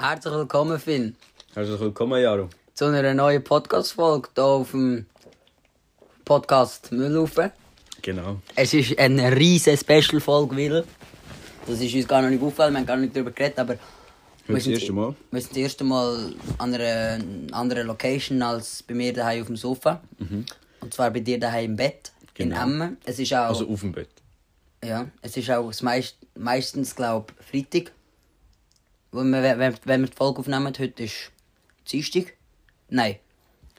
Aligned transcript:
Herzlich 0.00 0.32
willkommen, 0.32 0.78
Finn, 0.78 1.16
Herzlich 1.54 1.80
willkommen, 1.80 2.22
Jaro. 2.22 2.48
zu 2.74 2.84
einer 2.84 3.14
neuen 3.14 3.42
Podcast-Folge 3.42 4.28
hier 4.32 4.44
auf 4.44 4.70
dem 4.70 5.06
Podcast 6.24 6.92
Müllhaufen. 6.92 7.50
Genau. 8.02 8.36
Es 8.54 8.74
ist 8.74 8.96
eine 8.96 9.34
riesige 9.36 9.76
Special-Folge, 9.76 10.56
weil 10.56 10.84
das 11.66 11.80
ist 11.80 11.94
uns 11.94 12.06
gar 12.06 12.22
noch 12.22 12.30
nicht 12.30 12.40
aufgefallen, 12.42 12.74
wir 12.74 12.78
haben 12.78 12.86
gar 12.86 12.96
nicht 12.96 13.16
darüber 13.16 13.32
geredet, 13.32 13.58
aber 13.58 13.74
wir 14.46 14.54
das 14.54 14.64
sind, 14.64 14.74
erste 14.74 14.92
Mal. 14.92 15.16
wir 15.32 15.40
sind 15.40 15.50
das 15.50 15.58
erste 15.58 15.82
Mal 15.84 16.32
an 16.58 16.74
einer 16.74 17.18
anderen 17.50 17.86
Location 17.88 18.40
als 18.40 18.84
bei 18.84 18.94
mir 18.94 19.12
daheim 19.12 19.40
auf 19.40 19.46
dem 19.48 19.56
Sofa. 19.56 20.00
Und 20.80 20.94
zwar 20.94 21.10
bei 21.10 21.20
dir 21.20 21.40
daheim 21.40 21.70
im 21.72 21.76
Bett 21.76 22.12
Mhm. 22.22 22.44
Genau. 22.44 22.54
in 22.56 22.62
Emmen. 22.62 22.96
Es 23.04 23.18
ist 23.18 23.34
auch, 23.34 23.48
Also 23.48 23.68
auf 23.68 23.80
dem 23.80 23.90
Bett. 23.90 24.10
ja, 24.84 25.08
es 25.22 25.36
ist 25.36 25.50
auch 25.50 25.66
das 25.66 25.82
meist, 25.82 26.18
meistens, 26.36 26.94
glaube 26.94 27.32
ich, 27.40 27.66
Freitag. 27.66 27.90
Wo 29.10 29.22
wir, 29.24 29.42
wenn, 29.42 29.74
wenn 29.84 30.00
wir 30.02 30.08
die 30.08 30.16
Folge 30.16 30.40
aufnehmen, 30.40 30.72
heute 30.78 31.02
ist 31.02 31.32
Dienstag. 31.90 32.34
Nein, 32.90 33.16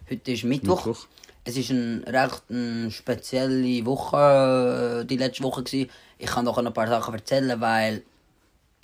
heute 0.09 0.31
ist 0.31 0.43
Mittwoch. 0.43 0.85
Mittwoch. 0.85 1.07
Es 1.43 1.55
ist 1.55 1.69
eine 1.69 2.03
recht 2.07 2.43
eine 2.49 2.91
spezielle 2.91 3.85
Woche, 3.85 5.01
äh, 5.01 5.05
die 5.05 5.17
letzte 5.17 5.43
Woche 5.43 5.63
gewesen. 5.63 5.89
Ich 6.17 6.27
kann 6.27 6.45
noch 6.45 6.57
ein 6.57 6.73
paar 6.73 6.87
Sachen 6.87 7.13
erzählen, 7.13 7.61
weil 7.61 8.03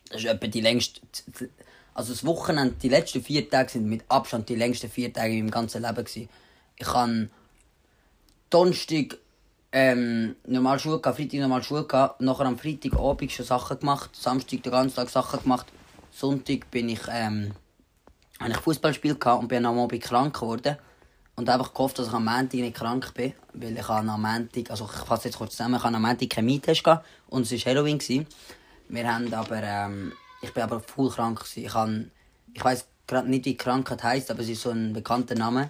das 0.10 0.22
ist 0.22 0.28
etwa 0.28 0.48
die 0.48 0.62
längste, 0.62 1.02
also 1.96 2.14
das 2.14 2.24
Wochenende, 2.26 2.76
die 2.82 2.90
letzten 2.90 3.24
vier 3.24 3.50
Tage 3.50 3.72
sind 3.72 3.88
mit 3.88 4.04
Abstand 4.08 4.48
die 4.48 4.56
längsten 4.56 4.90
vier 4.90 5.12
Tage 5.12 5.34
in 5.34 5.40
meinem 5.40 5.52
ganzen 5.52 5.82
Leben 5.82 5.96
gewesen. 5.96 6.30
Ich 6.78 6.88
habe 6.88 7.30
Donnerstag 8.52 9.18
ähm, 9.72 10.36
normal 10.46 10.80
Schule 10.80 11.00
gehabt, 11.00 11.18
Freitag 11.18 11.40
normal 11.40 11.64
Schule 11.64 11.86
gehabt, 11.86 12.22
nachher 12.22 12.46
am 12.46 12.58
Freitagabend 12.58 13.32
schon 13.32 13.46
Sachen 13.46 13.80
gemacht, 13.80 14.16
Samstag 14.16 14.62
den 14.62 14.72
ganzen 14.72 14.96
Tag 14.96 15.10
Sachen 15.10 15.42
gemacht, 15.42 15.68
Sonntag 16.16 16.72
bin 16.72 16.88
ich, 16.88 17.02
ähm, 17.10 17.52
habe 18.40 18.52
ich 18.52 18.58
Fußballspiel 18.58 19.16
gehabt 19.16 19.42
und 19.42 19.50
bin 19.50 19.66
am 19.66 19.78
Abend 19.78 20.02
krank 20.02 20.34
geworden 20.34 20.78
und 21.36 21.50
einfach 21.50 21.74
gehofft, 21.74 22.00
dass 22.00 22.08
ich 22.08 22.14
am 22.14 22.24
Montag 22.24 22.54
nicht 22.54 22.76
krank 22.76 23.14
bin, 23.14 23.34
weil 23.54 23.78
ich 23.78 23.90
am 23.90 24.22
Montag, 24.22 24.72
also 24.72 24.86
ich 24.86 25.06
fasse 25.06 25.28
jetzt 25.28 25.38
kurz 25.38 25.58
zusammen, 25.58 25.76
ich 25.76 25.84
habe 25.84 25.94
am 25.94 26.02
Montag 26.02 26.30
keinen 26.30 26.46
Mietest 26.46 26.86
gehabt 26.86 27.06
und 27.28 27.42
es 27.42 27.52
war 27.52 27.74
Halloween. 27.74 27.98
Gewesen. 27.98 28.28
Wir 28.88 29.14
haben 29.14 29.34
aber, 29.34 29.62
ähm, 29.62 30.14
ich 30.42 30.54
bin 30.54 30.64
aber 30.64 30.80
voll 30.80 31.10
krank 31.10 31.40
gewesen. 31.40 31.66
Ich, 31.66 31.74
habe, 31.74 32.06
ich 32.54 32.64
weiß 32.64 32.86
gerade 33.08 33.30
nicht, 33.30 33.44
wie 33.44 33.58
Krankheit 33.58 34.02
heisst, 34.04 34.32
aber 34.32 34.40
es 34.40 34.48
ist 34.48 34.62
so 34.62 34.70
ein 34.70 34.94
bekannter 34.94 35.36
Name. 35.36 35.70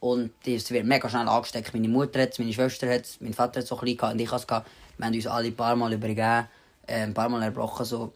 Und 0.00 0.32
es 0.44 0.70
wird 0.72 0.86
mega 0.86 1.08
schnell 1.08 1.28
angesteckt. 1.28 1.72
Meine 1.72 1.88
Mutter 1.88 2.20
hat 2.20 2.32
es, 2.32 2.38
meine 2.40 2.52
Schwester 2.52 2.92
hat 2.92 3.02
es, 3.02 3.20
mein 3.20 3.32
Vater 3.32 3.60
hat 3.60 3.62
es 3.62 3.68
so 3.68 3.76
ein 3.76 3.82
bisschen 3.82 3.98
gehabt 3.98 4.14
und 4.14 4.20
ich 4.20 4.28
habe 4.28 4.40
es 4.40 4.46
gehabt. 4.46 4.68
Wir 4.98 5.06
haben 5.06 5.14
uns 5.14 5.26
alle 5.28 5.46
ein 5.46 5.56
paar 5.56 5.76
Mal 5.76 5.92
übergeben, 5.92 6.48
äh, 6.86 7.02
ein 7.02 7.14
paar 7.14 7.28
Mal 7.28 7.42
erbrochen. 7.44 7.86
So. 7.86 8.12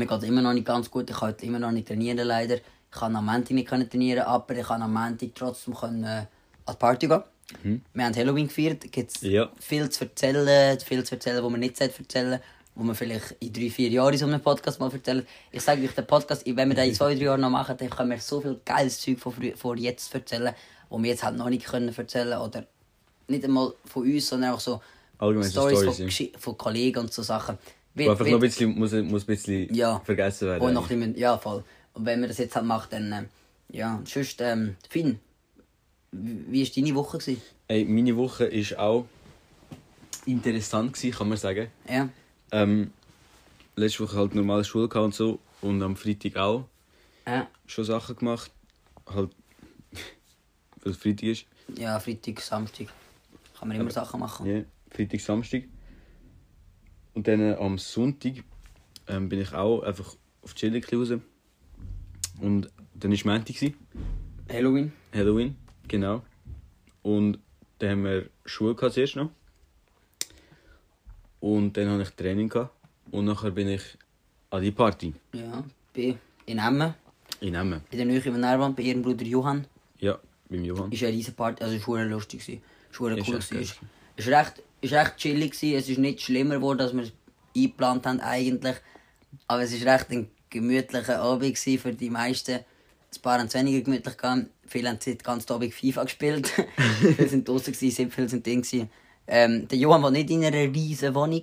Mir 0.00 0.06
geht 0.06 0.22
immer 0.22 0.40
noch 0.40 0.54
nicht 0.54 0.66
ganz 0.66 0.90
gut. 0.90 1.10
Ich 1.10 1.16
kann 1.16 1.28
heute 1.28 1.44
immer 1.44 1.58
noch 1.58 1.72
nicht 1.72 1.86
trainieren, 1.88 2.26
leider. 2.26 2.54
Ich 2.54 2.62
kann 2.98 3.14
am 3.14 3.26
Montag 3.26 3.50
nicht 3.50 3.68
trainieren, 3.68 4.22
aber 4.24 4.56
ich 4.56 4.66
kann 4.66 4.80
am 4.80 4.94
Montag 4.94 5.28
trotzdem 5.34 5.74
können, 5.74 6.04
äh, 6.04 6.06
an 6.06 6.26
die 6.70 6.76
Party 6.78 7.06
gehen. 7.06 7.22
Wir 7.92 8.04
haben 8.06 8.16
Halloween 8.16 8.48
gefeiert. 8.48 8.90
Gibt 8.90 9.14
es 9.14 9.20
Ja. 9.20 9.50
viel 9.58 9.90
zu 9.90 10.04
erzählen, 10.04 10.80
viel 10.80 11.04
zu 11.04 11.16
erzählen, 11.16 11.44
was 11.44 11.50
man 11.50 11.60
nicht 11.60 11.78
erzählen 11.78 12.40
wo 12.76 12.84
man 12.84 12.94
vielleicht 12.94 13.32
in 13.40 13.52
drei, 13.52 13.68
vier 13.68 13.90
Jahren 13.90 14.14
in 14.14 14.18
so 14.20 14.26
einem 14.26 14.40
Podcast 14.40 14.80
mal 14.80 14.90
erzählen. 14.90 15.26
Ich 15.50 15.60
sage 15.60 15.82
euch, 15.84 15.92
der 15.92 16.02
Podcast, 16.02 16.46
wenn 16.46 16.68
wir 16.68 16.74
den 16.74 16.88
in 16.88 16.94
zwei, 16.94 17.14
drei 17.14 17.24
Jahren 17.24 17.42
noch 17.42 17.50
machen, 17.50 17.76
dann 17.76 17.90
können 17.90 18.10
wir 18.10 18.20
so 18.20 18.40
viel 18.40 18.58
geiles 18.64 18.98
Zeug 19.00 19.18
von, 19.18 19.34
von 19.56 19.76
jetzt 19.76 20.14
erzählen, 20.14 20.54
wo 20.88 21.02
wir 21.02 21.10
jetzt 21.10 21.22
halt 21.22 21.36
noch 21.36 21.50
nicht 21.50 21.66
können 21.66 21.94
erzählen 21.94 22.38
oder 22.38 22.64
nicht 23.28 23.44
einmal 23.44 23.74
von 23.84 24.04
uns, 24.04 24.28
sondern 24.28 24.54
auch 24.54 24.60
so 24.60 24.80
Allgemein 25.18 25.50
Stories 25.50 25.78
Storys, 25.80 25.96
von, 25.96 26.08
ja. 26.08 26.38
Von 26.38 26.56
Kollegen 26.56 27.00
und 27.00 27.12
so 27.12 27.22
Sachen. 27.22 27.58
Wo 27.94 28.10
einfach 28.10 28.24
wie- 28.24 28.30
noch 28.30 28.38
ein 28.38 28.40
bisschen, 28.40 28.78
muss, 28.78 28.92
muss 28.92 29.22
ein 29.22 29.26
bisschen 29.26 29.74
Ja. 29.74 30.00
vergessen 30.00 30.48
werden. 30.48 30.62
wo 30.62 30.70
noch 30.70 30.90
ein 30.90 30.98
bisschen, 31.00 31.16
ja, 31.18 31.36
voll. 31.38 31.64
Und 31.92 32.06
wenn 32.06 32.20
man 32.20 32.28
das 32.28 32.38
jetzt 32.38 32.54
halt 32.54 32.64
macht, 32.66 32.92
dann, 32.92 33.12
äh, 33.12 33.24
ja, 33.76 34.00
sonst, 34.04 34.40
ähm, 34.40 34.76
Finn, 34.88 35.18
wie 36.12 36.62
war 36.64 36.70
deine 36.74 36.94
Woche? 36.94 37.18
Gewesen? 37.18 37.42
Ey, 37.68 37.84
meine 37.84 38.16
Woche 38.16 38.50
war 38.50 38.78
auch 38.80 39.06
interessant, 40.26 40.92
gewesen, 40.92 41.12
kann 41.16 41.28
man 41.28 41.38
sagen. 41.38 41.68
Ja, 41.88 42.08
Ähm, 42.52 42.92
letzte 43.76 44.00
Woche 44.04 44.16
halt 44.16 44.34
normale 44.34 44.64
Schule 44.64 44.88
gehabt 44.88 45.04
und 45.04 45.14
so. 45.14 45.38
Und 45.60 45.82
am 45.82 45.94
Freitag 45.96 46.36
auch 46.36 46.64
ja, 47.26 47.48
schon 47.66 47.84
Sachen 47.84 48.16
gemacht. 48.16 48.50
Halt, 49.06 49.30
weil 50.82 50.92
es 50.92 50.98
Freitag 50.98 51.22
ist. 51.24 51.44
ja, 51.76 51.98
Freitag, 52.00 52.40
Samstag. 52.40 52.88
Kann 53.58 53.68
man 53.68 53.76
immer 53.80 53.90
Sachen 53.90 54.18
machen. 54.20 54.46
Ja, 54.46 54.62
Freitag, 54.90 55.20
Samstag. 55.20 55.64
Und 57.14 57.26
dann 57.28 57.40
äh, 57.40 57.54
am 57.54 57.78
Sonntag 57.78 58.44
ähm, 59.08 59.28
bin 59.28 59.40
ich 59.40 59.52
auch 59.52 59.82
einfach 59.82 60.16
auf 60.42 60.54
die 60.54 60.60
Chillig 60.60 60.92
raus. 60.92 61.12
Und 62.40 62.70
dann 62.94 63.12
war 63.12 63.34
Montag, 63.34 63.56
Halloween. 64.48 64.92
Halloween, 65.12 65.56
genau. 65.88 66.22
Und 67.02 67.38
dann 67.78 67.90
haben 67.90 68.04
wir 68.04 68.30
Schule 68.44 68.74
gehabt 68.74 68.94
zuerst 68.94 69.16
noch. 69.16 69.30
Und 71.40 71.76
dann 71.76 71.88
hatte 71.90 72.02
ich 72.02 72.10
Training. 72.10 72.48
Gehabt. 72.48 72.74
Und 73.10 73.24
nachher 73.24 73.50
bin 73.50 73.68
ich 73.68 73.82
an 74.50 74.62
die 74.62 74.70
Party 74.70 75.14
Ja, 75.32 75.64
bei 75.94 76.16
in 76.46 76.58
Emmen, 76.58 76.94
in 77.40 77.54
Emmen. 77.54 77.80
bei 77.90 77.96
der 77.96 78.06
Nähe 78.06 78.20
von 78.20 78.38
Närwand, 78.38 78.76
bei 78.76 78.82
ihrem 78.82 79.02
Bruder 79.02 79.24
Johann. 79.24 79.66
Ja, 79.98 80.18
beim 80.48 80.64
Johann. 80.64 80.92
Ist 80.92 81.02
eine 81.02 81.12
riesen 81.12 81.34
Party, 81.34 81.62
also 81.62 81.76
es 81.76 81.86
war 81.88 82.04
lustig. 82.04 82.60
Es 82.92 83.00
war 83.00 83.16
Ist 83.16 83.28
cool. 83.28 83.38
Es 84.16 84.30
war 84.30 84.40
recht, 84.40 84.62
ist 84.80 84.92
recht 84.92 85.16
chillig, 85.16 85.52
gewesen. 85.52 85.78
es 85.78 85.88
ist 85.88 85.98
nicht 85.98 86.20
schlimmer 86.22 86.56
geworden, 86.56 86.80
als 86.80 86.94
wir 86.94 87.02
es 87.04 87.12
eingeplant 87.56 88.06
haben 88.06 88.20
eigentlich. 88.20 88.76
Aber 89.46 89.62
es 89.62 89.84
war 89.84 89.94
recht 89.94 90.10
ein 90.10 90.30
gemütlicher 90.48 91.20
Abend 91.20 91.54
gewesen 91.54 91.78
für 91.78 91.92
die 91.92 92.10
meisten. 92.10 92.52
Ein 93.12 93.22
paar 93.22 93.38
haben 93.38 93.46
es 93.46 93.54
weniger 93.54 93.80
gemütlich 93.80 94.16
gehabt. 94.16 94.46
Viele 94.66 94.88
haben 94.88 94.98
seit 95.00 95.24
ganz 95.24 95.50
Abend 95.50 95.74
FIFA 95.74 96.04
gespielt. 96.04 96.52
viele 97.00 97.28
sind 97.28 97.48
draußen, 97.48 97.72
gewesen, 97.72 98.10
viele 98.10 98.28
sind 98.28 98.46
drin. 98.46 98.62
gewesen. 98.62 98.90
Ähm, 99.26 99.68
der 99.68 99.78
Johann 99.78 100.02
war 100.02 100.10
nicht 100.10 100.30
in 100.30 100.44
einer 100.44 100.72
riesen 100.72 101.14
Wohnung. 101.14 101.42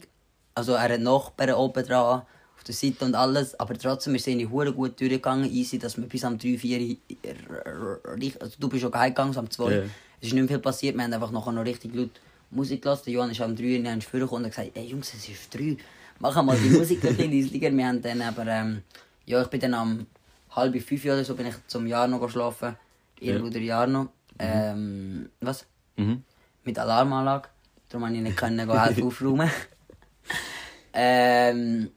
Also 0.56 0.74
er 0.74 0.90
hat 0.94 1.00
Nachbarn 1.02 1.54
oben 1.54 1.86
dran, 1.86 2.22
auf 2.58 2.64
der 2.66 2.74
Seite 2.74 3.06
und 3.06 3.16
alles. 3.16 3.60
Aber 3.60 3.78
trotzdem 3.78 4.16
ist 4.16 4.22
es 4.22 4.28
irgendwie 4.28 4.48
hure 4.48 4.74
gut 4.74 5.00
durchgegangen. 5.00 5.52
Easy, 5.52 5.78
dass 5.78 5.98
wir 5.98 6.06
bis 6.08 6.24
am 6.24 6.38
3, 6.38 6.58
4 6.58 6.80
Uhr- 6.82 8.32
Also 8.40 8.56
du 8.60 8.70
bist 8.70 8.82
schon 8.82 8.94
heimgegangen, 8.94 9.34
so 9.34 9.40
am 9.40 9.50
2 9.50 9.72
Ja. 9.72 9.82
Es 10.20 10.28
ist 10.30 10.34
nicht 10.34 10.42
mehr 10.42 10.48
viel 10.48 10.60
passiert. 10.60 10.96
Wir 10.96 11.04
haben 11.04 11.14
einfach 11.14 11.32
nachher 11.32 11.52
noch 11.52 11.66
richtig 11.66 11.94
laut 11.94 12.10
Musik 12.50 12.82
gelassen. 12.82 13.04
Der 13.06 13.14
Johann 13.14 13.32
ist 13.32 13.42
am 13.42 13.56
3 13.56 13.64
Uhr 13.64 13.70
in 13.70 14.02
vorgekommen 14.02 14.46
und 14.46 14.52
gesagt, 14.52 14.72
ey 14.76 14.86
Jungs, 14.86 15.14
es 15.14 15.28
ist 15.28 15.54
3. 15.54 15.78
Machen 16.20 16.46
mal 16.46 16.58
die 16.58 16.70
Musik 16.70 17.04
ein 17.06 17.16
bisschen 17.16 17.32
leislicher. 17.32 17.72
Wir 17.72 17.88
haben 17.88 18.02
dann 18.02 18.22
aber, 18.22 18.48
ähm, 18.48 18.82
ja, 19.26 19.42
ich 19.42 19.48
bin 19.48 19.60
dann 19.60 19.74
am 19.74 20.08
halb 20.56 20.82
fünf 20.82 21.06
oder 21.06 21.24
so 21.24 21.36
bin 21.36 21.48
ich 21.48 21.56
zum 21.68 21.86
Jarno 21.86 22.20
geschlafen. 22.20 22.76
Ihr 23.20 23.34
Ja. 23.34 23.40
Bruder 23.40 23.60
Jarno. 23.60 24.10
Ähm, 24.40 25.30
was? 25.42 25.66
Mhm. 25.96 26.24
Mit 26.64 26.80
Alarmanlage. 26.80 27.50
Darum 27.90 28.04
konnte 28.04 28.18
ich 28.18 28.24
nicht 28.24 28.38
können, 28.38 28.70
helfen 28.84 29.04
aufräumen. 29.04 29.50
ähm, 30.94 31.92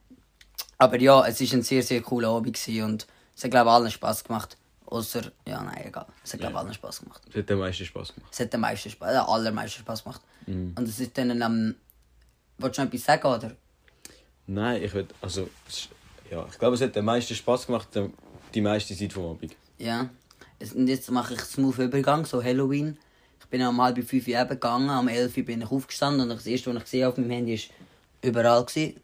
aber 0.78 1.00
ja, 1.00 1.26
es 1.26 1.40
war 1.40 1.58
ein 1.58 1.62
sehr, 1.62 1.82
sehr 1.82 2.00
cooler 2.00 2.28
Abend 2.28 2.58
und 2.82 3.06
es 3.36 3.44
hat, 3.44 3.50
glaube 3.50 3.68
ich, 3.70 3.74
allen 3.74 3.90
Spass 3.90 4.24
gemacht. 4.24 4.56
Außer, 4.90 5.22
ja, 5.46 5.62
nein, 5.62 5.86
egal. 5.86 6.06
Es 6.24 6.32
hat, 6.32 6.40
glaube 6.40 6.54
ich, 6.54 6.58
allen 6.58 6.74
Spass 6.74 7.00
gemacht. 7.00 7.22
Das 7.26 7.36
hat 7.36 7.50
am 7.52 7.58
meisten 7.60 7.84
Spaß 7.84 8.14
gemacht. 8.14 8.32
Es 8.32 8.40
hat 8.40 8.52
den 8.52 8.60
meisten 8.60 8.90
Spaß, 8.90 9.08
den 9.10 9.18
allermeisten 9.20 9.78
Spaß 9.80 10.02
gemacht. 10.04 10.20
Und 10.46 10.80
es 10.80 10.98
ist 11.00 11.16
dann 11.16 11.40
am. 11.42 11.74
Wolltest 12.58 12.78
du 12.78 12.82
noch 12.82 12.88
etwas 12.92 13.04
sagen, 13.04 13.26
oder? 13.28 13.56
Nein, 14.46 14.82
ich 14.82 14.92
will, 14.92 15.06
also, 15.22 15.48
es- 15.68 15.88
ja, 16.30 16.44
ich 16.50 16.58
glaube, 16.58 16.74
es 16.74 16.80
hat 16.82 16.96
am 16.96 17.04
meisten 17.04 17.34
Spaß 17.34 17.66
gemacht, 17.66 17.88
die- 17.94 18.10
die 18.54 18.60
meiste 18.60 18.96
Zeit 18.96 19.12
vom 19.12 19.30
Abend. 19.30 19.54
Ja. 19.78 20.10
Es- 20.58 20.72
Und 20.72 20.88
jetzt 20.88 21.10
mache 21.10 21.34
ich 21.34 21.40
smooth 21.40 21.78
Übergang, 21.78 22.24
so 22.26 22.42
Halloween. 22.42 22.98
Ich 23.40 23.46
bin 23.46 23.62
um 23.64 23.80
halb 23.80 23.96
fünf 24.04 24.26
Uhr 24.26 24.34
eben 24.40 24.48
gegangen, 24.48 24.90
um 24.90 25.08
elf 25.08 25.36
Uhr 25.36 25.44
bin 25.44 25.62
ich 25.62 25.70
aufgestanden 25.70 26.22
und 26.22 26.28
das 26.36 26.46
erste, 26.46 26.70
was 26.70 26.76
ich 26.78 26.84
gesehen 26.84 27.06
auf 27.08 27.16
meinem 27.16 27.30
Handy, 27.30 27.54
ist 27.54 27.70
überall 28.22 28.64
gewesen. 28.64 29.00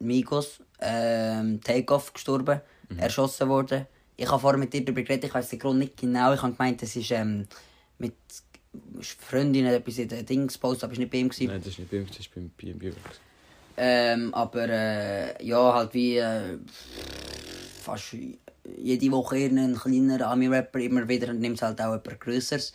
Migos, 0.00 0.60
ähm, 0.80 1.60
Takeoff 1.62 2.12
gestorben, 2.12 2.60
erschossen 2.98 3.48
worden. 3.48 3.86
Ich 4.16 4.28
habe 4.28 4.40
vorher 4.40 4.58
mit 4.58 4.72
dir 4.72 4.84
darüber 4.84 5.02
geredet, 5.02 5.24
ich 5.24 5.34
weiß 5.34 5.48
den 5.48 5.58
Grund 5.58 5.78
nicht 5.78 5.96
genau. 5.96 6.32
Ich 6.34 6.42
habe 6.42 6.52
gemeint, 6.52 6.82
es 6.82 6.94
ist 6.96 7.10
ähm, 7.10 7.46
mit 7.98 8.14
Freundinnen 9.00 9.72
etwas 9.72 9.98
in 9.98 10.08
den 10.08 10.26
Dings 10.26 10.54
gepostet, 10.54 10.84
aber 10.84 10.92
es 10.92 10.98
war 10.98 11.02
nicht 11.02 11.12
bei 11.12 11.18
ihm. 11.18 11.28
Gewesen. 11.28 11.46
Nein, 11.46 11.60
das 11.60 11.68
ist 11.68 11.78
nicht 11.78 11.90
bei 11.90 11.96
ihm, 11.98 12.06
das 12.06 12.18
ist 12.18 12.34
beim 12.34 12.48
B&B. 12.50 12.92
Ähm, 13.76 14.32
aber 14.34 14.68
äh, 14.68 15.44
ja, 15.44 15.74
halt 15.74 15.94
wie 15.94 16.18
äh, 16.18 16.58
fast 17.80 18.14
jede 18.78 19.10
Woche 19.10 19.38
irgendein 19.38 19.74
kleiner 19.74 20.28
Ami-Rapper 20.28 20.78
immer 20.78 21.08
wieder 21.08 21.32
nimmt 21.32 21.60
halt 21.60 21.80
auch 21.80 21.94
etwas 21.94 22.18
Größeres. 22.20 22.72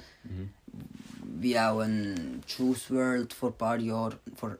Wie 1.39 1.57
auch 1.57 1.80
ein 1.80 2.44
Juice 2.47 2.91
World 2.91 3.33
vor 3.33 3.50
ein 3.50 3.57
paar 3.57 3.80
Jahren, 3.80 4.19
vor 4.36 4.57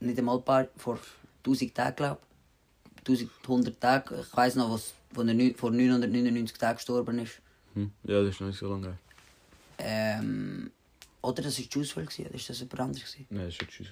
nicht 0.00 0.18
einmal 0.18 0.38
ein 0.38 0.44
paar, 0.44 0.66
vor 0.76 0.98
1000 1.44 1.74
Tagen 1.74 1.96
glaube 1.96 2.18
ich. 2.20 2.27
1100 3.08 3.80
Tage. 3.80 4.24
Ich 4.28 4.36
weiß 4.36 4.56
noch, 4.56 4.70
was 4.72 4.92
wo 5.12 5.22
er 5.22 5.54
vor 5.54 5.70
999 5.70 6.58
Tagen 6.58 6.76
gestorben 6.76 7.18
ist. 7.18 7.40
Hm? 7.74 7.90
Ja, 8.04 8.20
das 8.22 8.34
ist 8.34 8.40
noch 8.40 8.48
nicht 8.48 8.58
so 8.58 8.68
lange. 8.68 8.98
Ähm, 9.78 10.70
oder 11.22 11.42
das 11.42 11.58
war 11.58 11.66
Juice 11.70 11.96
WRLD, 11.96 12.08
gewesen, 12.10 12.26
oder 12.26 12.34
ist 12.34 12.48
das 12.50 12.58
jemand 12.60 12.80
anderes? 12.80 13.16
Nein, 13.30 13.38
das 13.38 13.48
ist 13.48 13.54
schon 13.56 13.68
tschüss. 13.68 13.86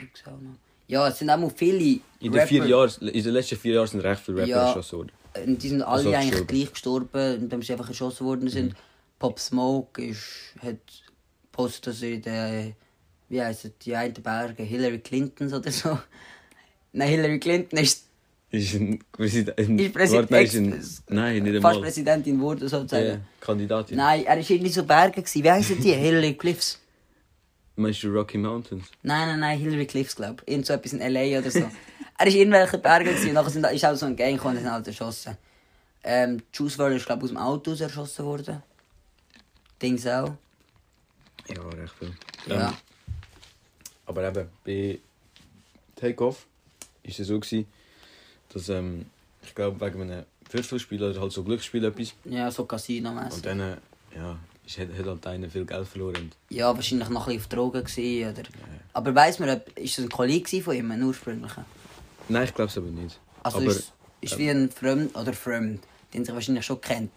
Ich 0.00 0.22
sehe 0.22 0.32
auch 0.32 0.40
noch. 0.40 0.56
Ja, 0.88 1.08
es 1.08 1.18
sind 1.18 1.30
auch 1.30 1.38
mal 1.38 1.50
viele 1.50 2.00
In 2.20 2.32
den, 2.32 2.46
vier 2.46 2.66
Jahren, 2.66 2.90
in 3.08 3.22
den 3.22 3.32
letzten 3.32 3.56
vier 3.56 3.74
Jahren 3.74 3.86
sind 3.86 4.00
recht 4.00 4.22
viele 4.22 4.38
Rapper 4.38 4.48
Ja. 4.48 4.66
erschossen 4.68 4.98
worden. 4.98 5.12
die 5.58 5.68
sind 5.68 5.82
alle 5.82 5.92
Also 5.92 6.10
eigentlich 6.10 6.30
gestorben. 6.30 6.46
gleich 6.46 6.70
gestorben, 6.72 7.36
indem 7.42 7.62
sie 7.62 7.72
einfach 7.72 7.88
erschossen 7.88 8.26
worden 8.26 8.48
sind. 8.48 8.74
Pop 9.18 9.38
Smoke 9.38 10.04
ist, 10.04 10.54
hat 10.60 10.78
postet, 11.52 11.86
dass 11.88 12.02
er 12.02 12.16
den, 12.18 12.74
wie 13.28 13.40
heisst 13.42 13.64
es, 13.64 13.72
die 13.78 13.94
einen 13.94 14.14
Berge, 14.14 14.62
Hillary 14.62 14.98
Clintons 14.98 15.52
oder 15.52 15.70
so. 15.70 15.98
Nein, 16.92 17.08
Hillary 17.08 17.38
Clinton 17.38 17.78
ist 17.78 18.06
Ist 18.52 18.74
ein 18.74 18.98
Präsident. 19.10 19.80
Ist 19.80 19.94
Präsident- 19.94 20.30
Warte, 20.30 20.32
nein, 20.34 20.44
ist 20.44 20.54
ein, 20.56 20.72
Ex- 20.74 21.02
nein, 21.08 21.42
nicht 21.42 21.54
fast 21.62 21.64
einmal. 21.74 21.80
Präsidentin 21.88 22.36
geworden, 22.36 22.68
sozusagen. 22.68 23.06
Ja, 23.06 23.20
Kandidatin. 23.40 23.96
Nein, 23.96 24.24
er 24.26 24.36
war 24.36 24.50
irgendwie 24.50 24.70
so 24.70 24.84
Berge. 24.84 25.22
Gewesen. 25.22 25.42
Wie 25.42 25.50
heissen 25.50 25.80
die? 25.80 25.92
Hillary 25.94 26.34
Cliffs. 26.34 26.78
Meinst 27.76 28.02
du 28.02 28.08
Rocky 28.12 28.36
Mountains? 28.36 28.84
Nein, 29.02 29.28
nein, 29.28 29.40
nein, 29.40 29.58
Hillary 29.58 29.86
Cliffs, 29.86 30.14
glaube 30.14 30.42
ich. 30.44 30.52
Irgend 30.52 30.66
so 30.66 30.74
etwas 30.74 30.92
in 30.92 31.00
L.A. 31.00 31.38
oder 31.38 31.50
so. 31.50 31.60
er 31.60 31.66
war 32.18 32.26
in 32.26 32.32
irgendwelchen 32.34 32.82
Bergen 32.82 33.04
gewesen, 33.08 33.28
und 33.28 33.34
nachher 33.34 33.50
sind, 33.50 33.64
ist 33.64 33.84
auch 33.86 33.94
so 33.96 34.04
ein 34.06 34.16
Gang 34.16 34.34
gekommen 34.34 34.56
und 34.58 34.62
sind 34.62 34.70
halt 34.70 34.86
erschossen. 34.86 35.36
Ähm, 36.04 36.42
Juice 36.52 36.78
WRLD 36.78 36.96
ist, 36.96 37.06
glaube 37.06 37.20
ich, 37.20 37.24
aus 37.24 37.30
dem 37.30 37.36
Auto 37.38 37.72
erschossen 37.74 38.26
worden. 38.26 38.62
Dings 39.80 40.06
auch. 40.06 40.34
Ja, 41.48 41.62
recht 41.70 41.94
viel. 41.98 42.12
Ja. 42.46 42.68
Ähm, 42.68 42.74
aber 44.04 44.28
eben, 44.28 44.48
bei 44.66 44.98
Takeoff 45.96 46.44
war 47.02 47.10
es 47.10 47.16
so, 47.16 47.40
gewesen, 47.40 47.66
dass 48.52 48.68
ähm, 48.68 49.06
ich 49.42 49.54
glaube, 49.54 49.80
wegen 49.84 50.02
einem 50.02 50.24
Würfelspiel 50.50 51.02
oder 51.02 51.20
halt 51.20 51.32
so 51.32 51.42
Glücksspiel 51.42 51.84
etwas. 51.84 52.14
Ja, 52.24 52.50
so 52.50 52.64
casino 52.64 53.10
Und 53.10 53.18
-mässig. 53.18 53.42
dann 53.42 53.60
äh, 53.60 53.76
ja, 54.14 54.38
ist, 54.66 54.78
hat, 54.78 54.88
hat 54.96 55.06
halt 55.06 55.26
einer 55.26 55.48
viel 55.48 55.64
Geld 55.64 55.88
verloren. 55.88 56.16
Und, 56.16 56.36
Ja, 56.50 56.74
wahrscheinlich 56.74 57.08
noch 57.08 57.26
ein 57.26 57.36
bisschen 57.36 57.40
auf 57.42 57.48
Drogen 57.48 57.84
gewesen, 57.84 58.30
oder... 58.30 58.42
Aber 58.92 59.14
weiss 59.14 59.38
man, 59.38 59.48
ob- 59.50 59.78
ist 59.78 59.98
das 59.98 60.04
ein 60.04 60.10
Kollege 60.10 60.62
von 60.62 60.74
ihm, 60.76 60.90
ein 60.90 61.02
ursprünglicher? 61.02 61.64
nein, 62.28 62.44
ich 62.44 62.54
glaube 62.54 62.70
es 62.70 62.76
aber 62.78 62.86
nicht. 62.88 63.18
Also 63.42 63.58
aber, 63.58 63.66
ist, 63.68 63.92
ist 64.20 64.38
wie 64.38 64.48
ein 64.50 64.70
Fremd, 64.70 65.16
oder 65.16 65.32
Fremd, 65.32 65.82
den 66.14 66.24
sich 66.24 66.34
wahrscheinlich 66.34 66.64
schon 66.66 66.80
kennt. 66.80 67.10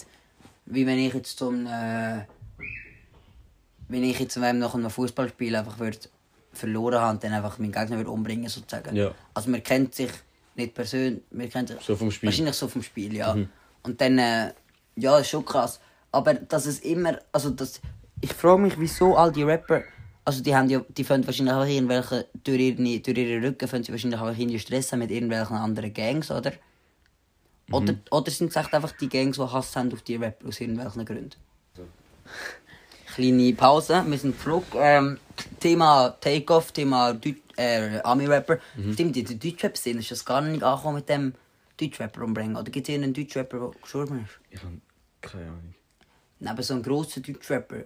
Wie 0.65 0.85
wenn 0.87 0.97
ich 0.97 1.13
jetzt 1.13 1.37
zum... 1.37 1.67
Äh, 1.67 2.21
wenn 3.87 4.03
ich 4.03 4.19
jetzt 4.19 4.39
wenn 4.41 4.57
nach 4.59 4.73
einem 4.73 4.89
Fußballspiel 4.89 5.55
einfach 5.55 5.77
würd 5.77 6.09
verloren 6.53 6.99
habe 6.99 7.11
und 7.15 7.23
dann 7.23 7.33
einfach 7.33 7.59
meinen 7.59 7.71
Gegner 7.71 7.97
würd 7.97 8.07
umbringen 8.07 8.49
sozusagen. 8.49 8.95
Ja. 8.95 9.13
Also 9.33 9.49
man 9.51 9.61
kennt 9.61 9.93
sich 9.93 10.09
nicht 10.55 10.73
persönlich, 10.73 11.21
man 11.31 11.49
kennt 11.49 11.69
sich 11.69 11.81
So 11.81 11.95
vom 11.95 12.11
Spiel. 12.11 12.27
Mhm. 12.27 12.31
wahrscheinlich 12.31 12.55
so 12.55 12.67
vom 12.67 12.81
Spiel, 12.83 13.15
ja. 13.15 13.35
Und 13.83 14.01
dann, 14.01 14.17
äh, 14.17 14.53
ja, 14.95 15.19
ist 15.19 15.29
schon 15.29 15.45
krass. 15.45 15.79
Aber 16.11 16.33
dass 16.33 16.65
es 16.65 16.79
immer, 16.79 17.19
also 17.31 17.49
das, 17.49 17.81
ich 18.21 18.33
frage 18.33 18.61
mich, 18.61 18.79
wieso 18.79 19.15
all 19.17 19.31
die 19.31 19.43
Rapper, 19.43 19.83
also 20.23 20.41
die 20.41 20.55
haben 20.55 20.69
ja, 20.69 20.81
die 20.89 21.03
finden 21.03 21.27
wahrscheinlich 21.27 21.53
auch 21.53 21.65
irgendwelche, 21.65 22.25
durch 22.43 22.59
ihre, 22.59 22.99
durch 22.99 23.17
ihre 23.17 23.45
Rücken 23.47 23.67
finden 23.67 23.83
sie 23.85 23.91
wahrscheinlich 23.91 24.19
auch 24.19 24.27
irgendwie 24.29 24.59
Stress 24.59 24.91
haben 24.91 24.99
mit 24.99 25.11
irgendwelchen 25.11 25.55
anderen 25.57 25.93
Gangs, 25.93 26.31
oder? 26.31 26.53
Oder, 27.71 27.93
Mhm. 27.93 27.99
oder 28.11 28.31
sind 28.31 28.49
es 28.51 28.55
echt 28.55 28.73
einfach 28.73 28.91
die 28.93 29.09
Gangs, 29.09 29.37
die 29.37 29.43
Hass 29.43 29.75
haben 29.75 29.91
auf 29.91 30.01
die 30.03 30.15
Rapper 30.15 30.47
aus 30.47 30.59
irgendwelchen 30.61 31.03
Gründen? 31.05 31.31
Kleine 33.15 33.53
Pause, 33.53 34.03
wir 34.05 34.17
sind 34.17 34.37
zurück. 34.41 34.65
Ähm, 34.75 35.17
Thema 35.61 36.09
Takeoff, 36.19 36.73
Thema 36.73 37.13
Deut 37.13 37.37
äh, 37.55 38.01
Ami-Rapper. 38.03 38.59
Mhm. 38.75 38.91
Stimmt, 38.91 39.15
in 39.15 39.25
der 39.25 39.37
Deutschrap-Szene 39.37 39.99
ist 39.99 40.11
das 40.11 40.25
gar 40.25 40.41
nicht 40.41 40.61
angekommen 40.61 40.95
mit 40.95 41.07
dem 41.07 41.33
Deutschrapper 41.79 42.23
umbringen. 42.23 42.57
Oder 42.57 42.69
gibt 42.69 42.89
es 42.89 42.93
irgendeinen 42.93 43.13
Deutschrapper, 43.13 43.57
der 43.59 43.81
gestorben 43.81 44.25
ist? 44.25 44.37
Ich 44.49 44.61
habe 44.61 44.81
keine 45.21 45.45
Ahnung. 45.45 45.75
Neben 46.39 46.61
so 46.61 46.73
einem 46.73 46.83
grossen 46.83 47.23
Deutschrapper. 47.23 47.85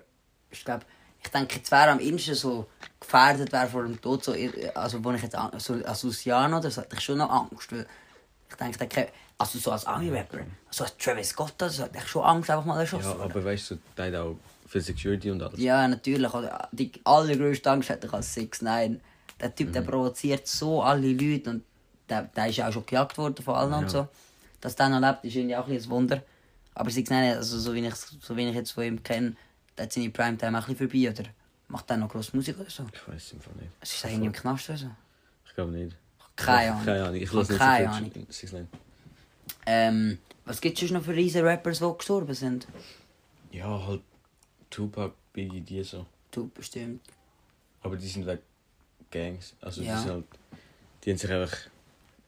Ich 0.49 0.65
glaube, 0.65 0.85
ich 1.23 1.29
denke, 1.29 1.57
jetzt 1.57 1.71
wäre 1.71 1.89
am 1.89 1.99
ehesten 1.99 2.33
so 2.33 2.65
gefährdet 2.99 3.51
wäre 3.51 3.67
vor 3.67 3.83
dem 3.83 4.01
Tod. 4.01 4.23
So, 4.23 4.33
also, 4.73 5.03
wo 5.03 5.11
ich 5.11 5.21
jetzt 5.21 5.37
so, 5.57 5.73
als 5.75 6.01
Luciano 6.01 6.57
oder 6.57 6.71
so, 6.71 6.81
hatte 6.81 6.95
ich 6.95 7.03
schon 7.03 7.19
noch 7.19 7.29
Angst. 7.29 7.71
Weil 7.71 7.85
ich 8.49 8.77
denke, 8.77 8.95
der, 8.95 9.09
also 9.37 9.59
so 9.59 9.71
als 9.71 9.85
Ami-Rapper, 9.85 10.39
so 10.71 10.85
als 10.85 10.97
Travis 10.97 11.29
Scott, 11.29 11.53
oder 11.59 11.69
so, 11.69 11.83
hatte 11.83 11.99
ich 11.99 12.07
schon 12.07 12.23
Angst, 12.23 12.49
einfach 12.49 12.65
mal 12.65 12.79
erschossen 12.79 13.15
Ja, 13.15 13.25
aber 13.25 13.45
weißt 13.45 13.71
du, 13.71 13.77
der 13.95 14.07
hat 14.07 14.15
auch 14.15 14.35
für 14.69 14.81
Security 14.81 15.31
und 15.31 15.41
alles. 15.41 15.59
Ja, 15.59 15.87
natürlich. 15.87 16.31
Oder 16.33 16.69
Die 16.71 16.91
allergrößte 17.03 17.71
Angst 17.71 17.89
hatte 17.89 18.07
ich 18.07 18.13
als 18.13 18.33
6 18.35 18.61
9 18.61 19.01
Der 19.39 19.55
Typ, 19.55 19.73
der 19.73 19.81
provoziert 19.81 20.47
so 20.47 20.83
alle 20.83 21.11
Leute 21.11 21.49
und 21.49 21.63
der, 22.07 22.23
der 22.23 22.47
ist 22.47 22.57
ja 22.57 22.67
auch 22.69 22.73
schon 22.73 22.85
gejagt 22.85 23.17
worden 23.17 23.43
von 23.43 23.55
allen 23.55 23.73
und 23.73 23.89
so. 23.89 24.07
Dass 24.61 24.75
der 24.75 24.89
noch 24.89 24.99
lebt, 24.99 25.25
ist 25.25 25.35
irgendwie 25.35 25.55
auch 25.55 25.67
ein 25.67 25.89
Wunder. 25.89 26.21
Aber 26.75 26.89
6 26.91 27.09
9 27.09 27.37
also 27.37 27.57
so 27.57 27.73
wie 27.73 27.85
ich 27.85 27.95
so 27.95 28.37
wie 28.37 28.47
ich 28.47 28.55
jetzt 28.55 28.71
von 28.71 28.83
ihm 28.83 29.01
kenne, 29.01 29.35
der 29.75 29.85
hat 29.85 29.93
seine 29.93 30.09
Primetime 30.11 30.59
auch 30.59 30.67
ein 30.67 30.75
bisschen 30.75 30.89
vorbei, 30.89 31.09
oder? 31.09 31.29
Macht 31.67 31.89
der 31.89 31.97
noch 31.97 32.09
grosse 32.09 32.35
Musik 32.35 32.59
oder 32.59 32.69
so? 32.69 32.85
Ich 32.93 33.07
weiß 33.07 33.23
es 33.25 33.33
einfach 33.33 33.53
nicht. 33.55 33.69
Es 33.81 33.93
ist 33.93 34.05
irgendwie 34.05 34.27
im 34.27 34.33
Knast 34.33 34.69
oder 34.69 34.77
so? 34.77 34.91
Ich 35.47 35.55
glaube 35.55 35.71
nicht. 35.71 35.95
Keine 36.35 36.71
Ahnung. 36.71 36.85
Keine 36.85 37.03
Ahnung. 37.05 37.15
Ich 37.15 37.33
lasse 37.33 37.51
nicht 37.51 37.61
keine 37.61 37.89
Ahnung. 37.89 38.11
viel 38.11 38.25
Six 38.29 38.51
Nine. 38.53 38.67
Ähm, 39.65 40.19
was 40.45 40.61
gibt 40.61 40.81
es 40.81 40.91
noch 40.91 41.03
für 41.03 41.15
riesen 41.15 41.43
Rappers, 41.43 41.79
die 41.79 41.93
gestorben 41.97 42.33
sind? 42.33 42.67
Ja, 43.51 43.85
halt 43.85 44.01
Tupac, 44.69 45.13
Biggie, 45.33 45.61
die 45.61 45.83
so. 45.83 46.05
Du 46.31 46.47
bestimmt. 46.49 47.01
Aber 47.81 47.95
die 47.97 48.07
sind 48.07 48.25
weg 48.25 48.41
Gangs. 49.11 49.55
Also 49.61 49.81
Ja. 49.81 49.95
die 49.95 50.01
sind 50.01 50.11
halt. 50.11 50.25
Die 51.03 51.09
haben 51.11 51.17
sich 51.17 51.31
einfach 51.31 51.57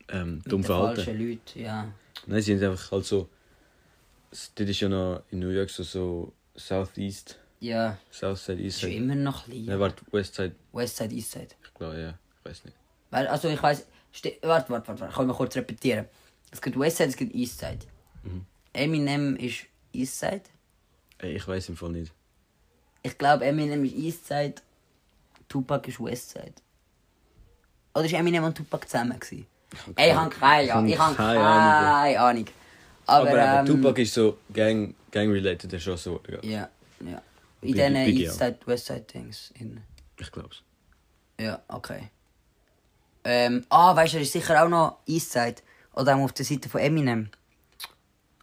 ähm, 0.09 0.41
dumm 0.45 0.63
verhalten. 0.63 1.03
falschen 1.03 1.19
Leuten, 1.29 1.59
ja. 1.59 1.91
Nein, 2.25 2.41
sie 2.41 2.55
haben 2.55 2.71
einfach 2.71 2.91
halt 2.91 3.05
so. 3.05 3.29
Das 4.31 4.51
ist 4.55 4.79
ja 4.79 4.87
noch 4.89 5.23
in 5.29 5.39
New 5.39 5.49
York 5.49 5.69
so, 5.69 5.83
so 5.83 6.33
Southeast, 6.55 7.37
Ja, 7.59 7.97
Southside, 8.11 8.61
ist 8.61 8.79
schon 8.79 8.89
Eastside. 8.89 9.03
immer 9.03 9.15
noch 9.15 9.45
klein. 9.45 9.65
Nein, 9.65 9.79
warte, 9.79 10.03
Westside, 10.11 10.55
Westside, 10.71 11.13
Eastside. 11.13 11.49
ich 11.63 11.73
glaube, 11.73 11.99
ja. 11.99 12.17
Ich 12.39 12.45
weiß 12.49 12.65
nicht. 12.65 12.77
Weil, 13.09 13.27
also 13.27 13.49
ich 13.49 13.61
weiß, 13.61 13.85
warte, 14.43 14.69
warte, 14.69 14.69
warte, 14.71 14.99
warte, 15.01 15.13
kann 15.13 15.27
mal 15.27 15.33
kurz 15.35 15.55
repetieren. 15.57 16.05
Es 16.49 16.61
gibt 16.61 16.79
Westside, 16.79 17.09
es 17.09 17.17
gibt 17.17 17.35
Eastside. 17.35 17.79
Mhm. 18.23 18.45
Eminem 18.73 19.35
ist 19.35 19.65
Eastside. 19.93 20.43
Ich 21.21 21.45
weiß 21.47 21.69
im 21.69 21.75
Fall 21.77 21.91
nicht. 21.91 22.11
Ich 23.03 23.17
glaube, 23.17 23.45
Eminem 23.45 23.83
ist 23.85 23.95
Eastside, 23.95 24.55
Tupac 25.47 25.87
ist 25.87 25.99
Westside. 25.99 26.53
Oder 27.93 28.05
ist 28.05 28.13
Eminem 28.13 28.43
und 28.43 28.55
Tupac 28.55 28.87
zusammen 28.87 29.19
gewesen? 29.19 29.47
Ey, 29.95 30.09
ich 30.09 30.15
habe 30.15 30.29
keine 30.29 30.73
Ahnung. 30.73 30.89
Ich 30.89 30.99
habe 30.99 31.15
keine 31.15 31.39
keine 31.39 32.19
Ahnung. 32.19 32.45
Aber, 33.05 33.29
Aber, 33.29 33.41
aber 33.41 33.59
ähm, 33.59 33.65
Tupac 33.65 34.01
ist 34.01 34.13
so 34.13 34.37
gang, 34.53 34.93
gang-related, 35.11 35.73
erschossen 35.73 36.13
worden. 36.13 36.39
Ja. 36.43 36.49
Ja, 36.49 36.69
ja. 37.09 37.21
In 37.61 37.73
diesen. 37.73 37.95
Eastside, 37.95 38.57
Westside 38.65 39.01
Dings. 39.01 39.51
In. 39.55 39.81
Ich 40.17 40.31
glaub's. 40.31 40.61
Ja, 41.39 41.61
okay. 41.67 42.09
Ähm, 43.23 43.65
ah, 43.69 43.95
weißt 43.95 44.13
du, 44.13 44.17
er 44.17 44.23
ist 44.23 44.31
sicher 44.31 44.63
auch 44.63 44.69
noch 44.69 44.97
Eastside. 45.07 45.55
Oder 45.93 46.15
auch 46.15 46.21
auf 46.21 46.33
der 46.33 46.45
Seite 46.45 46.69
von 46.69 46.81
Eminem. 46.81 47.29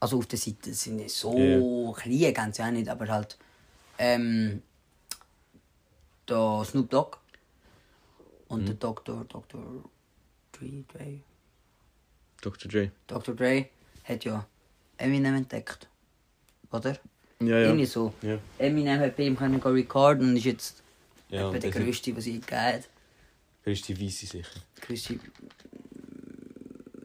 Also 0.00 0.18
auf 0.18 0.26
der 0.26 0.38
Seite 0.38 0.74
sind 0.74 0.96
nicht 0.96 1.14
so 1.14 1.94
klein, 1.98 2.34
ganz 2.34 2.58
ja 2.58 2.70
nicht, 2.70 2.88
aber 2.88 3.08
halt. 3.08 3.38
Ähm, 3.98 4.62
der 6.28 6.62
Snoop 6.64 6.90
Dogg. 6.90 7.18
Und 8.48 8.66
der 8.66 8.74
Dr. 8.76 9.24
Dr. 9.28 9.60
Dre, 10.52 10.84
Dre. 10.92 11.20
Dr. 12.40 12.70
Dre. 12.70 12.90
Dr. 13.06 13.34
Dre 13.34 13.66
hat 14.04 14.24
ja 14.24 14.46
Eminem 14.96 15.34
entdeckt. 15.34 15.86
Oder? 16.70 16.98
Ja, 17.40 17.58
Irgendwie 17.58 17.84
so. 17.86 18.14
Ja. 18.22 18.38
Eminem 18.58 19.00
hat 19.00 19.16
bei 19.16 19.24
ihm 19.24 19.36
können 19.36 19.60
recorden 19.60 20.30
und 20.30 20.36
ist 20.36 20.44
jetzt 20.44 20.82
Ja, 21.28 21.50
der 21.50 21.70
größte, 21.70 22.16
was 22.16 22.26
es 22.26 22.32
gegeben 22.32 22.46
die 23.88 24.00
Weisse 24.06 24.26
sicher? 24.26 24.60
größte 24.80 25.18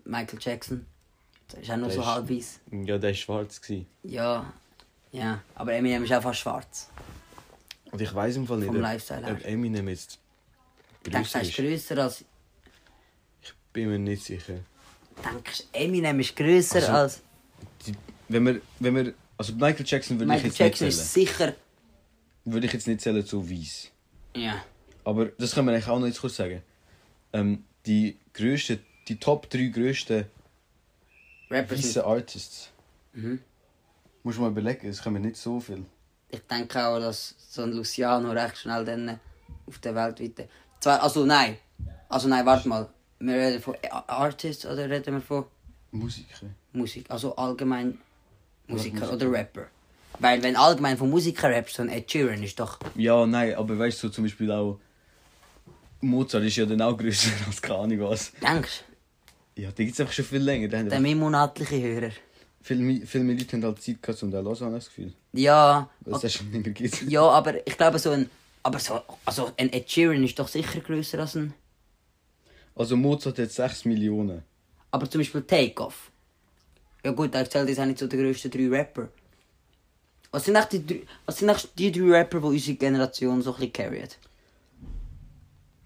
Michael 0.06 0.40
Jackson. 0.42 0.86
Das 1.50 1.60
ist 1.62 1.70
auch 1.72 1.78
nur 1.78 1.88
Der 1.88 1.96
so 1.96 2.06
halb 2.06 2.30
weiß. 2.30 2.60
Ja, 2.72 2.98
der 2.98 3.10
war 3.10 3.14
schwarz. 3.14 3.62
Gewesen. 3.62 3.86
Ja, 4.04 4.54
ja. 5.14 5.42
Aber 5.56 5.74
Eminem 5.74 6.04
ist 6.04 6.12
einfach 6.12 6.34
schwarz. 6.34 6.90
Und 7.92 8.02
ich 8.02 8.14
weiß 8.14 8.36
im 8.38 8.48
Fall 8.48 8.58
nicht, 8.58 8.68
Vom 8.68 8.78
ob. 8.78 9.46
Eminem 9.46 9.88
jetzt 9.88 10.20
Denkst 11.06 11.32
du, 11.32 11.38
größer 11.38 11.40
er 11.40 11.42
ist 11.42 11.50
ist. 11.50 11.56
grösser 11.58 11.98
als. 12.04 12.26
Bin 13.72 13.90
mir 13.90 14.00
nicht 14.00 14.24
sicher. 14.24 14.60
Denkst 15.24 15.64
du, 15.72 15.78
Eminem 15.80 16.20
ist 16.20 16.36
grösser 16.36 16.76
Also, 16.78 16.92
als. 16.92 17.22
Die, 17.86 17.94
wenn 18.30 18.46
wir, 18.46 18.62
wenn 18.80 18.96
wir, 18.96 19.14
also 19.38 19.54
Michael 19.54 19.86
Jackson 19.86 20.18
würde 20.20 20.26
ich 20.26 20.44
Michael 20.44 20.48
jetzt 20.50 20.58
Jackson 20.60 20.88
nicht 20.88 20.98
ist 20.98 21.14
zählen. 21.14 21.28
sicher. 21.28 21.56
Würde 22.46 22.68
ich 22.68 22.74
jetzt 22.74 22.88
nicht 22.88 23.02
zählen 23.02 23.26
zu 23.26 23.50
weiß. 23.50 23.92
Ja. 24.36 24.64
Aber 25.04 25.26
das 25.28 25.54
können 25.54 25.68
wir 25.68 25.74
eigentlich 25.74 25.88
auch 25.88 26.00
noch 26.00 26.08
jetzt 26.08 26.22
kurz 26.22 26.36
sagen. 26.36 26.62
Ähm, 27.34 27.64
die 27.86 28.18
grössten, 28.34 28.80
die 29.08 29.18
Top 29.20 29.50
3 29.50 29.68
grössten 29.68 30.26
Rappers. 31.50 31.78
weißen 31.80 32.02
Artists. 32.04 32.70
Mhm. 33.14 33.40
Muss 34.24 34.38
man 34.38 34.52
überlegen, 34.52 34.88
es 34.88 35.02
kommen 35.02 35.22
nicht 35.22 35.38
so 35.38 35.60
viel. 35.60 35.86
ich 36.30 36.40
denke 36.50 36.86
auch, 36.86 37.00
dass 37.00 37.36
so 37.50 37.64
ein 37.64 37.72
Luciano 37.74 38.32
recht 38.32 38.58
schnell 38.58 38.86
dann 38.86 39.20
auf 39.68 39.78
der 39.80 39.94
Welt 39.96 40.20
weiter. 40.22 40.46
Zwar, 40.80 41.02
also 41.04 41.26
nein. 41.26 41.58
Also 42.10 42.28
nein, 42.28 42.46
warte 42.46 42.68
mal. 42.68 42.90
Wir 43.20 43.36
reden 43.36 43.62
von 43.62 43.76
Artists 44.08 44.66
oder 44.66 44.90
reden 44.90 45.14
wir 45.16 45.22
von 45.22 45.46
Musiker. 45.92 46.48
Musik? 46.74 47.06
Also 47.10 47.36
allgemein 47.36 47.98
Musiker 48.68 49.12
oder 49.14 49.32
Rapper. 49.32 49.68
Weil 50.20 50.42
wenn 50.44 50.56
allgemein 50.56 50.98
von 50.98 51.10
Musiker 51.10 51.50
rappst, 51.50 51.76
so 51.76 51.84
ein 51.84 51.90
Ed 51.90 52.10
Sheeran 52.12 52.42
ist 52.44 52.60
doch. 52.60 52.80
Ja, 52.96 53.26
nein, 53.26 53.56
aber 53.56 53.78
weißt 53.78 54.02
du, 54.04 54.08
so 54.08 54.14
zum 54.14 54.24
Beispiel 54.26 54.52
auch 54.52 54.80
Mozart 56.02 56.44
ist 56.44 56.56
ja 56.58 56.66
dann 56.66 56.82
auch 56.82 56.98
grösser 56.98 57.32
als 57.48 57.62
keine 57.62 57.80
Ahnung 57.80 58.00
was. 58.02 58.32
Denkst 58.42 58.84
Ja, 59.56 59.72
die 59.72 59.86
gibt 59.86 59.94
es 59.96 60.00
einfach 60.02 60.14
schon 60.14 60.26
viel 60.26 60.42
länger. 60.42 60.66
Du? 60.68 60.72
Der 60.72 60.80
einfach- 60.82 61.00
mein 61.00 61.18
monatliche 61.18 61.82
Hörer. 61.82 62.12
Viele, 62.64 62.82
mehr 63.26 63.36
Leute 63.36 63.58
haben 63.58 63.64
halt 63.66 63.82
Zeit 63.82 64.02
gehabt, 64.02 64.24
um 64.24 64.32
den 64.32 64.44
zu 64.44 64.62
hören, 64.62 64.74
ich 64.78 64.86
das 64.86 64.88
Gefühl. 64.88 65.14
Ja, 65.34 65.90
Weil 66.02 66.14
es 66.24 66.34
schon 66.34 66.50
mehr 66.50 66.62
gibt. 66.62 67.02
ja, 67.04 67.22
aber 67.22 67.66
ich 67.68 67.78
glaube 67.78 68.00
so 68.00 68.12
ein... 68.12 68.30
Aber 68.64 68.80
so, 68.80 69.02
also 69.26 69.52
ein 69.58 69.72
Ed 69.74 69.92
Sheeran 69.92 70.24
ist 70.24 70.40
doch 70.40 70.48
sicher 70.48 70.80
grösser 70.80 71.20
als 71.20 71.36
ein... 71.36 71.54
Also 72.76 72.96
Mozart 72.96 73.38
hat 73.38 73.52
6 73.52 73.86
Millionen. 73.86 74.42
Aber 74.92 75.10
zum 75.10 75.20
Beispiel 75.20 75.42
Takeoff. 75.44 76.10
Ja 77.04 77.12
gut, 77.12 77.36
er 77.36 77.50
zählt 77.50 77.68
jetzt 77.68 77.80
auch 77.80 77.86
nicht 77.86 78.00
zu 78.00 78.08
den 78.08 78.20
grössten 78.22 78.50
drei 78.50 78.70
Rapper. 78.70 79.10
Was 80.32 80.46
sind 80.46 80.56
echt 80.56 80.72
die, 80.72 80.86
drei- 80.88 81.04
was 81.26 81.38
sind 81.38 81.50
echt 81.50 81.78
die 81.78 81.92
drei 81.92 82.20
Rapper, 82.20 82.40
die 82.40 82.46
unsere 82.48 82.78
Generation 82.78 83.42
so 83.42 83.52
ein 83.54 83.58
bisschen 83.58 83.74
carryen? 83.74 84.10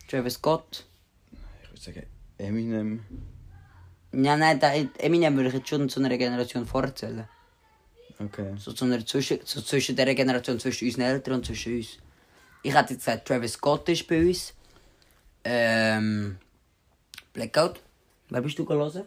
Travis 0.08 0.36
Scott. 0.36 0.86
Ich 1.64 1.70
würde 1.72 1.82
sagen 1.82 2.04
Eminem. 2.38 3.02
Ja, 4.14 4.38
nein, 4.38 4.60
da, 4.60 4.74
Eminem 4.74 5.36
würde 5.36 5.50
ich 5.50 5.56
jetzt 5.56 5.70
schon 5.70 5.88
zu 5.90 6.00
einer 6.00 6.18
Generation 6.18 6.66
vorzählen. 6.66 7.28
Okay. 8.20 8.56
So 8.58 8.72
zu 8.72 8.86
einer 8.86 9.06
zwischen, 9.06 9.40
so 9.44 9.62
zwischen 9.62 9.96
der 9.96 10.14
Generation 10.16 10.60
zwischen 10.60 10.86
unseren 10.88 11.02
Eltern 11.04 11.36
und 11.36 11.46
zwischen 11.46 11.78
uns. 11.78 11.98
Ich 12.64 12.74
hätte 12.74 12.94
jetzt 12.94 13.06
gesagt, 13.06 13.28
Travis 13.28 13.54
Scott 13.54 13.88
ist 13.90 14.08
bei 14.08 14.20
uns. 14.22 14.54
Ähm. 15.44 16.38
Blackout. 17.34 17.80
Wer 18.30 18.42
bist 18.42 18.58
du 18.58 18.66
gelesen? 18.66 19.04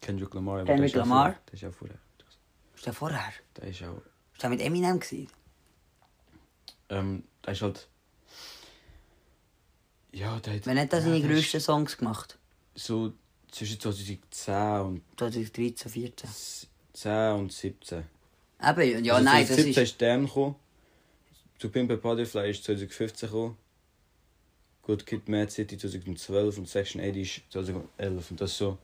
Kendrick 0.00 0.34
Lamar. 0.34 0.64
Kendrick 0.64 0.94
Lamar? 0.94 1.34
vorher- 1.34 1.40
Der 1.46 1.54
ist 1.54 1.64
auch 1.64 1.78
vorher. 1.78 1.98
Ist 2.76 2.86
der 2.86 2.92
vorher? 2.92 3.32
Der 3.56 3.68
ist 3.68 3.82
auch... 3.84 4.02
Ist 4.32 4.42
der 4.42 4.50
mit 4.50 4.60
Eminem 4.60 4.98
gewesen? 4.98 5.28
Ähm, 6.88 7.22
der 7.44 7.52
ist 7.52 7.62
halt... 7.62 7.88
Ja, 10.12 10.38
der 10.40 10.54
hat... 10.56 10.66
Wenn 10.66 10.74
nicht, 10.74 10.92
er 10.92 10.98
Ja, 10.98 11.04
seine 11.04 11.20
grössten 11.22 11.60
Songs 11.60 11.96
gemacht. 11.96 12.36
So 12.74 13.12
zwischen 13.54 13.78
2010 13.78 14.80
und 14.80 15.02
2013, 15.16 15.90
14. 15.90 16.30
10 16.92 17.32
und 17.32 17.52
17. 17.52 18.04
Eben, 18.60 19.04
ja, 19.04 19.14
also 19.14 19.24
nein, 19.24 19.46
das 19.46 19.56
2017 19.56 19.68
ist. 19.68 19.78
ist 19.78 20.02
Damn 20.02 20.26
gekommen. 20.26 20.56
Zu 21.58 21.68
Pimp 21.68 21.90
a 21.92 21.96
Butterfly 21.96 22.50
ist 22.50 22.64
2015 22.64 23.28
gekommen. 23.28 23.56
Good 24.82 25.06
Kid, 25.06 25.28
Mad 25.28 25.50
City 25.50 25.78
2012 25.78 26.58
und 26.58 26.68
Section 26.68 27.00
80 27.00 27.22
ist 27.22 27.52
2011. 27.52 28.30
Und 28.30 28.40
das 28.40 28.50
ist 28.50 28.58
so... 28.58 28.78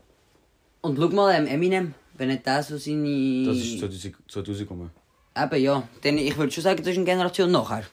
Und 0.83 0.97
schau 0.97 1.09
mal, 1.09 1.35
ähm, 1.35 1.47
Eminem, 1.47 1.95
wenn 2.15 2.29
nicht 2.29 2.47
der 2.47 2.62
so 2.62 2.79
seine. 2.79 3.45
Das 3.45 3.59
ist 3.59 3.79
2000, 3.81 4.17
2000 4.29 4.59
gekommen. 4.61 4.91
Eben, 5.37 5.62
ja. 5.62 5.89
Denn 6.03 6.17
ich 6.17 6.37
würde 6.39 6.50
schon 6.50 6.65
sagen, 6.65 6.79
das 6.79 6.87
ist 6.87 6.97
eine 6.97 7.05
Generation 7.05 7.50
nachher. 7.50 7.85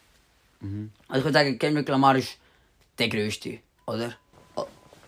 Mhm. 0.61 0.91
Also 1.09 1.19
ich 1.19 1.25
würde 1.25 1.37
sagen, 1.37 1.59
Kendrick 1.59 1.89
Lamar 1.89 2.15
ist 2.15 2.37
der 2.97 3.09
grösste, 3.09 3.59
oder? 3.85 4.15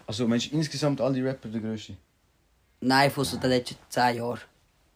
Also 0.10 0.28
meinst 0.28 0.52
du 0.52 0.56
insgesamt 0.56 1.00
alle 1.02 1.24
Rapper 1.24 1.50
der 1.50 1.62
größte? 1.62 1.94
nein, 2.82 3.12
von 3.12 3.24
so 3.24 3.38
den 3.38 3.52
letzten 3.52 3.76
10 3.90 4.16
Jahren. 4.18 4.40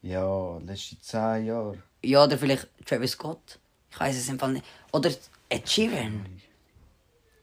Ja, 0.01 0.57
letzte 0.65 0.99
10 0.99 1.45
Jahre. 1.45 1.77
Ja, 2.03 2.23
oder 2.23 2.35
vielleicht 2.35 2.67
Travis 2.83 3.11
Scott. 3.11 3.59
Ich 3.91 3.99
weiß 3.99 4.17
es 4.17 4.27
im 4.27 4.39
Fall 4.39 4.53
nicht. 4.53 4.65
Oder 4.91 5.11
Ed 5.49 5.69
Sheeran. 5.69 6.25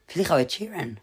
Vielleicht 0.08 0.32
auch 0.32 0.38
Ed 0.38 0.50
Sheeran. 0.50 0.98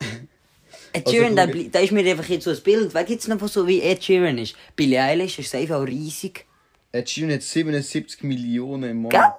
Ed 0.92 1.06
Also, 1.06 1.10
Sheeran, 1.16 1.50
bli- 1.50 1.70
der 1.70 1.80
ist 1.82 1.92
mir 1.92 2.04
einfach 2.10 2.28
jetzt 2.28 2.44
so 2.44 2.50
ein 2.50 2.62
Bild. 2.62 2.92
Wer 2.92 3.04
gibt 3.04 3.22
es 3.22 3.28
noch, 3.28 3.48
so 3.48 3.66
wie 3.66 3.80
Ed 3.80 4.04
Sheeran 4.04 4.36
ist? 4.36 4.54
Billie 4.76 5.00
Eilish 5.02 5.38
ist 5.38 5.50
safe 5.50 5.74
auch 5.74 5.86
riesig. 5.86 6.44
Ed 6.92 7.08
Sheeran 7.08 7.32
hat 7.32 7.42
77 7.42 8.22
Millionen 8.22 8.90
im 8.90 9.08
Gell? 9.08 9.18
Monat. 9.20 9.38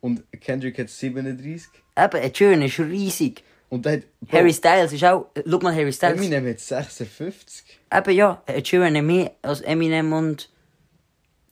Und 0.00 0.22
Kendrick 0.40 0.78
hat 0.78 0.88
37. 0.88 1.68
Eben, 1.98 2.16
Ed 2.22 2.36
Sheeran 2.38 2.62
ist 2.62 2.78
riesig. 2.78 3.42
Und 3.70 3.86
der 3.86 3.92
hat... 3.94 4.02
Bro, 4.20 4.38
Harry 4.38 4.52
Styles 4.52 4.92
ist 4.92 5.04
auch. 5.04 5.26
Schau 5.48 5.58
mal, 5.60 5.74
Harry 5.74 5.92
Styles. 5.92 6.18
Eminem 6.18 6.46
hat 6.48 6.60
56. 6.60 7.64
Eben 7.92 8.10
ja, 8.14 8.42
hat 8.46 8.72
mehr 9.04 9.30
als 9.42 9.60
Eminem 9.62 10.12
und. 10.12 10.50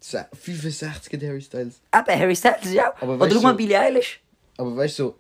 Se- 0.00 0.26
65 0.32 1.12
hat 1.12 1.22
Harry 1.22 1.40
Styles. 1.40 1.80
Eben, 1.94 2.20
Harry 2.20 2.36
Styles 2.36 2.64
ist 2.64 2.78
auch. 2.78 3.00
Aber 3.00 3.14
Oder 3.14 3.20
weißt 3.20 3.32
schau 3.34 3.40
mal, 3.42 3.50
du- 3.52 3.56
Billie 3.56 3.78
Eilish. 3.80 4.20
Aber 4.56 4.76
weißt 4.76 4.98
du, 4.98 5.04
so, 5.04 5.18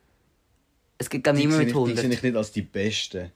Es 0.98 1.08
gibt 1.08 1.24
gar 1.24 1.34
die 1.34 1.40
niemand 1.46 1.56
sehe 1.58 1.66
mit 1.66 1.68
ich, 1.68 1.72
die 1.74 1.78
100. 1.78 1.98
sehe 2.00 2.10
ich 2.10 2.22
nicht 2.22 2.36
als 2.36 2.52
die 2.52 2.62
Besten. 2.62 3.32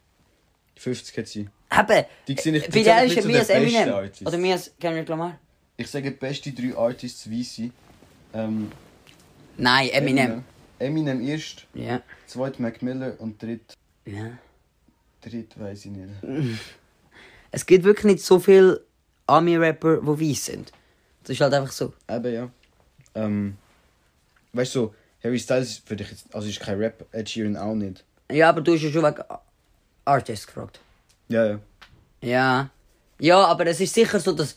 50 0.76 1.18
hat 1.18 1.26
sie. 1.28 1.40
Eben, 1.40 2.04
Die 2.28 2.36
sehe 2.40 2.56
ich- 2.56 2.64
die 2.64 2.70
Billie 2.70 2.94
Eilish 2.94 3.08
nicht 3.10 3.16
hat 3.16 3.22
zu 3.22 3.28
mehr 3.28 3.38
als 3.38 3.48
besten 3.48 3.62
Eminem. 3.76 3.94
Artists. 3.94 4.26
Oder 4.26 4.38
mehr 4.38 4.52
als 4.54 4.70
Kendrick 4.80 5.08
Lamar. 5.08 5.38
Ich 5.76 5.86
sage 5.88 6.10
beste 6.10 6.50
drei 6.52 6.76
Artists 6.76 7.30
Weisse. 7.30 7.70
Ähm, 8.34 8.70
Nein, 9.56 9.88
Eminem. 9.90 10.24
Eminem 10.26 10.44
erst, 11.26 11.66
Ja. 11.74 12.02
zweit 12.26 12.58
Mac 12.60 12.82
Miller 12.82 13.14
und 13.18 13.40
dritt, 13.42 13.74
ja. 14.04 14.32
dritt 15.20 15.58
weiß 15.58 15.86
ich 15.86 15.90
nicht. 15.92 16.10
Es 17.54 17.66
gibt 17.66 17.84
wirklich 17.84 18.14
nicht 18.14 18.24
so 18.24 18.38
viele 18.38 18.82
Ami-Rapper, 19.26 19.98
die 20.00 20.30
weiß 20.32 20.42
sind. 20.42 20.72
Das 21.22 21.30
ist 21.30 21.40
halt 21.42 21.52
einfach 21.52 21.70
so. 21.70 21.92
Eben 22.08 22.32
ja. 22.32 22.50
Ähm, 23.14 23.58
weißt 24.54 24.74
du, 24.74 24.78
so, 24.80 24.94
Harry 25.22 25.38
Styles 25.38 25.82
für 25.84 25.94
dich 25.94 26.10
jetzt, 26.10 26.34
also 26.34 26.48
ist 26.48 26.60
kein 26.60 26.78
Rap, 26.78 27.04
Ed 27.12 27.28
Sheeran 27.28 27.58
auch 27.58 27.74
nicht. 27.74 28.04
Ja, 28.30 28.48
aber 28.48 28.62
du 28.62 28.72
hast 28.72 28.80
ja 28.82 28.90
schon 28.90 29.04
wegen 29.04 29.22
Artists 30.06 30.46
gefragt. 30.46 30.80
Ja, 31.28 31.44
ja. 31.46 31.60
Ja. 32.22 32.70
Ja, 33.20 33.44
aber 33.44 33.66
es 33.66 33.80
ist 33.80 33.92
sicher 33.92 34.18
so, 34.18 34.32
dass 34.32 34.56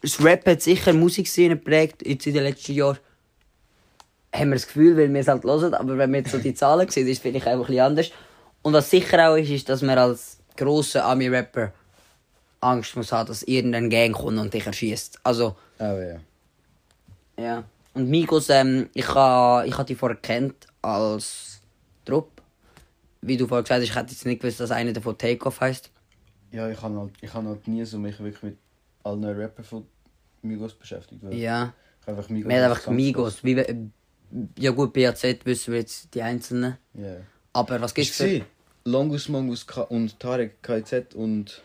das 0.00 0.24
Rap 0.24 0.46
hat 0.46 0.62
sicher 0.62 0.92
die 0.92 0.98
Musikszene 0.98 1.56
geprägt 1.56 2.02
jetzt 2.06 2.26
in 2.26 2.32
den 2.34 2.44
letzten 2.44 2.72
Jahren. 2.72 2.98
Haben 4.34 4.48
wir 4.50 4.56
das 4.56 4.66
Gefühl, 4.66 4.96
weil 4.96 5.12
wir 5.12 5.20
es 5.20 5.28
halt 5.28 5.44
hören, 5.44 5.74
aber 5.74 5.96
wenn 5.96 6.10
wir 6.12 6.18
jetzt 6.20 6.32
so 6.32 6.38
die 6.38 6.54
Zahlen 6.54 6.88
sehen, 6.88 7.06
ist 7.06 7.18
es 7.18 7.22
vielleicht 7.22 7.46
einfach 7.46 7.64
ein 7.64 7.68
bisschen 7.68 7.84
anders. 7.84 8.10
Und 8.62 8.72
was 8.72 8.90
sicher 8.90 9.30
auch 9.30 9.36
ist, 9.36 9.50
ist, 9.50 9.68
dass 9.68 9.80
man 9.82 9.96
als 9.98 10.38
grosser 10.56 11.04
Ami-Rapper 11.04 11.72
Angst 12.60 12.96
muss 12.96 13.12
haben, 13.12 13.28
dass 13.28 13.42
irgendein 13.44 13.90
Gang 13.90 14.12
kommt 14.12 14.38
und 14.38 14.52
dich 14.52 14.66
erschießt. 14.66 15.20
Also, 15.22 15.54
Aber 15.78 16.04
ja. 16.04 16.20
ja. 17.38 17.64
Und 17.92 18.08
Migos, 18.08 18.48
ähm, 18.48 18.88
ich 18.94 19.06
habe 19.14 19.68
ich 19.68 19.76
ha 19.78 19.84
die 19.84 19.94
vorher 19.94 20.16
kennt 20.18 20.66
als 20.82 21.60
Trupp. 22.04 22.42
Wie 23.20 23.36
du 23.36 23.46
vorher 23.46 23.62
gesagt 23.62 23.80
hast, 23.82 23.88
ich 23.88 23.94
hätte 23.94 24.10
jetzt 24.12 24.26
nicht 24.26 24.40
gewusst, 24.42 24.58
dass 24.60 24.70
einer 24.70 24.92
davon 24.92 25.16
Takeoff 25.16 25.60
heisst. 25.60 25.90
Ja, 26.50 26.68
ich 26.68 26.80
habe 26.82 26.98
halt, 26.98 27.12
ich 27.20 27.32
hab 27.32 27.44
halt 27.44 27.68
nie 27.68 27.84
so 27.84 27.98
mich 27.98 28.18
wirklich 28.18 28.42
mit 28.42 28.58
allen 29.04 29.24
Rappern 29.24 29.64
von 29.64 29.86
Migos 30.42 30.74
beschäftigt. 30.74 31.22
Ja. 31.30 31.72
Ich 32.00 32.06
habe 32.06 32.16
einfach 32.18 32.28
Migos. 32.30 32.48
Wir 32.50 32.62
haben 32.64 32.70
einfach 32.72 32.90
Migos. 32.90 33.44
Wie, 33.44 33.56
wir- 33.56 33.90
ja 34.58 34.70
gut, 34.70 34.92
BAZ 34.92 35.22
wissen 35.44 35.72
wir 35.72 35.80
jetzt 35.80 36.14
die 36.14 36.22
Einzelnen. 36.22 36.76
Ja. 36.94 37.16
Aber 37.52 37.80
was 37.80 37.94
gibt's 37.94 38.16
für... 38.16 38.44
Longus 38.86 39.28
Mongus 39.30 39.66
K 39.66 39.80
und 39.82 40.20
Tarek 40.20 40.62
KZ 40.62 41.14
und. 41.14 41.62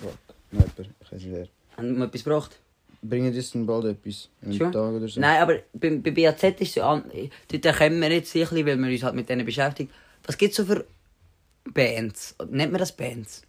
Fuck, 0.00 0.16
jemand, 0.52 0.70
ich 0.78 1.12
weiß 1.12 1.22
nicht 1.22 1.32
wer. 1.32 1.48
Haben 1.76 1.98
wir 1.98 2.04
etwas 2.04 2.22
gebracht? 2.22 2.58
Bringen 3.02 3.34
dann 3.52 3.66
bald 3.66 3.84
etwas? 3.86 4.28
Einen? 4.42 4.58
Tag 4.58 4.74
oder 4.74 5.08
so? 5.08 5.20
Nein, 5.20 5.40
aber 5.42 5.58
bei, 5.72 5.90
bei 5.96 6.10
BAZ 6.10 6.42
ist 6.44 6.60
es 6.60 6.74
so 6.74 6.82
an... 6.82 7.10
Dort 7.48 7.64
erkennen 7.64 8.00
wir 8.00 8.12
jetzt 8.12 8.36
ein 8.36 8.42
bisschen, 8.42 8.66
weil 8.66 8.76
wir 8.76 8.92
uns 8.92 9.02
halt 9.02 9.14
mit 9.14 9.28
denen 9.28 9.44
beschäftigen. 9.44 9.90
Was 10.24 10.38
gibt's 10.38 10.58
so 10.58 10.64
für 10.64 10.84
Bands? 11.64 12.36
Nennt 12.48 12.70
man 12.70 12.78
das 12.78 12.94
Bands? 12.94 13.42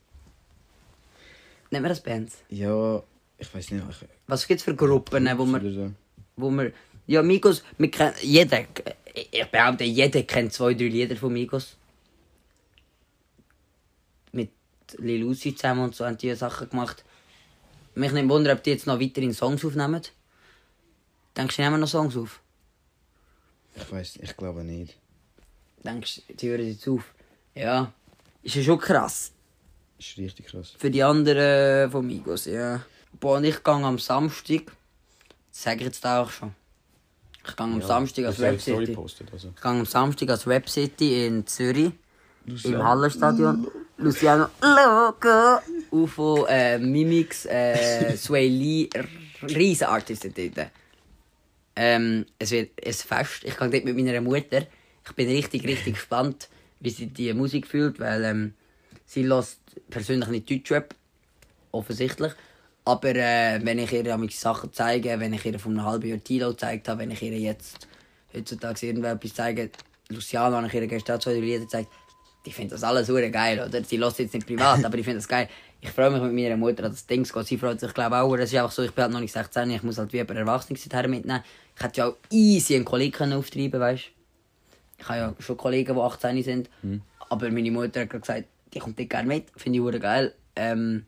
Nennt 1.69 1.83
man 1.83 1.89
das 1.89 2.01
Bands? 2.01 2.37
Ja, 2.49 3.03
ich 3.37 3.53
weiß 3.53 3.71
nicht. 3.71 3.83
Ich, 3.89 4.07
Was 4.25 4.47
gibt's 4.47 4.63
für 4.63 4.73
Gruppen, 4.75 5.29
wo 5.37 5.45
man... 5.45 5.95
Wo 6.37 6.49
wir, 6.49 6.71
ja, 7.07 7.21
Migos, 7.21 7.63
wir 7.77 7.91
kennen, 7.91 8.13
jeder, 8.21 8.65
ich 9.13 9.45
behaupte, 9.51 9.83
jeder 9.83 10.23
kennt 10.23 10.53
zwei, 10.53 10.73
drei 10.73 10.87
Lieder 10.87 11.15
von 11.15 11.33
Migos. 11.33 11.77
Mit 14.31 14.51
Lil 14.97 15.23
Uzi 15.23 15.55
zusammen 15.55 15.85
und 15.85 15.95
so 15.95 16.05
haben 16.05 16.17
die 16.17 16.33
Sachen 16.35 16.69
gemacht. 16.69 17.03
Mich 17.95 18.11
nicht 18.11 18.29
wundern, 18.29 18.57
ob 18.57 18.63
die 18.63 18.71
jetzt 18.71 18.87
noch 18.87 18.99
weiterhin 18.99 19.33
Songs 19.33 19.65
aufnehmen. 19.65 20.01
Denkst 21.35 21.55
du, 21.55 21.61
die 21.61 21.67
nehmen 21.67 21.81
noch 21.81 21.87
Songs 21.87 22.15
auf? 22.15 22.41
Ich 23.75 23.91
weiß, 23.91 24.19
ich 24.21 24.37
glaube 24.37 24.63
nicht. 24.63 24.97
Denkst 25.83 26.21
du, 26.27 26.33
die 26.33 26.49
hören 26.49 26.67
jetzt 26.67 26.87
auf? 26.87 27.13
Ja. 27.55 27.91
Ist 28.43 28.55
ja 28.55 28.63
schon 28.63 28.79
krass. 28.79 29.31
Ist 29.99 30.17
richtig 30.17 30.47
krass. 30.47 30.73
Für 30.77 30.89
die 30.89 31.03
anderen 31.03 31.91
von 31.91 32.05
Migos, 32.05 32.45
ja. 32.45 32.83
Boah, 33.19 33.37
und 33.37 33.43
ich 33.43 33.63
gehe 33.63 33.73
am 33.73 33.99
Samstag, 33.99 34.71
das 35.51 35.63
sage 35.63 35.79
ich 35.79 35.85
jetzt 35.85 36.05
auch 36.05 36.29
schon. 36.29 36.55
Ich 37.47 37.55
gehe 37.55 37.63
am 37.65 37.81
Samstag 37.81 38.25
als 38.25 38.35
Story 38.35 38.57
City. 38.59 38.93
postet, 38.93 39.27
also. 39.33 39.51
Ich 39.55 39.61
gehe 39.61 39.71
am 39.71 39.85
Samstag 39.85 40.29
als 40.29 40.47
Rap 40.47 40.69
City 40.69 41.25
in 41.27 41.45
Zürich. 41.47 41.91
Im 42.63 42.83
Hallenstadion. 42.83 43.67
Luciano 43.97 44.47
Loco. 44.61 45.59
UFO, 45.91 46.45
äh, 46.47 46.77
Mimix, 46.79 47.45
äh, 47.45 48.15
Sway 48.17 48.47
Lee. 48.47 48.89
r- 48.93 49.05
Riesen 49.43 49.87
Artisten 49.87 50.33
dort. 50.35 50.69
Ähm, 51.75 52.25
es 52.37 52.51
wird 52.51 52.71
ein 52.85 52.93
Fest. 52.93 53.43
Ich 53.43 53.57
gehe 53.57 53.69
dort 53.69 53.85
mit 53.85 53.95
meiner 53.95 54.21
Mutter. 54.21 54.65
Ich 55.05 55.11
bin 55.13 55.27
richtig, 55.29 55.63
richtig 55.65 55.95
gespannt, 55.95 56.47
wie 56.79 56.89
sie 56.91 57.07
die 57.07 57.33
Musik 57.33 57.65
fühlt, 57.67 57.99
weil 57.99 58.23
ähm, 58.23 58.53
sie 59.05 59.23
lässt 59.23 59.59
persönlich 59.89 60.29
nicht 60.29 60.49
Deutschrap. 60.49 60.93
Offensichtlich. 61.71 62.33
Aber 62.83 63.15
äh, 63.15 63.59
wenn 63.63 63.79
ich 63.79 63.91
ihr 63.91 64.03
manchmal 64.03 64.29
Sachen 64.31 64.73
zeige, 64.73 65.19
wenn 65.19 65.33
ich 65.33 65.45
ihr 65.45 65.59
von 65.59 65.77
einem 65.77 65.85
halben 65.85 66.07
Jahr 66.07 66.23
Tilo 66.23 66.49
gezeigt 66.49 66.87
habe, 66.87 67.01
wenn 67.01 67.11
ich 67.11 67.21
ihr 67.21 67.37
jetzt 67.37 67.87
heutzutage 68.33 68.87
irgendetwas 68.87 69.33
zeige, 69.33 69.69
Luciano 70.09 70.57
habe 70.57 70.67
ich 70.67 70.73
ihr 70.73 70.87
gestern 70.87 71.21
zwei 71.21 71.33
Lieder 71.33 71.59
gezeigt, 71.59 71.89
die 72.45 72.51
findet 72.51 72.73
das 72.73 72.83
alles 72.83 73.07
super 73.07 73.27
geil, 73.29 73.59
oder? 73.59 73.83
Sie 73.83 73.97
lässt 73.97 74.19
jetzt 74.19 74.33
nicht 74.33 74.47
privat, 74.47 74.83
aber 74.85 74.97
ich 74.97 75.05
finde 75.05 75.19
das 75.19 75.27
geil. 75.27 75.47
ich 75.79 75.89
freue 75.89 76.09
mich 76.09 76.21
mit 76.21 76.33
meiner 76.33 76.57
Mutter 76.57 76.85
an 76.85 76.91
das 76.91 77.05
Ding 77.05 77.23
zu 77.23 77.33
gehen. 77.33 77.43
Sie 77.43 77.57
freut 77.57 77.79
sich, 77.79 77.93
glaube 77.93 78.15
ich, 78.15 78.21
auch. 78.21 78.35
Es 78.35 78.51
ist 78.51 78.57
einfach 78.57 78.71
so, 78.71 78.81
ich 78.81 78.91
bin 78.91 79.03
halt 79.03 79.13
noch 79.13 79.19
nicht 79.19 79.33
16, 79.33 79.69
ich 79.69 79.83
muss 79.83 79.97
halt 79.97 80.11
wie 80.13 80.19
über 80.19 80.35
Erwachsenenzeit 80.35 81.07
mitnehmen. 81.07 81.43
Ich 81.75 81.83
hätte 81.83 81.97
ja 81.99 82.07
auch 82.07 82.17
easy 82.31 82.75
einen 82.75 82.85
Kollegen 82.85 83.33
auftreiben 83.33 83.79
weißt 83.79 84.05
Ich 84.97 85.09
habe 85.09 85.19
ja 85.19 85.35
schon 85.39 85.57
Kollegen, 85.57 85.95
die 85.95 86.01
18 86.01 86.43
sind. 86.43 86.69
Aber 87.29 87.49
meine 87.49 87.71
Mutter 87.71 88.01
hat 88.01 88.09
gerade 88.09 88.21
gesagt, 88.21 88.45
die 88.73 88.79
kommt 88.79 88.97
nicht 88.97 89.09
gerne 89.09 89.27
mit. 89.27 89.45
Finde 89.55 89.79
ich 89.79 90.01
geil. 90.01 90.33
Ähm, 90.55 91.05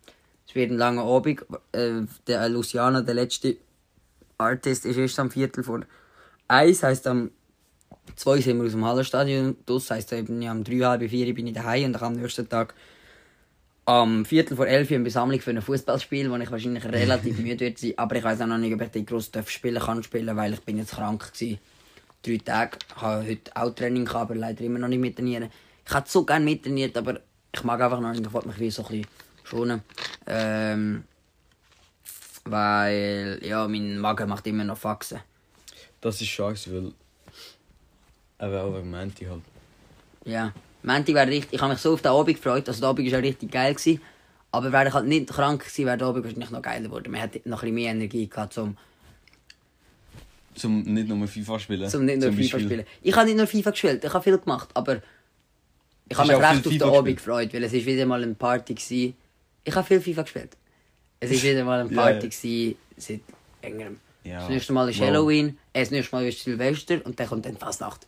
es 0.53 0.55
wird 0.55 0.69
ein 0.69 0.77
langer 0.77 1.03
Abend. 1.03 1.43
Äh, 1.71 2.01
der 2.27 2.47
Luciano, 2.47 3.01
der 3.01 3.15
letzte 3.15 3.57
Artist, 4.37 4.85
ist 4.85 4.97
erst 4.97 5.17
am 5.17 5.31
Viertel 5.31 5.63
vor 5.63 5.81
eins. 6.47 6.83
Heisst, 6.83 7.07
am 7.07 7.31
zwei 8.15 8.39
sind 8.39 8.59
wir 8.59 8.65
aus 8.65 8.73
dem 8.73 8.85
Hallenstadion. 8.85 9.57
Das 9.65 9.89
heisst, 9.89 10.13
eben, 10.13 10.43
ja, 10.43 10.51
um 10.51 10.63
drei, 10.63 10.77
halb 10.77 11.09
vier 11.09 11.33
bin 11.33 11.47
ich 11.47 11.55
daheim 11.55 11.85
und 11.85 11.93
dann 11.93 12.03
am 12.03 12.13
nächsten 12.13 12.47
Tag 12.47 12.75
am 13.85 14.25
Viertel 14.25 14.55
vor 14.55 14.67
elf 14.67 14.91
eine 14.91 15.03
Besammlung 15.03 15.39
für 15.41 15.49
ein 15.49 15.61
Fußballspiel, 15.63 16.29
wo 16.29 16.35
ich 16.35 16.51
wahrscheinlich 16.51 16.85
relativ 16.85 17.37
müde 17.39 17.61
werde 17.61 17.79
sein. 17.79 17.93
Aber 17.97 18.15
ich 18.15 18.23
weiß 18.23 18.41
auch 18.41 18.45
noch 18.45 18.59
nicht, 18.59 18.75
ob 18.75 18.81
ich 18.81 18.89
den 18.89 19.07
gross 19.07 19.31
spielen 19.47 19.81
kann 19.81 20.03
spielen, 20.03 20.37
weil 20.37 20.53
ich 20.53 20.61
bin 20.61 20.77
jetzt 20.77 20.91
krank 20.91 21.31
war. 21.33 21.57
Drei 22.21 22.37
Tage. 22.37 22.77
Ich 22.95 23.01
habe 23.01 23.27
heute 23.27 23.51
auch 23.55 23.71
Training 23.73 24.05
gehabt, 24.05 24.29
aber 24.29 24.35
leider 24.35 24.63
immer 24.63 24.77
noch 24.77 24.87
nicht 24.87 24.99
mit 25.01 25.15
trainieren. 25.15 25.49
Ich 25.83 25.93
hätte 25.93 26.11
so 26.11 26.23
gerne 26.23 26.45
mit 26.45 26.63
trainiert, 26.63 26.95
aber 26.95 27.21
ich 27.51 27.63
mag 27.63 27.81
einfach 27.81 27.99
noch 27.99 28.11
nicht. 28.11 28.23
Ich 28.23 28.31
wollte 28.31 28.49
mich 28.49 28.59
wie 28.59 28.69
so 28.69 28.83
ein 28.83 28.89
bisschen 28.89 29.07
schonen. 29.43 29.81
Ähm, 30.27 31.03
weil, 32.45 33.39
ja, 33.43 33.67
mein 33.67 33.99
Magen 33.99 34.29
macht 34.29 34.45
immer 34.47 34.63
noch 34.63 34.77
Faxen. 34.77 35.19
Das 36.01 36.19
ist 36.21 36.27
schade, 36.27 36.57
weil. 36.67 36.91
Aber 38.37 38.63
auch 38.63 38.75
wegen 38.77 38.91
Menti 38.91 39.25
halt. 39.25 39.41
Ja. 40.25 40.51
Menti 40.81 41.13
wäre 41.13 41.27
richtig, 41.29 41.53
ich 41.53 41.61
habe 41.61 41.71
mich 41.71 41.81
so 41.81 41.93
auf 41.93 42.01
den 42.01 42.11
Abend 42.11 42.35
gefreut, 42.35 42.67
also 42.67 42.81
der 42.81 42.89
Abend 42.89 43.09
war 43.09 43.19
auch 43.19 43.23
richtig 43.23 43.51
geil. 43.51 43.73
Gewesen. 43.73 44.01
Aber 44.51 44.71
wäre 44.71 44.89
ich 44.89 44.93
halt 44.93 45.07
nicht 45.07 45.29
krank 45.29 45.61
gewesen, 45.61 45.85
wäre 45.85 45.97
der 45.97 46.07
Abend 46.07 46.25
wahrscheinlich 46.25 46.51
noch 46.51 46.61
geiler 46.61 46.83
geworden. 46.83 47.09
Man 47.11 47.21
hätte 47.21 47.41
noch 47.49 47.59
ein 47.63 47.73
bisschen 47.73 47.75
mehr 47.75 47.91
Energie 47.91 48.27
gehabt, 48.27 48.57
um 48.57 48.77
Zum 50.55 50.81
nicht 50.83 51.07
nur 51.07 51.25
FIFA 51.27 51.59
spielen. 51.59 51.89
zum 51.89 52.03
nicht 52.05 52.19
nur 52.19 52.29
Zum 52.29 52.37
FIFA 52.37 52.57
Beispiel. 52.57 52.65
spielen. 52.65 52.85
Ich 53.01 53.15
habe 53.15 53.25
nicht 53.25 53.37
nur 53.37 53.47
FIFA 53.47 53.71
gespielt, 53.71 54.03
ich 54.03 54.13
habe 54.13 54.23
viel 54.23 54.37
gemacht, 54.37 54.69
aber 54.73 55.01
ich 56.09 56.17
habe 56.17 56.27
mich 56.27 56.37
recht 56.37 56.67
auf 56.67 56.73
den 56.73 56.83
Abend 56.83 57.15
gefreut, 57.17 57.53
weil 57.53 57.63
es 57.63 57.71
ist 57.73 57.85
wieder 57.85 58.05
mal 58.05 58.21
eine 58.21 58.35
Party 58.35 58.73
gewesen. 58.75 59.15
Ich 59.63 59.75
habe 59.75 59.85
viel 59.87 60.01
FIFA 60.01 60.23
gespielt. 60.23 60.57
Es 61.19 61.31
ist 61.31 61.43
wieder 61.43 61.63
mal 61.63 61.81
eine 61.81 61.89
Party 61.95 62.29
gewesen, 62.29 62.75
seit 62.97 63.21
längerem. 63.61 63.99
Ja. 64.23 64.39
Das 64.39 64.49
nächste 64.49 64.73
Mal 64.73 64.89
ist 64.89 64.99
Wow. 64.99 65.07
Halloween, 65.07 65.57
das 65.73 65.91
nächste 65.91 66.15
Mal 66.15 66.25
ist 66.27 66.39
Silvester 66.43 66.99
und 67.05 67.19
dann 67.19 67.27
kommt 67.27 67.45
dann 67.45 67.57
Fasnacht. 67.57 68.07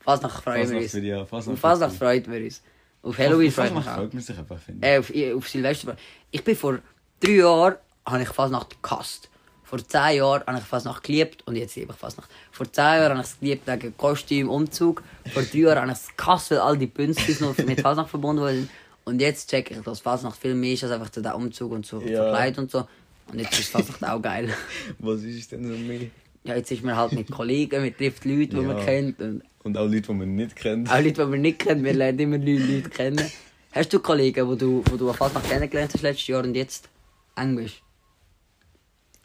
Fasnacht 0.00 0.42
freuen 0.42 0.70
wir 0.70 0.78
uns. 0.78 0.92
ja- 0.92 1.24
freuen 1.24 2.26
wir 2.30 2.44
uns. 2.44 2.62
Auf 3.04 3.18
Halloween 3.18 3.50
Fasnacht 3.50 3.76
uns 3.78 3.86
auch. 3.88 3.94
freut 3.96 4.14
man 4.14 4.22
sich 4.22 4.38
einfach, 4.38 4.58
finde 4.58 4.86
Äh, 4.86 4.98
auf, 4.98 5.12
auf 5.36 5.48
Silvester. 5.48 5.96
Ich 6.30 6.44
bin 6.44 6.54
vor 6.56 6.78
drei 7.20 7.30
Jahren 7.32 7.76
habe 8.06 8.22
ich 8.22 8.28
Fasnacht 8.28 8.80
gehasst. 8.82 9.28
Vor 9.64 9.78
zehn 9.88 10.16
Jahren 10.18 10.42
habe 10.46 10.58
ich 10.58 10.64
Fasnacht 10.64 11.02
geliebt 11.02 11.42
und 11.46 11.56
jetzt 11.56 11.74
liebe 11.76 11.92
ich 11.92 11.98
Fasnacht. 11.98 12.30
Vor 12.50 12.70
zehn 12.70 12.84
Jahren 12.84 13.12
habe 13.12 13.20
ich 13.22 13.26
es 13.32 13.40
geliebt 13.40 13.66
wegen 13.66 13.96
Kostüm, 13.96 14.48
Umzug. 14.50 15.02
Vor 15.32 15.42
drei 15.42 15.58
Jahren 15.58 15.78
habe 15.82 15.92
ich 15.92 15.98
es 15.98 16.16
gehasst, 16.16 16.50
weil 16.50 16.58
all 16.58 16.76
die 16.78 16.86
Bünzlis 16.86 17.40
noch 17.40 17.56
mit 17.58 17.80
Fasnacht 17.80 18.10
verbunden 18.10 18.42
wurden. 18.42 18.68
Und 19.04 19.20
jetzt 19.20 19.50
check 19.50 19.70
ich, 19.70 19.78
dass 19.80 20.00
Fasnacht 20.00 20.38
viel 20.40 20.54
mehr 20.54 20.72
ist 20.74 20.84
als 20.84 20.92
einfach 20.92 21.10
der 21.10 21.34
Umzug 21.34 21.72
und 21.72 21.84
so 21.86 22.00
Ja. 22.00 22.22
verkleidet 22.24 22.58
und 22.58 22.70
so. 22.70 22.86
Und 23.32 23.38
jetzt 23.40 23.58
ist 23.58 23.68
Fasnacht 23.70 24.04
auch 24.04 24.20
geil. 24.22 24.48
Was 24.98 25.22
ist 25.22 25.38
es 25.38 25.48
denn 25.48 25.64
so 25.66 25.76
mehr? 25.76 26.02
Ja, 26.44 26.56
jetzt 26.56 26.70
ist 26.70 26.82
man 26.82 26.96
halt 26.96 27.12
mit 27.12 27.30
Kollegen, 27.30 27.82
man 27.82 27.96
trifft 27.96 28.24
Leute, 28.24 28.48
die 28.48 28.56
man 28.56 28.76
Ja. 28.78 28.84
kennt. 28.84 29.20
Und 29.20 29.42
Und 29.64 29.78
auch 29.78 29.86
Leute, 29.86 30.02
die 30.02 30.12
man 30.14 30.34
nicht 30.34 30.56
kennt. 30.56 30.90
auch 30.90 30.96
Leute, 30.98 31.12
die 31.12 31.24
man 31.24 31.40
nicht 31.40 31.58
kennt, 31.60 31.84
wir 31.84 31.92
lernen 31.94 32.18
immer 32.18 32.38
neue 32.38 32.58
Leute 32.58 32.90
kennen. 32.90 33.30
Hast 33.72 33.92
du 33.92 34.00
Kollegen, 34.00 34.50
die 34.50 34.58
du, 34.58 34.82
wo 34.90 34.96
du 34.96 35.08
an 35.10 35.16
Fasnacht 35.16 35.48
kennengelernt 35.48 35.92
hast 35.94 36.02
letztes 36.02 36.26
Jahr 36.26 36.44
und 36.44 36.54
jetzt 36.54 36.88
eng 37.36 37.56
bist? 37.56 37.76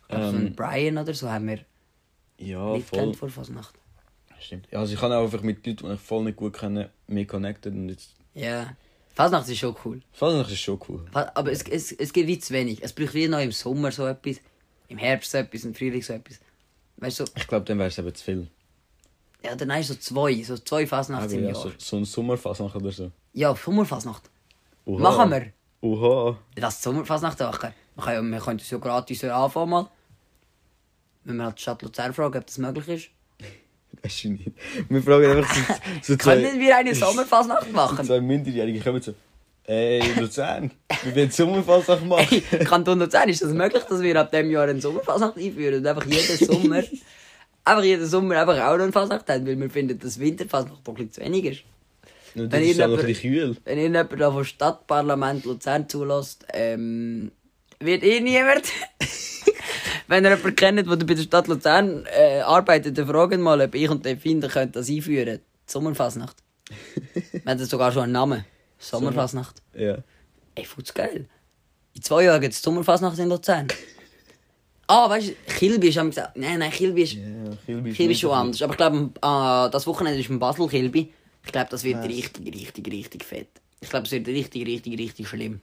Ähm, 0.10 0.22
so 0.32 0.38
einen 0.38 0.56
Brian 0.56 0.98
oder 0.98 1.14
so 1.14 1.30
haben 1.30 1.48
wir 1.48 1.60
ja, 2.40 2.74
nicht 2.74 2.88
voll. 2.88 3.00
kennt 3.00 3.16
vor 3.18 3.30
Fasnacht. 3.30 3.76
Stimmt. 4.40 4.68
Ja, 4.72 4.80
also 4.80 4.94
ich 4.94 5.00
kann 5.00 5.12
auch 5.12 5.24
einfach 5.24 5.42
mit 5.42 5.66
Leuten, 5.66 5.88
die 5.88 5.94
ich 5.96 6.00
voll 6.00 6.24
nicht 6.24 6.38
gut 6.38 6.54
kenne, 6.54 6.92
mehr 7.08 7.26
connected 7.26 7.74
und 7.74 7.90
jetzt... 7.90 8.13
Ja. 8.36 8.76
Fasnacht 9.17 9.49
ist 9.49 9.58
schon 9.58 9.75
cool. 9.84 9.99
Fasnacht 10.12 10.51
ist 10.51 10.60
schon 10.60 10.80
cool. 10.88 11.03
Aber 11.12 11.51
es, 11.51 11.63
es, 11.63 11.91
es 11.91 12.13
gibt 12.13 12.27
wie 12.27 12.38
zu 12.38 12.53
wenig. 12.53 12.84
Es 12.84 12.93
braucht 12.93 13.15
wie 13.15 13.27
noch 13.27 13.39
im 13.39 13.51
Sommer 13.51 13.91
so 13.91 14.06
etwas, 14.06 14.38
im 14.89 14.99
Herbst 14.99 15.32
so 15.32 15.39
etwas, 15.39 15.65
im 15.65 15.73
Frühling 15.73 16.03
so 16.03 16.13
etwas. 16.13 16.39
Weißt 16.97 17.21
du, 17.21 17.25
so, 17.25 17.32
Ich 17.36 17.47
glaube, 17.47 17.65
dann 17.65 17.80
wäre 17.80 17.88
es 17.88 17.97
eben 17.97 18.13
zu 18.13 18.23
viel. 18.23 18.47
ja, 19.43 19.56
dann 19.56 19.73
hast 19.73 19.89
du 19.89 19.93
so 19.95 19.99
zwei, 19.99 20.43
so 20.43 20.56
zwei 20.60 20.86
Fasnachts 20.86 21.34
im 21.34 21.45
ja, 21.45 21.49
Jahr. 21.49 21.56
so, 21.56 21.71
so 21.80 21.97
ein 21.97 22.06
Sommerfasnacht 22.06 22.75
oder 22.75 22.91
so. 22.91 23.12
Ja, 23.34 23.56
Sommerfasnacht. 23.56 24.30
Oha. 24.86 25.01
Machen 25.01 25.32
wir. 25.32 25.51
Oha. 25.82 26.38
Lass 26.56 26.77
die 26.77 26.84
Sommerfasnacht 26.84 27.39
machen. 27.39 27.73
Wir 27.95 28.03
können, 28.03 28.32
wir 28.32 28.39
können 28.39 28.60
das 28.60 28.69
ja 28.69 28.77
gratis 28.77 29.23
anfangen 29.23 29.71
mal. 29.71 29.89
Wenn 31.23 31.38
wir 31.38 31.45
halt 31.45 31.58
die 31.58 31.63
Stadt 31.63 31.82
Luzern 31.82 32.13
fragen, 32.13 32.38
ob 32.38 32.45
das 32.45 32.60
möglich 32.60 32.88
ist. 32.88 33.10
Weißt 34.04 34.24
du 34.24 34.30
nicht. 34.30 34.52
Wir 34.90 35.02
fragen 35.04 35.26
einfach 35.26 35.56
so, 36.02 36.14
so 36.14 36.18
Können 36.18 36.60
wir 36.60 36.78
eine 36.78 36.96
Sommerfasnacht 36.96 37.68
so 37.68 37.74
machen? 37.74 38.06
zwei 38.06 38.22
Minderjährige 38.22 38.80
kommen 38.80 39.02
so... 39.02 39.14
Ey, 39.70 40.02
Luzern, 40.18 40.72
wir 41.04 41.16
wollen 41.16 41.30
Sommerfasnacht 41.32 42.06
machen. 42.08 42.42
Hey, 42.50 42.64
Kanton 42.64 43.00
Luzern, 43.00 43.28
ist 43.28 43.42
das 43.42 43.52
möglich, 43.52 43.84
dass 43.84 44.02
wir 44.02 44.16
ab 44.18 44.32
dem 44.32 44.50
Jahr 44.50 44.64
eine 44.64 44.80
Sommerfasnacht 44.80 45.38
einführen 45.38 45.80
und 45.80 45.88
einfach 45.88 46.06
jeden 46.06 46.38
Sommer, 46.48 46.84
einfach 47.66 47.84
jeden 47.84 48.06
Sommer 48.06 48.40
einfach 48.40 48.58
auch 48.66 48.78
noch 48.78 48.84
eine 48.84 48.94
Fasnacht 48.94 49.28
haben, 49.30 49.46
weil 49.46 49.60
wir 49.60 49.70
finden, 49.70 50.00
dass 50.00 50.20
Winterfasnacht 50.20 50.88
doch 50.88 50.94
ein 50.94 51.08
bisschen 51.08 51.12
zu 51.12 51.22
wenig 51.22 51.46
ist. 51.46 51.64
Wenn 52.34 52.50
das 52.50 52.62
ist 52.62 52.82
auch 52.82 52.88
noch 52.88 53.00
ein 53.00 53.06
bisschen 53.08 53.32
kühl. 53.34 53.58
Wenn 53.66 53.78
irgendjemand 53.78 54.22
da 54.22 54.32
vom 54.32 54.44
Stadtparlament 54.46 55.44
Luzern 55.44 55.90
zulässt, 55.90 56.46
ähm, 56.54 57.32
wird 57.80 58.04
eh 58.04 58.20
niemand. 58.20 58.66
Wenn 60.08 60.24
ihr 60.24 60.32
jemanden 60.32 60.56
kennt, 60.56 60.78
der 60.78 60.96
bei 60.96 61.13
der 61.13 61.22
Stadt 61.22 61.48
Luzern 61.48 62.06
äh, 62.06 62.40
arbeitet, 62.40 62.98
dann 62.98 63.08
fragen 63.08 63.42
mal, 63.42 63.60
ob 63.62 63.76
ich 63.76 63.90
und 63.90 64.06
der 64.06 64.18
Finder 64.18 64.48
könnt 64.48 64.76
das 64.76 64.90
einführen. 64.90 65.40
Die 65.40 65.72
Sommerfasnacht. 65.72 66.38
Wir 67.32 67.42
haben 67.46 67.60
sogar 67.66 67.92
schon 67.92 68.04
einen 68.04 68.13
Namen. 68.13 68.46
Sommerfasnacht. 68.80 69.62
Ja. 69.74 69.98
Ey, 70.56 70.66
futz 70.66 70.94
geil. 70.94 71.28
In 71.94 72.02
zwei 72.02 72.24
Jahren 72.24 72.42
gibt 72.42 72.54
es 72.54 72.62
Sommerfasnacht 72.62 73.20
in 73.20 73.30
Luzern. 73.30 73.68
Ah, 74.90 75.10
weißt 75.10 75.28
du, 75.28 75.34
Kilby 75.54 75.90
ist 75.90 76.00
gesagt. 76.00 76.38
Nein, 76.38 76.60
nein, 76.60 76.72
Kilby 76.72 77.04
ist, 77.04 77.12
Ja, 77.16 77.22
Kilby 77.66 77.92
Kilby 77.92 78.13
ist 78.13 78.22
schon 78.22 78.32
anders. 78.32 78.62
Aber 78.62 78.72
ich 78.72 78.78
glaube, 78.78 79.12
äh, 79.18 79.70
das 79.70 79.86
Wochenende 79.86 80.18
ist 80.18 80.30
in 80.30 80.40
Basel 80.40 80.66
Kilby. 80.70 81.12
Ich 81.44 81.52
glaube, 81.52 81.68
das 81.70 81.84
wird 81.84 81.98
Was? 81.98 82.08
richtig, 82.08 82.56
richtig, 82.56 82.88
richtig 82.94 83.26
fett. 83.26 83.50
Ich 83.82 83.90
glaube, 83.90 84.06
es 84.06 84.13
wird 84.13 84.28
richtig, 84.28 84.66
richtig, 84.66 84.98
richtig 84.98 85.28
schlimm. 85.28 85.60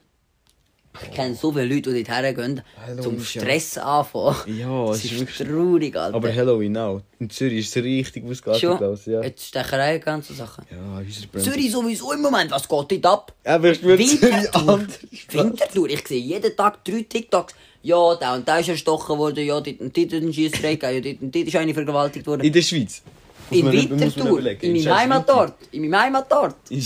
Ich 1.03 1.11
kenne 1.11 1.35
so 1.35 1.51
viele 1.51 1.65
Leute, 1.65 1.93
die 1.93 2.03
dort 2.03 2.21
hergehen, 2.21 2.61
Halloween 2.85 3.03
zum 3.03 3.19
Stress 3.23 3.77
anfangen. 3.77 4.35
Ja, 4.57 4.91
es 4.91 5.03
ist 5.05 5.11
ist 5.11 5.19
wirklich- 5.19 5.47
traurig, 5.47 5.95
Alter. 5.95 6.15
Aber 6.15 6.33
Halloween 6.33 6.77
auch. 6.77 7.01
In 7.19 7.29
Zürich 7.29 7.59
ist 7.59 7.75
es 7.75 7.83
richtig 7.83 8.23
ausgeartet 8.29 8.81
aus, 8.81 9.05
ja. 9.05 9.21
jetzt 9.21 9.47
Stecherei, 9.47 9.97
ganze 9.99 10.33
Sachen. 10.33 10.65
Ja. 10.71 11.39
Zürich 11.41 11.71
sowieso 11.71 12.11
im 12.13 12.21
Moment, 12.21 12.51
was 12.51 12.67
geht 12.67 13.03
dort 13.03 13.05
ab? 13.05 13.33
Aber 13.43 13.71
ich 13.71 13.79
schwöre, 13.79 13.97
Zürich 13.97 14.53
anders. 14.55 14.99
Winterthur. 15.31 15.89
Ich 15.89 16.07
sehe 16.07 16.19
jeden 16.19 16.55
Tag 16.55 16.83
drei 16.83 17.05
TikToks. 17.07 17.53
Ja, 17.83 18.15
da 18.15 18.33
und 18.35 18.47
da 18.47 18.57
ist 18.57 18.69
erstochen 18.69 19.17
worden, 19.17 19.45
ja, 19.45 19.61
dort 19.61 19.79
und 19.79 19.95
dort 19.95 20.11
ist 20.11 20.23
ein 20.23 20.33
Schiessdreck, 20.33 20.81
ja, 20.81 20.99
dort 20.99 21.21
und 21.21 21.35
dort 21.35 21.47
ist 21.47 21.55
eine 21.55 21.73
vergewaltigt 21.73 22.25
worden. 22.25 22.41
In 22.41 22.51
der 22.51 22.63
Schweiz. 22.63 23.03
In 23.51 23.71
Winterthur, 23.71 24.39
in 24.61 24.83
meinem 24.83 24.95
Heimatort, 24.97 25.53
in 25.71 25.89
meinem 25.89 26.01
Heimatort. 26.01 26.55
In 26.69 26.81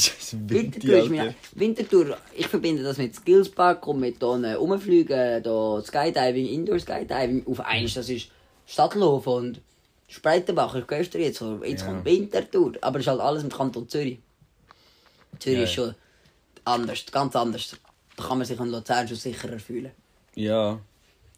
Winterthur 0.49 0.97
ist 0.97 1.09
mein 1.09 1.35
Winterthur, 1.55 2.17
ich 2.35 2.47
verbinde 2.47 2.83
das 2.83 2.97
mit 2.97 3.15
Skillspark 3.15 3.87
und 3.87 3.99
mit 3.99 4.17
hier 4.19 4.55
Rumfliegen, 4.57 5.43
da 5.43 5.81
Skydiving, 5.81 6.47
Indoor 6.47 6.79
Skydiving. 6.79 7.45
Auf 7.47 7.61
eins, 7.61 7.93
das 7.93 8.09
ist 8.09 8.29
Stadtlof 8.65 9.25
und 9.27 9.61
Spreitenbach, 10.07 10.75
ist 10.75 10.87
gestern 10.87 11.21
jetzt. 11.21 11.41
Jetzt 11.63 11.81
Ja. 11.81 11.87
kommt 11.87 12.05
Winterthur, 12.05 12.73
aber 12.81 12.99
es 12.99 13.03
ist 13.05 13.09
halt 13.09 13.21
alles 13.21 13.43
im 13.43 13.49
Kanton 13.49 13.87
Zürich. 13.87 14.19
Zürich 15.39 15.57
Ja, 15.59 15.63
ist 15.63 15.73
schon 15.73 15.95
anders, 16.65 17.05
ganz 17.11 17.35
anders. 17.35 17.77
Da 18.17 18.23
kann 18.23 18.37
man 18.37 18.45
sich 18.45 18.59
an 18.59 18.69
Luzern 18.69 19.07
schon 19.07 19.17
sicherer 19.17 19.59
fühlen. 19.59 19.91
Ja. 20.35 20.79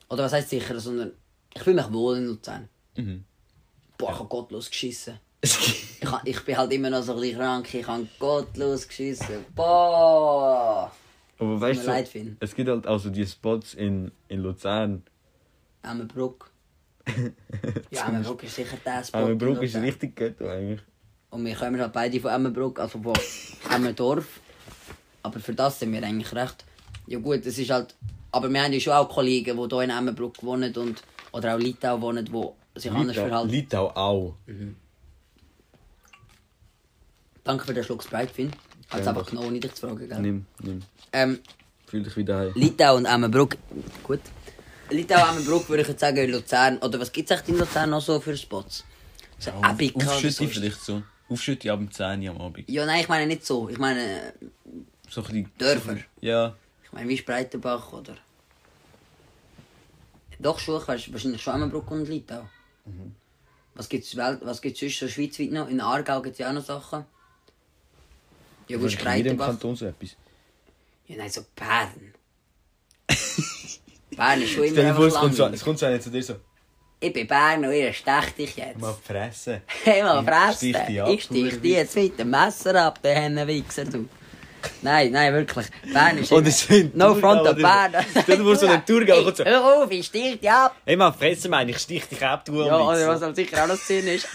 Oder 0.10 0.24
was 0.24 0.34
heißt 0.34 0.50
sicher, 0.50 0.80
sondern 0.80 1.12
ich 1.54 1.62
fühle 1.62 1.76
mich 1.82 1.92
wohl 1.94 2.18
in 2.18 2.26
Luzern. 2.26 2.68
Mhm. 2.98 3.24
Boah, 4.02 4.12
ich 4.12 4.20
habe 4.20 4.30
gottlos 4.30 4.70
geschissen. 4.70 5.20
Ich, 6.04 6.10
ich 6.36 6.46
bin 6.46 6.58
halt 6.58 6.74
immer 6.74 6.90
noch 6.90 7.04
so 7.04 7.14
ein 7.14 7.22
bisschen 7.22 7.38
krank, 7.38 7.74
ich 7.74 7.88
habe 7.88 8.08
gottlos 8.18 8.88
geschissen. 8.88 9.46
Boah! 9.56 10.92
Aber 11.38 11.62
weißt 11.62 11.88
du, 11.88 12.06
Finn. 12.06 12.38
es 12.40 12.56
gibt 12.56 12.70
halt 12.70 12.88
also 12.88 13.10
die 13.10 13.26
Spots 13.26 13.76
in, 13.76 14.12
in 14.28 14.42
Luzern. 14.42 15.04
Emmenbruck. 15.84 16.52
Ja, 17.92 18.08
Emmenbruck 18.08 18.44
ist 18.44 18.56
sicher 18.56 18.78
der 18.86 19.04
Spot. 19.04 19.18
Aber 19.18 19.32
in 19.32 19.38
Bruck 19.38 19.62
ist 19.62 19.76
richtig 19.76 20.16
gut 20.16 20.42
eigentlich. 20.48 20.82
Und 21.30 21.46
wir 21.46 21.56
kommen 21.56 21.80
halt 21.80 21.94
beide 21.94 22.20
von 22.20 22.32
Emmenbruck, 22.32 22.80
also 22.80 23.02
von 23.02 23.14
Emmendorf. 23.76 24.40
Aber 25.24 25.40
für 25.40 25.54
das 25.54 25.80
sind 25.80 25.92
wir 25.92 26.04
eigentlich 26.04 26.34
recht. 26.34 26.66
Ja 27.08 27.20
gut, 27.20 27.46
es 27.46 27.58
ist 27.58 27.70
halt... 27.70 27.96
Aber 28.32 28.50
wir 28.50 28.64
haben 28.64 28.74
ja 28.74 28.80
schon 28.80 28.94
auch 28.94 29.10
Kollegen, 29.10 29.58
die 29.58 29.76
hier 29.76 29.82
in 29.84 29.90
Emmenbruck 29.90 30.42
wohnen 30.44 30.76
und... 30.76 31.04
Oder 31.32 31.56
auch 31.56 31.60
Litau 31.60 32.02
wohnen, 32.02 32.26
die 32.26 32.32
sich 32.76 32.92
anders 32.92 33.16
Litau, 33.16 33.28
verhalten. 33.28 33.50
Litau 33.50 33.90
auch. 33.90 34.36
Danke 37.44 37.66
für 37.66 37.74
den 37.74 37.84
Schluck 37.84 38.04
Sprite, 38.04 38.34
Finn. 38.34 38.52
Hat 38.90 39.00
es 39.00 39.06
Gerne 39.06 39.10
einfach 39.10 39.30
genommen, 39.30 39.48
ohne 39.48 39.60
dich 39.60 39.74
zu 39.74 39.88
fragen, 39.88 40.08
gell? 40.08 40.20
Nimm, 40.20 40.46
nimm. 40.60 40.82
Ähm, 41.14 41.40
Fühl 41.88 42.04
dich 42.04 42.16
wieder 42.16 42.40
heim. 42.40 42.52
Litau 42.56 42.96
und 42.98 43.06
Emmenbruck. 43.06 43.56
Gut. 44.04 44.20
Litau, 44.90 45.30
Emmenbruck 45.30 45.68
würde 45.70 45.84
ich 45.84 45.88
jetzt 45.90 46.00
sagen, 46.02 46.30
Luzern. 46.30 46.78
Oder 46.80 47.00
was 47.00 47.12
gibt 47.12 47.30
es 47.32 47.38
echt 47.38 47.50
in 47.50 47.58
Luzern 47.58 47.90
noch 47.90 48.02
so 48.02 48.20
für 48.20 48.36
Spots? 48.38 48.84
So 49.40 49.52
Epica 49.52 49.96
oder 49.98 50.12
Aufschütte 50.14 50.34
so. 50.34 50.48
vielleicht 50.48 50.82
so. 50.82 51.04
Aufschütte 51.30 51.72
ab 51.72 51.80
dem 51.80 51.92
10 51.92 52.22
Uhr 52.24 52.30
am 52.32 52.42
Abend. 52.42 52.70
Ja, 52.70 52.86
nein, 52.86 53.02
ich 53.02 53.08
meine 53.10 53.26
nicht 53.26 53.46
so. 53.46 53.70
Ich 53.70 53.78
meine, 53.78 54.34
So 55.10 55.22
ein 55.22 55.28
bisschen... 55.28 55.52
Dörfer. 55.58 55.98
Ja. 56.20 56.56
ich 56.84 56.92
meine 56.92 57.10
wie 57.10 57.18
Spreitenbach 57.18 57.94
oder. 57.94 58.16
Doch 60.40 60.60
schon, 60.60 60.82
ich 60.82 60.88
weiß 60.88 61.14
wahrscheinlich 61.14 61.42
schon 61.42 61.56
Emmenbruck 61.56 61.90
und 61.92 62.08
Litau. 62.08 62.48
Was 63.76 63.88
gibt 63.88 64.04
es 64.04 64.18
was 64.18 64.62
gibt's 64.62 64.80
sonst 64.80 65.00
so 65.00 65.08
schweizweit 65.08 65.52
noch? 65.52 65.70
In 65.70 65.80
Aargau 65.80 66.22
gibt 66.22 66.34
es 66.34 66.40
ja 66.40 66.50
auch 66.50 66.54
noch 66.54 66.66
Sachen. 66.66 67.06
Ja, 68.68 68.78
gut, 68.78 68.86
in 68.86 68.90
jedem 68.90 69.00
Spreitenbach. 69.00 69.48
Kanton 69.48 69.76
so 69.76 69.86
etwas. 69.86 70.16
Ja, 71.08 71.18
nein, 71.18 71.30
so 71.30 71.42
Bern. 71.56 72.14
Bern 74.16 74.42
ist 74.42 74.52
schon 74.52 74.64
immer 74.64 74.72
Stell 74.74 74.86
dir 74.86 74.96
vor, 74.96 75.08
es 75.08 75.14
kommt, 75.16 75.36
so, 75.36 75.46
es 75.48 75.64
kommt 75.64 75.80
so 75.80 75.86
einer 75.86 76.00
zu 76.00 76.10
dir 76.10 76.24
so... 76.24 76.36
Ich 77.00 77.12
bin 77.12 77.26
Bern 77.26 77.66
und 77.66 77.74
ihr 77.74 77.92
stech 77.92 78.36
dich 78.38 78.56
jetzt. 78.56 78.80
Mal 78.80 78.94
fressen. 78.94 79.62
Hey, 79.84 80.04
mal 80.04 80.20
Ich 80.20 80.26
fressen. 80.26 81.08
Ich 81.08 81.24
stich 81.24 81.62
dich 81.62 81.72
jetzt 81.72 81.96
mit 81.96 82.20
dem 82.20 82.30
Messer 82.30 82.76
ab, 82.76 83.02
der 83.02 83.16
Hennenwichser, 83.16 83.86
du. 83.86 84.08
Nein, 84.82 85.12
nein, 85.12 85.34
wirklich. 85.34 85.68
Bern 85.94 86.18
ist 86.18 86.32
immer- 86.32 86.50
so 86.52 86.74
in 86.74 86.92
No 86.96 87.16
front 87.16 87.42
of 87.48 87.56
Bern. 87.56 87.94
Stell 88.24 88.38
dir 88.38 88.44
vor, 88.44 88.56
so 88.56 88.68
ein 88.68 88.86
Thurgau 88.86 89.24
kommt 89.24 89.38
so- 89.38 89.46
Hör 89.46 89.84
auf, 89.84 89.92
ich 89.92 90.06
stich 90.06 90.40
dich 90.40 90.50
ab. 90.52 90.76
Hey, 90.86 90.96
mal 90.96 91.12
fressen, 91.12 91.52
meine 91.52 91.72
ich 91.72 91.78
stich 91.80 92.06
dich 92.08 92.24
ab, 92.26 92.44
du 92.46 92.64
Ja, 92.66 92.78
oder 92.78 93.08
was 93.08 93.22
aber 93.24 93.34
sicher 93.36 93.64
auch 93.64 93.68
noch 93.68 93.76
Sinn 93.76 94.08
ist. 94.08 94.28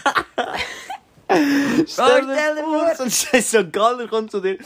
Stell 1.29 2.21
dir 2.25 2.63
vor, 2.63 2.95
so 2.95 3.03
ein 3.03 3.11
scheiß 3.11 3.49
St. 3.49 3.71
Galler 3.73 4.07
kommt 4.07 4.31
zu 4.31 4.39
dir. 4.39 4.57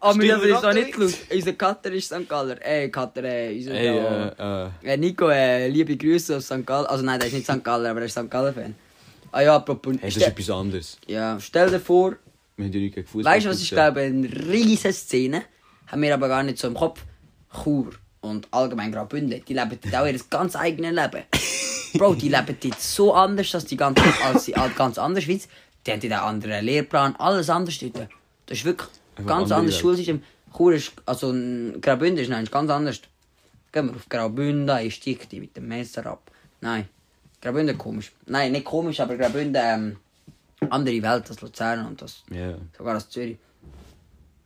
Aber 0.00 0.18
wir 0.18 0.34
haben 0.36 0.50
es 0.50 0.64
auch 0.64 0.72
nicht 0.72 0.96
laut. 0.96 1.12
Unser 1.32 1.52
Cutter 1.52 1.92
ist 1.92 2.06
St. 2.06 2.26
Galler. 2.28 2.56
Äh, 2.64 2.88
Cutter, 2.88 3.24
äh, 3.24 3.54
unser 3.56 3.74
Hey, 3.74 4.00
da- 4.38 4.70
äh, 4.82 4.88
äh... 4.88 4.92
Äh, 4.94 4.96
Nico, 4.96 5.28
äh, 5.28 5.68
liebe 5.68 5.96
Grüße 5.98 6.36
aus 6.38 6.46
St. 6.46 6.64
Gallen. 6.66 6.86
Also 6.86 7.04
nein, 7.04 7.18
der 7.20 7.28
ist 7.28 7.34
nicht 7.34 7.46
St. 7.46 7.62
Galler, 7.62 7.90
aber 7.90 8.00
er 8.00 8.06
ist 8.06 8.12
St. 8.18 8.30
Galler-Fan. 8.30 8.74
Ah 9.32 9.42
ja, 9.42 9.56
apropos... 9.56 9.96
Hey, 10.00 10.08
das 10.08 10.16
ist 10.16 10.26
etwas 10.26 10.48
anderes. 10.50 10.96
ja, 11.06 11.38
stell 11.40 11.68
dir 11.70 11.80
vor, 11.80 12.14
Wir 12.58 12.64
haben 12.66 12.72
ja 12.72 12.80
nicht 12.80 12.94
gegen 12.96 13.06
Fußball. 13.06 13.34
weißt 13.34 13.46
du, 13.46 13.50
was 13.50 13.62
ich 13.62 13.70
glaube, 13.70 14.00
eine 14.00 14.28
riesige 14.28 14.92
Szene, 14.92 15.42
haben 15.86 16.02
wir 16.02 16.12
aber 16.12 16.26
gar 16.26 16.42
nicht 16.42 16.58
so 16.58 16.66
im 16.66 16.74
Kopf. 16.74 17.04
Chur 17.62 17.92
und 18.20 18.48
allgemein 18.50 18.92
Graubünden, 18.92 19.42
die 19.46 19.54
leben 19.54 19.78
dort 19.80 19.94
auch 19.94 20.06
ihr 20.06 20.18
ganz 20.28 20.56
eigenes 20.56 20.92
Leben. 20.92 21.24
Bro, 21.94 22.16
die 22.16 22.28
leben 22.28 22.56
dort 22.60 22.80
so 22.80 23.14
anders 23.14 23.54
als 23.54 23.64
die 23.64 23.76
ganze, 23.76 24.02
als 24.24 24.44
die 24.44 24.52
ganz 24.52 24.98
andere 24.98 25.22
Schweiz. 25.22 25.48
Die 25.86 25.92
haben 25.92 26.00
dort 26.00 26.12
einen 26.12 26.22
anderen 26.22 26.64
Lehrplan, 26.64 27.14
alles 27.16 27.48
anders 27.48 27.78
dort. 27.78 28.08
Das 28.46 28.58
ist 28.58 28.64
wirklich 28.64 28.88
ein 29.16 29.24
ganz 29.24 29.44
andere 29.44 29.54
anderes 29.54 29.74
Welt. 29.76 29.80
Schulsystem. 29.80 30.22
Chur 30.54 30.72
ist, 30.74 30.92
also 31.06 31.30
ein 31.30 31.80
Graubünden 31.80 32.18
ist 32.22 32.28
nein, 32.28 32.42
ist 32.42 32.52
ganz 32.52 32.70
anders. 32.70 33.00
Gehen 33.70 33.86
wir 33.86 33.94
auf 33.94 34.08
Graubünden, 34.08 34.76
ich 34.84 34.96
stieg 34.96 35.28
die 35.28 35.40
mit 35.40 35.56
dem 35.56 35.68
Messer 35.68 36.04
ab. 36.06 36.28
Nein, 36.60 36.88
Graubünden 37.40 37.78
komisch. 37.78 38.10
Nein, 38.26 38.52
nicht 38.52 38.64
komisch, 38.64 38.98
aber 38.98 39.16
Graubünden 39.16 39.62
ähm, 39.64 39.96
andere 40.70 41.02
Welt 41.02 41.28
als 41.30 41.40
Luzern 41.40 41.86
und 41.86 42.02
das 42.02 42.22
Ja. 42.30 42.56
sogar 42.76 42.94
als 42.94 43.08
Zürich. 43.08 43.38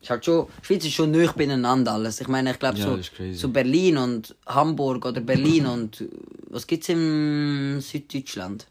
Ist 0.01 0.09
halt 0.09 0.25
schon, 0.25 0.47
Schweiz 0.61 0.83
ist 0.83 0.93
schon 0.93 1.11
nah 1.11 1.31
beieinander 1.31 1.93
alles. 1.93 2.19
Ich 2.19 2.27
meine, 2.27 2.51
ich 2.51 2.59
glaube 2.59 2.77
Ja, 2.77 2.97
so, 2.97 3.33
so 3.33 3.49
Berlin 3.49 3.97
und 3.97 4.35
Hamburg 4.45 5.05
oder 5.05 5.21
Berlin 5.21 5.65
und 5.65 6.03
was 6.49 6.67
gibt's 6.67 6.89
im 6.89 7.79
Süddeutschland? 7.79 8.67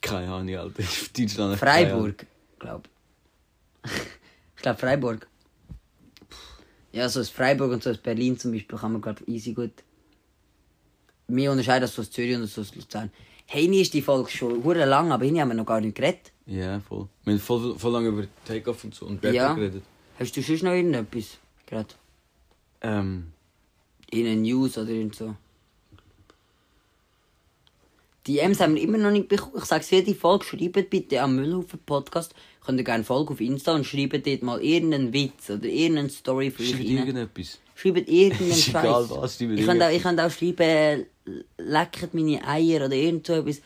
Keine 0.00 0.32
Ahnung, 0.32 0.56
Alter. 0.56 0.82
Deutschland. 1.16 1.54
ich. 1.54 1.58
Freiburg, 1.58 2.26
glaube 2.58 2.88
ich. 3.84 4.62
glaube 4.62 4.78
Freiburg. 4.78 5.26
Ja, 6.92 7.08
so 7.08 7.20
aus 7.20 7.30
Freiburg 7.30 7.72
und 7.72 7.82
so 7.82 7.90
aus 7.90 7.98
Berlin 7.98 8.38
zum 8.38 8.52
Beispiel 8.52 8.78
kann 8.78 8.92
man 8.92 9.00
gerade 9.00 9.22
easy 9.26 9.52
gut. 9.52 9.72
Wir 11.28 11.50
unterscheiden 11.50 11.82
das 11.82 11.94
so 11.94 12.02
aus 12.02 12.10
Zürich 12.10 12.34
und 12.36 12.46
so 12.46 12.60
aus 12.62 12.74
Luzern. 12.74 13.10
Hey, 13.52 13.66
nie 13.66 13.80
ist 13.80 13.92
die 13.94 14.02
Folge 14.02 14.30
schon 14.30 14.62
hure 14.62 14.84
lang, 14.84 15.10
aber 15.10 15.24
hier 15.24 15.40
haben 15.42 15.48
wir 15.48 15.54
noch 15.56 15.66
gar 15.66 15.80
nicht 15.80 15.96
geredet. 15.96 16.30
Ja, 16.46 16.78
voll. 16.80 17.08
Wir 17.24 17.32
haben 17.34 17.40
voll, 17.40 17.76
voll 17.76 17.92
lange 17.92 18.08
über 18.08 18.24
Take-Off 18.44 18.84
und 18.84 18.94
so 18.94 19.06
und 19.06 19.16
Rapper 19.24 19.34
Ja. 19.34 19.54
geredet. 19.54 19.82
Hast 20.20 20.36
du 20.36 20.40
sonst 20.42 20.62
noch 20.62 20.70
irgendetwas? 20.72 21.38
Gerade? 21.66 21.88
Ähm, 22.82 23.32
In 24.12 24.24
den 24.24 24.42
News 24.42 24.78
oder 24.78 24.90
irgend 24.90 25.16
so. 25.16 25.34
Die 28.26 28.38
M's 28.38 28.60
haben 28.60 28.76
wir 28.76 28.82
immer 28.82 28.98
noch 28.98 29.10
nicht 29.10 29.28
bekommen. 29.28 29.54
Ich 29.58 29.64
sag's 29.64 29.90
jede 29.90 30.14
Folge, 30.14 30.44
schreibt 30.44 30.90
bitte 30.90 31.20
am 31.20 31.34
Müllhaufen 31.34 31.80
Podcast. 31.84 32.34
Könnt 32.64 32.78
ihr 32.78 32.84
gerne 32.84 33.02
folgen 33.02 33.32
auf 33.32 33.40
Insta 33.40 33.74
und 33.74 33.84
schreibt 33.84 34.26
dort 34.26 34.42
mal 34.42 34.62
irgendeinen 34.62 35.12
Witz 35.12 35.50
oder 35.50 35.64
irgendeine 35.64 36.10
Story 36.10 36.50
für 36.52 36.62
euch 36.62 36.70
schreibt 36.70 36.84
rein. 36.84 36.98
irgendetwas. 36.98 37.58
Schreibt 37.74 38.08
irgendeinen 38.08 38.50
Ist 38.50 38.64
Scheiß. 38.64 38.84
egal 38.84 39.10
was, 39.10 39.36
schreibt 39.38 39.58
ich 39.58 39.66
kann 39.66 39.82
auch, 39.82 39.90
ich 39.90 40.02
kann 40.02 40.20
auch 40.20 40.30
schreiben, 40.30 41.06
lecket 41.58 42.14
meine 42.14 42.46
Eier 42.46 42.84
oder 42.86 42.94
irgend 42.94 43.26
so 43.26 43.34
etwas. 43.34 43.60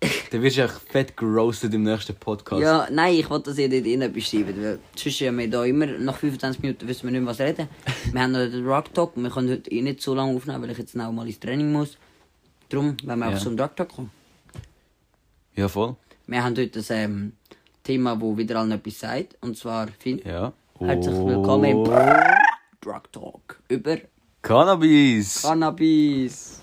Dann 0.30 0.42
wirst 0.42 0.58
du 0.58 0.62
echt 0.62 0.74
fett 0.90 1.16
geroastet 1.16 1.72
im 1.72 1.82
nächsten 1.84 2.14
Podcast. 2.16 2.60
Ja, 2.62 2.86
nein, 2.90 3.14
ich 3.14 3.30
wollte, 3.30 3.50
dass 3.50 3.58
ihr 3.58 3.68
dort 3.70 3.86
irgendetwas 3.86 4.24
schreibt, 4.24 4.60
weil 4.62 4.78
sonst 4.94 5.20
haben 5.22 5.38
wir 5.38 5.50
da 5.50 5.64
immer, 5.64 5.86
nach 5.86 6.16
25 6.16 6.62
Minuten 6.62 6.86
wissen 6.86 7.04
wir 7.04 7.12
nicht 7.12 7.20
mehr, 7.22 7.30
was 7.30 7.40
reden. 7.40 7.68
wir 8.12 8.20
haben 8.20 8.32
noch 8.32 8.40
den 8.40 8.66
Rock 8.66 8.92
Talk, 8.92 9.12
wir 9.16 9.30
können 9.30 9.50
heute 9.50 9.70
eh 9.70 9.80
nicht 9.82 10.02
so 10.02 10.14
lange 10.14 10.36
aufnehmen, 10.36 10.62
weil 10.62 10.70
ich 10.70 10.78
jetzt 10.78 10.94
noch 10.96 11.10
mal 11.12 11.26
ins 11.26 11.40
Training 11.40 11.72
muss. 11.72 11.96
Darum, 12.68 12.96
wenn 13.04 13.18
wir 13.18 13.24
Ja. 13.26 13.30
einfach 13.32 13.42
zum 13.44 13.58
Rock 13.58 13.74
Talk 13.76 13.88
kommen. 13.88 14.10
Ja, 15.54 15.68
voll. 15.68 15.96
Wir 16.26 16.44
haben 16.44 16.56
heute 16.58 16.78
ein 16.80 16.84
ähm, 16.90 17.32
Thema, 17.82 18.20
wo 18.20 18.36
wieder 18.36 18.58
allen 18.60 18.72
etwas 18.72 18.98
sagt, 19.00 19.36
und 19.40 19.56
zwar, 19.56 19.88
Finn, 19.98 20.20
Ja. 20.24 20.52
herzlich 20.78 21.14
willkommen 21.14 21.70
im 21.70 21.84
Drug 22.80 23.12
Talk 23.12 23.60
über 23.68 23.96
Cannabis! 24.46 25.42
Cannabis. 25.42 26.62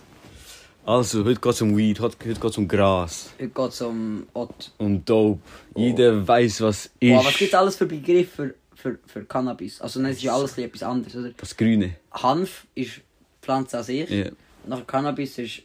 Also, 0.85 1.25
heute 1.25 1.41
geht 1.41 1.51
es 1.51 1.61
um 1.61 1.75
Weed, 1.75 1.99
heute 1.99 2.15
heute 2.29 2.39
geht 2.39 2.51
es 2.51 2.57
um 2.57 2.65
Gras 2.65 3.31
Heute 3.37 3.49
geht 3.49 3.69
es 3.71 3.81
um 3.81 4.25
Ott. 4.33 4.71
und 4.77 5.03
Dope. 5.03 5.41
Jeder 5.75 6.25
weiß, 6.25 6.61
was 6.61 6.85
ist. 6.85 6.93
Boah, 7.01 7.25
was 7.25 7.37
gibt 7.37 7.51
es 7.51 7.59
alles 7.59 7.75
für 7.75 7.85
Begriffe 7.85 8.55
für, 8.73 8.95
für, 8.95 8.99
für 9.05 9.25
Cannabis? 9.25 9.81
Also, 9.81 9.99
nein, 9.99 10.11
es 10.11 10.19
ist 10.19 10.23
ja 10.23 10.33
alles 10.33 10.57
etwas 10.57 10.81
anderes, 10.81 11.13
oder? 11.13 11.31
Das 11.31 11.57
Grüne. 11.57 11.97
Hanf 12.13 12.65
ist 12.73 13.01
Pflanze 13.41 13.79
an 13.79 13.83
sich. 13.83 14.09
Ja. 14.09 14.31
Nachher 14.65 14.85
Cannabis 14.85 15.37
ist. 15.39 15.63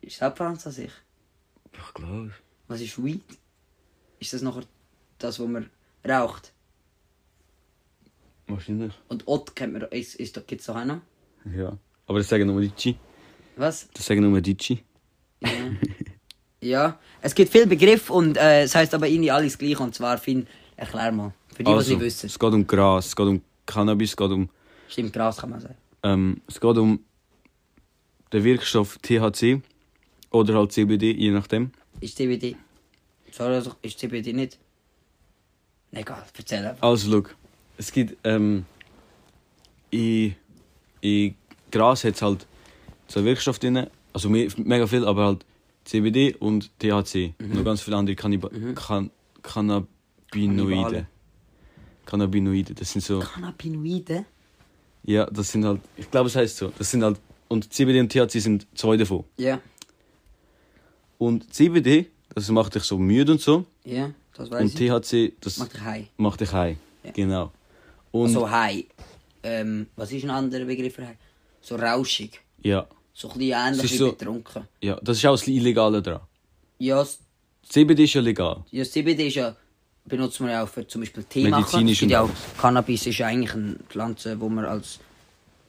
Ist 0.00 0.20
auch 0.24 0.34
Pflanze 0.34 0.70
an 0.70 0.74
sich. 0.74 0.90
Ich 1.72 1.94
glaube. 1.94 2.32
Was 2.66 2.80
ist 2.80 3.00
Weed? 3.00 3.22
Ist 4.18 4.32
das 4.32 4.42
nachher 4.42 4.64
das, 5.18 5.38
was 5.38 5.46
man 5.46 5.70
raucht? 6.04 6.52
Wahrscheinlich. 8.50 8.92
Und 9.08 9.26
Ott 9.26 9.54
kennt 9.56 9.72
man, 9.72 9.82
ist, 9.90 10.14
ist, 10.16 10.34
gibt 10.46 10.60
es 10.60 10.66
doch 10.66 10.76
auch 10.76 10.84
noch. 10.84 11.00
Ja. 11.56 11.76
Aber 12.06 12.18
das 12.18 12.28
sagen 12.28 12.46
nur 12.46 12.60
Dici. 12.60 12.96
Was? 13.56 13.88
Das 13.94 14.06
sagen 14.06 14.28
nur 14.28 14.40
Dici. 14.40 14.82
Ja. 15.42 15.48
ja. 16.60 16.98
Es 17.22 17.34
gibt 17.34 17.50
viele 17.52 17.66
Begriffe 17.66 18.12
und 18.12 18.36
äh, 18.36 18.62
es 18.62 18.74
heisst 18.74 18.94
aber 18.94 19.08
irgendwie 19.08 19.30
alles 19.30 19.56
gleich. 19.58 19.78
Und 19.80 19.94
zwar, 19.94 20.18
Finn, 20.18 20.46
erklär 20.76 21.12
mal. 21.12 21.32
Für 21.54 21.64
die, 21.64 21.70
Also, 21.70 21.94
es 21.94 22.00
wissen. 22.00 22.26
es 22.26 22.38
geht 22.38 22.52
um 22.52 22.66
Gras, 22.66 23.06
es 23.06 23.16
geht 23.16 23.26
um 23.26 23.42
Cannabis, 23.66 24.10
es 24.10 24.16
geht 24.16 24.30
um, 24.30 24.48
Stimmt, 24.88 25.12
Gras 25.12 25.36
kann 25.38 25.50
man 25.50 25.60
sagen. 25.60 25.76
ähm, 26.02 26.40
es 26.46 26.60
geht 26.60 26.76
um 26.76 27.04
den 28.32 28.44
Wirkstoff 28.44 28.98
THC 28.98 29.60
oder 30.30 30.54
halt 30.54 30.72
CBD, 30.72 31.12
je 31.12 31.30
nachdem. 31.30 31.72
Ist 32.00 32.16
CBD. 32.16 32.56
Sorry, 33.30 33.54
also 33.54 33.74
ist 33.82 33.98
CBD 33.98 34.32
nicht. 34.32 34.58
Egal, 35.92 36.24
erzähl 36.36 36.64
einfach. 36.66 36.82
Also, 36.88 37.10
schau, 37.22 37.28
es 37.80 37.90
gibt, 37.92 38.16
ähm, 38.24 38.66
in, 39.90 40.34
in 41.00 41.34
Gras 41.70 42.04
hat 42.04 42.14
es 42.14 42.22
halt 42.22 42.46
so 43.08 43.24
Wirkstoff 43.24 43.58
drin, 43.58 43.86
also 44.12 44.28
me 44.28 44.48
mega 44.58 44.86
viel, 44.86 45.04
aber 45.06 45.24
halt 45.24 45.46
CBD 45.86 46.34
und 46.38 46.70
THC. 46.78 47.32
Mhm. 47.38 47.54
Noch 47.54 47.64
ganz 47.64 47.80
viele 47.80 47.96
andere 47.96 48.14
Canniba 48.16 48.50
can 48.74 49.10
Cannabinoide. 49.42 51.06
Cannabinoide, 52.04 52.74
das 52.74 52.92
sind 52.92 53.00
so, 53.02 53.20
Cannabinoide? 53.20 54.26
ja, 55.04 55.24
das 55.26 55.50
sind 55.50 55.64
halt, 55.64 55.80
ich 55.96 56.10
glaube, 56.10 56.28
es 56.28 56.36
heißt 56.36 56.58
so, 56.58 56.70
das 56.76 56.90
sind 56.90 57.02
halt, 57.02 57.18
und 57.48 57.72
CBD 57.72 58.00
und 58.00 58.12
THC 58.12 58.40
sind 58.40 58.66
zwei 58.74 58.98
davon. 58.98 59.24
Ja. 59.38 59.58
Und 61.16 61.52
CBD, 61.54 62.10
das 62.34 62.50
macht 62.50 62.74
dich 62.74 62.82
so 62.82 62.98
müde 62.98 63.32
und 63.32 63.40
so, 63.40 63.64
Ja, 63.84 64.10
das 64.36 64.50
weiß 64.50 64.60
und 64.60 64.80
ich. 64.80 64.90
THC, 64.90 65.32
das 65.40 65.56
Macht 65.58 65.72
dich 65.74 65.80
high. 65.80 66.06
macht 66.18 66.40
dich 66.42 66.52
high. 66.52 66.76
Ja. 67.04 67.12
Genau. 67.12 67.52
Und, 68.12 68.26
Also 68.26 68.50
high. 68.50 68.84
Ähm, 69.42 69.86
was 69.96 70.12
ist 70.12 70.24
ein 70.24 70.30
anderer 70.30 70.64
Begriff 70.64 70.94
für 70.94 71.06
high? 71.06 71.16
So 71.60 71.76
rauschig. 71.76 72.40
ja, 72.62 72.86
So 73.14 73.28
ein 73.30 73.38
bisschen 73.38 73.66
ähnlich 73.66 73.92
wie 73.92 73.96
so- 73.96 74.12
betrunken. 74.12 74.68
ja, 74.82 74.98
das 75.02 75.16
ist 75.18 75.26
auch 75.26 75.32
das 75.32 75.46
Illegale 75.46 76.02
dran. 76.02 76.20
Ja, 76.78 77.06
CBD 77.68 78.04
ist 78.04 78.14
ja 78.14 78.20
legal. 78.22 78.64
ja, 78.70 78.84
CBD 78.84 79.28
ist 79.28 79.34
ja, 79.36 79.54
benutzt 80.06 80.40
man 80.40 80.50
ja 80.50 80.64
auch 80.64 80.68
für 80.68 80.86
zum 80.86 81.02
Beispiel 81.02 81.24
Tee 81.24 81.48
machen. 81.48 81.60
Medizinisch 81.62 81.92
Es 81.92 82.00
gibt 82.00 82.12
ja 82.12 82.22
auch, 82.22 82.30
Cannabis 82.58 83.06
ist 83.06 83.18
ja 83.18 83.26
eigentlich 83.26 83.52
eine 83.54 83.76
Pflanze, 83.88 84.40
wo 84.40 84.48
man 84.48 84.64
als 84.64 84.98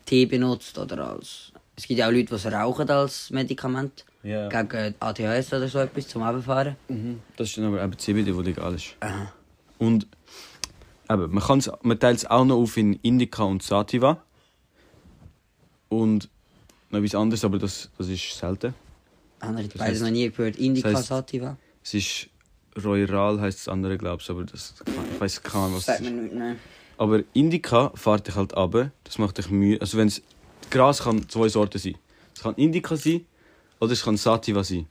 Tee 0.06 0.26
benutzt 0.26 0.78
oder 0.78 1.10
als... 1.12 1.52
Es 1.76 1.88
gibt 1.88 2.00
ja 2.00 2.08
auch 2.08 2.12
Leute, 2.12 2.26
die 2.28 2.36
es 2.36 2.46
rauchen 2.46 2.90
als 2.90 3.30
Medikament. 3.30 4.06
Ja. 4.24 4.48
Gegen 4.50 4.94
ADHS 5.00 5.54
oder 5.54 5.68
so 5.68 5.80
etwas 5.80 6.08
zum 6.08 6.22
Abfahren. 6.24 6.76
Das 7.38 7.48
ist 7.50 7.58
dann 7.58 7.66
aber 7.66 7.84
eben 7.84 7.98
CBD, 7.98 8.36
wo 8.36 8.42
legal 8.42 8.76
ist. 8.76 8.96
Aha. 9.00 9.32
Und 9.80 10.06
eben, 11.14 11.34
man, 11.34 11.44
kann's, 11.44 11.70
man 11.84 12.00
teilt 12.00 12.18
es 12.20 12.26
auch 12.26 12.46
noch 12.46 12.58
auf 12.58 12.78
in 12.78 12.94
Indica 13.02 13.44
und 13.44 13.64
Sativa. 13.64 14.22
Und 15.90 16.30
noch 16.90 17.00
etwas 17.00 17.16
anderes, 17.16 17.44
aber 17.46 17.58
das, 17.60 17.90
das 17.98 18.08
ist 18.08 18.38
selten. 18.38 18.74
Habe 19.42 19.62
ich 19.62 19.70
Das 19.70 19.78
beides 19.80 19.94
heisst- 19.96 20.04
noch 20.04 20.12
nie 20.12 20.30
gehört. 20.30 20.56
Indica, 20.58 20.90
das 20.90 21.00
heisst- 21.00 21.08
Sativa. 21.10 21.58
Es 21.84 21.94
ist 21.94 22.30
Royal 22.84 23.42
heisst 23.42 23.60
das 23.60 23.68
andere, 23.68 23.98
glaube 23.98 24.22
ich, 24.22 24.30
aber 24.30 24.44
das, 24.46 24.76
ich 25.14 25.20
weiß 25.22 25.44
keine 25.44 25.66
Ahnung, 25.66 25.78
was 25.78 25.86
das 25.88 26.00
ist. 26.00 26.10
nicht, 26.10 26.34
nein. 26.34 26.58
Aber 26.98 27.22
Indica 27.34 27.92
fährt 27.96 28.28
dich 28.28 28.36
halt 28.36 28.54
ab. 28.54 28.92
Das 29.04 29.18
macht 29.18 29.38
dich 29.38 29.50
müde. 29.50 29.82
Also 29.82 29.98
wenn's, 29.98 30.22
Gras 30.70 31.00
kann 31.04 31.28
zwei 31.28 31.50
Sorten 31.50 31.80
sein. 31.80 31.96
Es 32.36 32.42
kann 32.42 32.54
Indica 32.56 32.96
sein 32.96 33.26
oder 33.80 33.92
es 33.92 34.04
kann 34.04 34.16
Sativa 34.18 34.64
sein. 34.64 34.86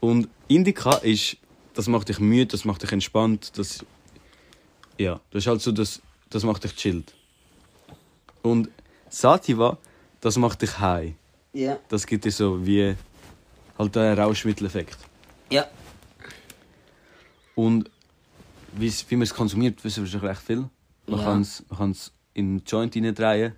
Und 0.00 0.28
Indica 0.48 0.94
ist, 0.96 1.36
das 1.74 1.86
macht 1.86 2.08
dich 2.08 2.18
müde, 2.18 2.46
das 2.48 2.64
macht 2.64 2.82
dich 2.82 2.90
entspannt. 2.92 3.52
Das, 3.56 3.84
ja, 4.98 5.20
das 5.30 5.42
ist 5.44 5.46
halt 5.46 5.60
so, 5.60 5.72
das, 5.72 6.00
das 6.30 6.42
macht 6.44 6.64
dich 6.64 6.74
chillt. 6.76 7.12
Und 8.42 8.68
Sativa, 9.08 9.78
das 10.20 10.36
macht 10.36 10.62
dich 10.62 10.78
high. 10.78 11.14
Ja. 11.52 11.78
Das 11.88 12.06
gibt 12.06 12.24
dir 12.24 12.32
so 12.32 12.64
wie 12.66 12.94
halt 13.78 13.96
einen 13.96 14.18
Rauschmitteleffekt. 14.18 14.98
Ja. 15.50 15.66
Und 17.54 17.90
wie's- 18.72 19.04
wie 19.08 19.16
man 19.16 19.24
es 19.24 19.34
konsumiert, 19.34 19.82
wissen 19.84 20.04
wir 20.04 20.10
schon 20.10 20.20
recht 20.20 20.40
viel. 20.42 20.68
Man 21.06 21.18
Ja. 21.18 21.24
kann 21.24 21.40
es 21.42 21.62
man 21.68 21.78
kann's 21.78 22.12
in 22.34 22.46
einen 22.46 22.62
Joint 22.66 22.96
reindrehen. 22.96 23.54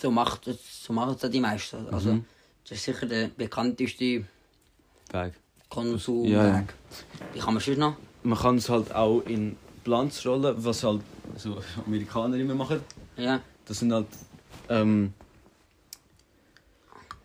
So 0.00 0.10
macht 0.10 0.46
es 0.46 0.84
so 0.84 0.92
machen 0.92 1.16
es 1.20 1.30
die 1.30 1.40
meisten. 1.40 1.88
Also, 1.92 2.12
Mhm. 2.14 2.24
das 2.68 2.78
ist 2.78 2.84
sicher 2.84 3.06
der 3.06 3.28
bekannteste 3.28 4.24
Weg. 5.12 5.32
Konsumweg. 5.68 6.30
Ja, 6.32 6.46
ja. 6.46 6.64
Wie 7.32 7.38
kann 7.40 7.54
man 7.54 7.62
sonst 7.62 7.78
noch? 7.78 7.96
Man 8.22 8.38
kann 8.38 8.56
es 8.56 8.68
halt 8.68 8.94
auch 8.94 9.20
in 9.22 9.56
Plants 9.84 10.24
rollen, 10.26 10.54
was 10.64 10.82
halt 10.84 11.00
so 11.36 11.60
Amerikaner 11.86 12.36
immer 12.36 12.54
machen. 12.54 12.80
Ja. 13.16 13.40
Das 13.66 13.78
sind 13.78 13.92
halt 13.92 14.06
ähm, 14.68 15.12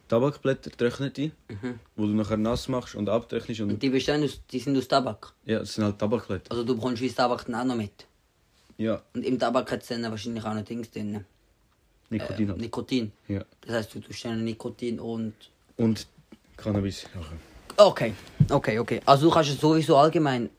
Tabakblätter, 0.08 0.72
trocknete, 0.72 1.32
Mhm. 1.50 1.80
wo 1.96 2.04
du 2.06 2.14
nachher 2.14 2.38
nass 2.38 2.68
machst 2.70 2.96
und 2.96 3.10
abtrocknest. 3.10 3.60
Und 3.62 3.72
Und, 3.72 3.84
die 3.84 3.90
bestehen 3.90 4.24
aus, 4.24 4.40
die 4.52 4.60
sind 4.60 4.78
aus 4.78 4.88
Tabak. 4.88 5.34
ja, 5.46 5.60
das 5.60 5.74
sind 5.74 5.84
halt 5.84 6.00
Tabakblätter. 6.00 6.50
Also 6.52 6.64
du 6.64 6.76
bekommst 6.76 7.02
wie 7.02 7.10
Tabak 7.12 7.46
dann 7.46 7.56
auch 7.56 7.66
noch 7.66 7.76
mit. 7.76 8.06
Ja, 8.78 9.02
Und 9.14 9.26
im 9.26 9.38
Tabak 9.40 9.72
hat 9.72 9.82
es 9.82 9.88
dann 9.90 10.04
wahrscheinlich 10.04 10.44
auch 10.46 10.54
noch 10.54 10.64
Dings 10.64 10.90
drin. 10.92 11.26
Nikotin 12.10 12.46
Äh, 12.46 12.50
halt. 12.52 12.62
Nikotin. 12.62 13.12
Ja. 13.28 13.44
Das 13.62 13.76
heißt, 13.76 13.96
du 13.96 14.00
tust 14.00 14.24
dann 14.24 14.44
Nikotin 14.46 15.00
und... 15.00 15.34
Und 15.76 16.08
Cannabis. 16.56 17.06
Okay, 17.76 18.14
okay, 18.50 18.80
okay. 18.80 19.02
Also 19.06 19.28
du 19.28 19.34
kannst 19.34 19.50
es 19.52 19.60
sowieso 19.60 19.98
allgemein... 19.98 20.50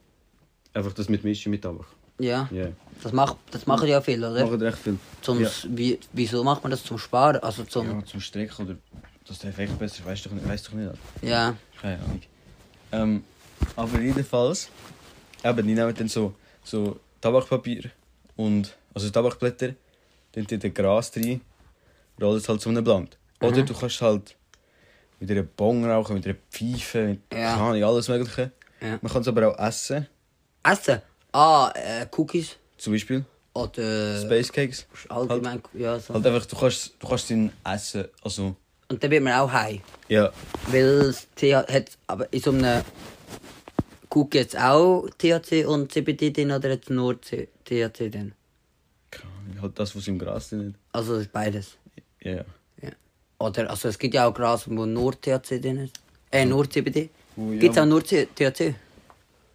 Einfach 0.74 0.92
das 0.92 1.08
mit 1.08 1.24
Mischen 1.24 1.50
mit 1.50 1.62
Tabak. 1.62 1.86
Ja. 2.18 2.48
Ja. 2.50 2.66
Das, 3.02 3.12
macht, 3.12 3.36
das 3.52 3.66
machen 3.66 3.88
ja 3.88 4.00
viele, 4.00 4.30
oder? 4.30 4.44
Machen 4.44 4.60
recht 4.60 4.78
viel. 4.78 4.98
Zum, 5.22 5.40
Ja. 5.40 5.48
wie, 5.68 5.98
wieso 6.12 6.42
macht 6.44 6.62
man 6.62 6.70
das 6.70 6.82
zum 6.84 6.98
Sparen? 6.98 7.36
Also 7.36 7.64
zum... 7.64 7.86
Ja, 8.00 8.04
zum 8.04 8.20
Strecken 8.20 8.66
oder 8.66 8.76
dass 9.26 9.38
der 9.40 9.50
Effekt 9.50 9.78
besser 9.78 10.00
ist, 10.00 10.06
weißt 10.06 10.24
du 10.24 10.28
doch 10.30 10.36
doch 10.68 10.72
nicht. 10.72 10.92
Ja. 11.22 11.54
Keine 11.80 12.02
Ahnung. 12.02 12.22
Ähm, 12.92 13.24
aber 13.76 14.00
jedenfalls, 14.00 14.70
eben, 15.44 15.66
die 15.66 15.74
nehmen 15.74 15.94
dann 15.94 16.08
so, 16.08 16.34
so 16.64 16.98
Tabakpapier 17.20 17.90
und, 18.36 18.74
also 18.94 19.10
Tabakblätter, 19.10 19.74
dann 20.32 20.46
tun 20.46 20.58
die 20.58 20.72
Gras 20.74 21.12
rein, 21.16 21.40
rollen 22.20 22.38
es 22.38 22.48
halt 22.48 22.60
zu 22.60 22.68
einem 22.70 22.82
Blunt. 22.84 23.16
Oder 23.40 23.58
Mhm. 23.58 23.66
du 23.66 23.74
kannst 23.74 24.00
halt 24.00 24.34
mit 25.20 25.30
einer 25.30 25.42
Bong 25.42 25.84
rauchen, 25.84 26.14
mit 26.14 26.24
einer 26.26 26.36
Pfeife, 26.50 27.04
mit 27.06 27.20
Ja. 27.32 27.56
alles 27.84 28.08
mögliche. 28.08 28.50
Ja. 28.80 28.98
Man 29.02 29.12
kann 29.12 29.22
es 29.22 29.28
aber 29.28 29.48
auch 29.52 29.58
essen, 29.58 30.06
Essen? 30.62 31.00
Ah, 31.32 31.70
äh, 31.74 32.06
Cookies. 32.16 32.56
zum 32.76 32.92
Beispiel 32.92 33.24
Oder... 33.54 34.20
Space 34.22 34.52
Cakes. 34.52 34.86
Allgemein, 35.08 35.62
ja, 35.74 35.98
so. 35.98 36.14
Halt 36.14 36.26
einfach, 36.26 36.46
du 36.46 36.56
kannst, 36.56 36.94
du 36.98 37.08
kannst 37.08 37.30
ihn 37.30 37.52
essen, 37.64 38.04
also, 38.22 38.56
Und 38.88 39.02
dann 39.02 39.10
wird 39.10 39.22
man 39.22 39.34
auch 39.34 39.52
high. 39.52 39.80
ja, 40.08 40.32
Weil 40.68 40.84
es 40.84 41.26
TH 41.36 41.66
hat, 41.68 41.90
aber 42.06 42.32
in 42.32 42.40
so 42.40 42.50
einem 42.50 42.82
Cookie 44.10 44.38
jetzt 44.38 44.56
auch 44.58 45.06
THC 45.18 45.66
und 45.66 45.92
CBD 45.92 46.30
drin 46.32 46.50
oder 46.52 46.70
jetzt 46.70 46.88
nur 46.90 47.20
C 47.20 47.48
THC 47.64 48.10
drin? 48.10 48.32
keine 49.10 49.30
Ahnung, 49.32 49.62
halt 49.62 49.78
das, 49.78 49.94
was 49.94 50.08
im 50.08 50.18
Gras 50.18 50.48
drin 50.50 50.70
ist. 50.70 50.78
Also 50.92 51.16
es 51.16 51.22
ist 51.22 51.32
beides. 51.32 51.76
Ja, 52.22 52.36
ja. 52.36 52.90
Oder, 53.38 53.68
also 53.70 53.88
es 53.88 53.98
gibt 53.98 54.14
ja 54.14 54.26
auch 54.26 54.34
Gras, 54.34 54.68
wo 54.68 54.86
nur 54.86 55.12
THC 55.20 55.60
drin 55.60 55.78
ist. 55.84 55.94
Äh, 56.30 56.44
nur 56.46 56.68
CBD. 56.68 57.10
Oh, 57.36 57.52
ja. 57.52 57.58
Gibt 57.58 57.76
es 57.76 57.80
auch 57.82 57.86
nur 57.86 58.02
C 58.04 58.26
THC? 58.34 58.74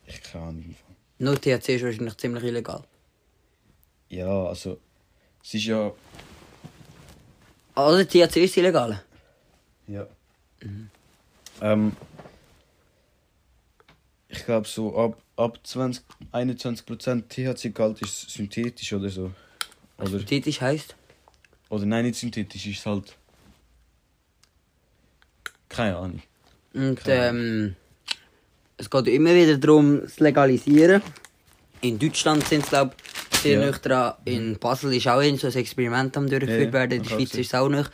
Ich 0.05 0.21
keine 0.21 0.45
Ahnung. 0.45 0.75
Nur 1.19 1.39
THC 1.39 1.69
ist 1.75 1.83
wahrscheinlich 1.83 2.17
ziemlich 2.17 2.43
illegal. 2.43 2.83
Ja, 4.09 4.45
also, 4.45 4.79
es 5.43 5.53
ist 5.53 5.65
ja, 5.65 5.91
Also 7.75 8.03
THC 8.03 8.37
ist 8.43 8.57
illegal. 8.57 9.03
Ja. 9.87 10.07
Ähm, 11.61 11.95
ich 14.29 14.45
glaube 14.45 14.67
so 14.67 14.97
ab, 14.97 15.21
ab 15.35 15.59
20, 15.63 16.03
21% 16.31 17.23
THC-Gehalt 17.27 18.01
ist 18.01 18.29
synthetisch 18.29 18.93
oder 18.93 19.09
so. 19.09 19.31
Oder, 19.97 20.09
Synthetisch 20.09 20.61
heisst? 20.61 20.95
oder 21.69 21.85
nein, 21.85 22.05
nicht 22.05 22.19
synthetisch, 22.19 22.65
ist 22.67 22.85
halt. 22.85 23.15
Keine 25.69 25.97
Ahnung. 25.97 26.21
Und 26.73 26.95
Klar. 26.97 27.29
ähm, 27.29 27.75
es 28.77 28.89
geht 28.89 29.07
ja 29.07 29.13
immer 29.13 29.33
wieder 29.33 29.57
darum, 29.57 30.01
es 30.03 30.15
zu 30.15 30.23
legalisieren. 30.23 31.01
In 31.81 31.99
Deutschland 31.99 32.47
sind 32.47 32.63
es, 32.63 32.69
glaube 32.69 32.95
ich, 33.31 33.39
sehr 33.39 33.59
Ja. 33.61 33.71
dran. 33.71 34.13
In 34.25 34.57
Basel 34.57 34.93
ist 34.93 35.07
auch 35.07 35.19
ein 35.19 35.37
so 35.37 35.47
ein 35.47 35.53
Experiment 35.53 36.15
am 36.17 36.29
durchgeführt 36.29 36.59
Ja, 36.59 36.65
ja, 36.67 36.73
werden. 36.73 36.91
In 36.97 37.03
der 37.03 37.09
Schweiz 37.09 37.33
ist 37.35 37.47
es 37.47 37.53
auch 37.53 37.69
nicht. 37.69 37.89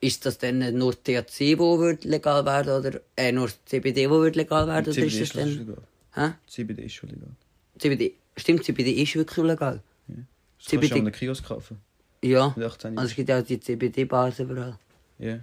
Ist 0.00 0.26
das 0.26 0.38
dann 0.38 0.58
nur 0.76 0.92
THC, 1.02 1.58
wo 1.58 1.78
wird 1.78 2.04
legal 2.04 2.44
werden 2.44 2.72
oder 2.78 3.00
äh, 3.16 3.32
nur 3.32 3.48
CBD, 3.66 4.08
wo 4.10 4.20
wird 4.20 4.36
legal 4.36 4.66
werden? 4.66 4.84
Oder 4.84 4.92
CBD 4.92 5.06
ist 5.06 5.20
das 5.20 5.22
ist 5.28 5.32
schon 5.32 5.40
dann? 5.42 5.66
legal. 5.66 5.82
Hä? 6.14 6.34
CBD 6.46 6.82
ist 6.84 6.94
schon 6.94 7.08
legal. 7.10 7.30
CBD. 7.78 8.14
Stimmt, 8.36 8.64
CBD 8.64 8.90
ist 9.02 9.14
wirklich 9.14 9.44
legal. 9.46 9.80
Das 10.08 10.16
kannst 10.16 10.68
CBD 10.70 10.88
du 10.88 10.94
an 10.94 11.00
einem 11.02 11.12
Kiosk 11.12 11.44
kaufen. 11.46 11.78
Ja. 12.22 12.52
Mit 12.56 12.66
18 12.66 12.96
Also 12.98 13.10
es 13.10 13.16
gibt 13.16 13.28
ja 13.28 13.38
auch 13.38 13.44
die 13.44 13.60
CBD-Bars 13.60 14.38
überall. 14.40 14.78
Ja. 15.18 15.40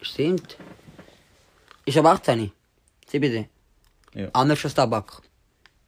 Stimmt. 0.00 0.56
Ist 1.84 1.96
aber 1.98 2.10
18. 2.12 2.50
CBD. 3.06 3.48
Ja. 4.14 4.28
Anders 4.32 4.64
als 4.64 4.74
Tabak. 4.74 5.22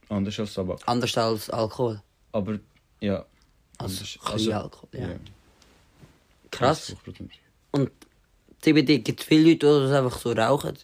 Anders 0.08 0.38
als 0.40 0.54
Tabak. 0.54 0.80
Anders 0.86 1.16
als 1.18 1.50
Alkohol. 1.50 2.00
Aber, 2.32 2.58
ja. 3.00 3.24
Anders- 3.78 4.18
kleiner 4.22 4.62
Alkohol, 4.62 4.88
ja. 4.92 5.08
ja. 5.08 5.16
Krass. 6.50 6.94
20%. 7.06 7.28
Und 7.72 7.90
CBD 8.60 8.98
gibt 8.98 9.20
es 9.20 9.26
viele 9.26 9.50
Leute, 9.50 9.66
die 9.66 9.88
das 9.88 9.92
einfach 9.92 10.18
so 10.18 10.32
rauchen. 10.32 10.76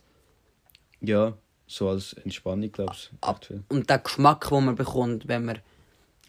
Ja, 1.00 1.34
so 1.66 1.88
als 1.88 2.12
Entspannung, 2.14 2.70
glaube 2.70 2.94
ich. 2.94 3.10
Und 3.68 3.88
der 3.90 3.98
Geschmack, 3.98 4.48
den 4.48 4.64
man 4.64 4.74
bekommt, 4.76 5.28
wenn 5.28 5.44
man. 5.44 5.58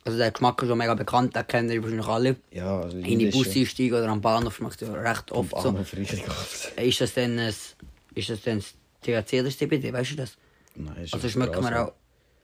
Also 0.03 0.19
der 0.19 0.31
Geschmack 0.31 0.61
ist 0.61 0.67
schon 0.69 0.77
mega 0.77 0.93
bekannt, 0.93 1.35
den 1.35 1.47
kennen 1.47 1.69
ihr 1.71 1.81
wahrscheinlich 1.81 2.07
alle. 2.07 2.35
Ja, 2.51 2.79
also 2.81 2.97
In 2.97 3.17
die 3.19 3.25
Busse 3.31 3.59
einsteigen 3.59 3.97
oder 3.97 4.09
am 4.09 4.21
Bahnhof 4.21 4.55
schmeckt 4.55 4.81
es 4.81 4.87
ja 4.87 4.93
recht 4.93 5.31
oft 5.31 5.51
so. 5.59 5.75
Ist 6.77 7.01
das 7.01 7.13
denn 7.15 7.39
ein, 7.39 7.47
ist 7.47 8.29
das 8.29 8.41
denn 8.43 8.63
THC 9.05 9.39
oder 9.41 9.49
CBD, 9.49 9.93
weißt 9.93 10.11
du 10.11 10.15
das? 10.15 10.37
Nein, 10.75 11.03
ist 11.03 11.13
Also 11.13 11.29
schmeckt 11.29 11.59
man 11.61 11.73
auch. 11.73 11.93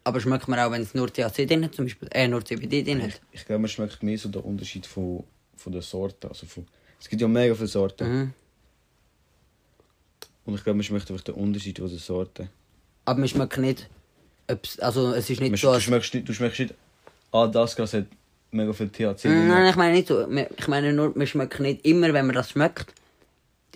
Aber 0.04 0.20
schmeckt 0.20 0.48
man 0.48 0.58
auch, 0.60 0.72
wenn 0.72 0.82
es 0.82 0.94
nur 0.96 1.12
THC 1.14 1.46
drin 1.46 1.64
hat, 1.66 1.76
zum 1.76 1.86
Beispiel? 1.86 2.08
Äh, 2.12 2.28
nur 2.28 2.44
CBD 2.44 2.84
drin 2.84 3.00
Ich, 3.00 3.04
hat? 3.16 3.22
ich 3.32 3.46
glaube, 3.46 3.60
man 3.62 3.70
schmeckt 3.70 4.02
mehr 4.02 4.18
so 4.18 4.30
den 4.30 4.42
Unterschied 4.42 4.86
von, 4.88 5.24
von 5.56 5.72
der 5.74 5.82
Sorte. 5.84 6.28
Also 6.30 6.48
von, 6.48 6.66
es 7.00 7.08
gibt 7.08 7.22
ja 7.22 7.28
mega 7.28 7.54
viele 7.54 7.68
Sorten. 7.68 8.10
Mhm. 8.12 8.34
Und 10.46 10.56
ich 10.56 10.64
glaube, 10.64 10.78
man 10.78 10.84
schmeckt 10.84 11.10
einfach 11.12 11.24
den 11.24 11.36
Unterschied 11.36 11.78
von 11.80 11.90
der 11.90 12.00
Sorte. 12.00 12.50
Aber 13.06 13.20
man 13.20 13.30
schmeckt 13.30 13.58
nicht. 13.58 13.90
ob's- 14.48 14.80
Also 14.80 15.14
es 15.14 15.30
ist 15.30 15.40
nicht 15.40 15.52
Man, 15.52 15.58
so. 15.58 15.68
du, 15.68 15.74
Als, 15.74 15.84
schmeckst 15.84 16.14
nicht, 16.14 16.28
du 16.28 16.34
schmeckst 16.34 16.60
nicht, 16.60 16.74
ah, 17.32 17.48
das 17.48 17.76
Gras 17.76 17.94
hat 17.94 18.06
mega 18.52 18.74
viel 18.74 18.90
THC. 18.90 19.28
Drin. 19.28 19.48
Nein, 19.48 19.70
ich 19.70 19.76
meine 19.76 19.94
nicht 19.94 20.08
so. 20.08 20.28
Ich 20.58 20.68
meine 20.68 20.94
nur, 20.94 21.14
man 21.16 21.28
schmeckt 21.28 21.60
nicht 21.60 21.86
immer, 21.86 22.12
wenn 22.14 22.26
man 22.26 22.36
das 22.36 22.50
schmeckt, 22.52 22.94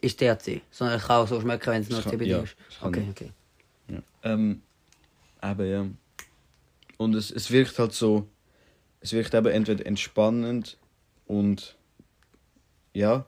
ist 0.02 0.20
THC. 0.20 0.62
Sondern 0.72 0.98
es 0.98 1.06
kann 1.06 1.18
auch 1.24 1.28
so 1.28 1.40
schmecken, 1.42 1.68
wenn 1.72 1.82
es 1.82 1.90
nur 1.90 2.02
CBD 2.04 2.26
ja, 2.32 2.40
ist. 2.42 2.56
Okay, 2.82 3.08
okay. 3.10 3.32
Ja. 3.88 4.02
Ähm, 4.24 4.62
eben, 5.42 5.70
ja. 5.70 5.86
Und 6.98 7.14
es, 7.16 7.32
es 7.32 7.52
wirkt 7.52 7.78
halt 7.80 7.94
so, 7.94 8.28
es 9.02 9.12
wirkt 9.14 9.34
eben 9.34 9.48
entweder 9.48 9.86
entspannend 9.86 10.78
und 11.28 11.76
ja, 12.94 13.26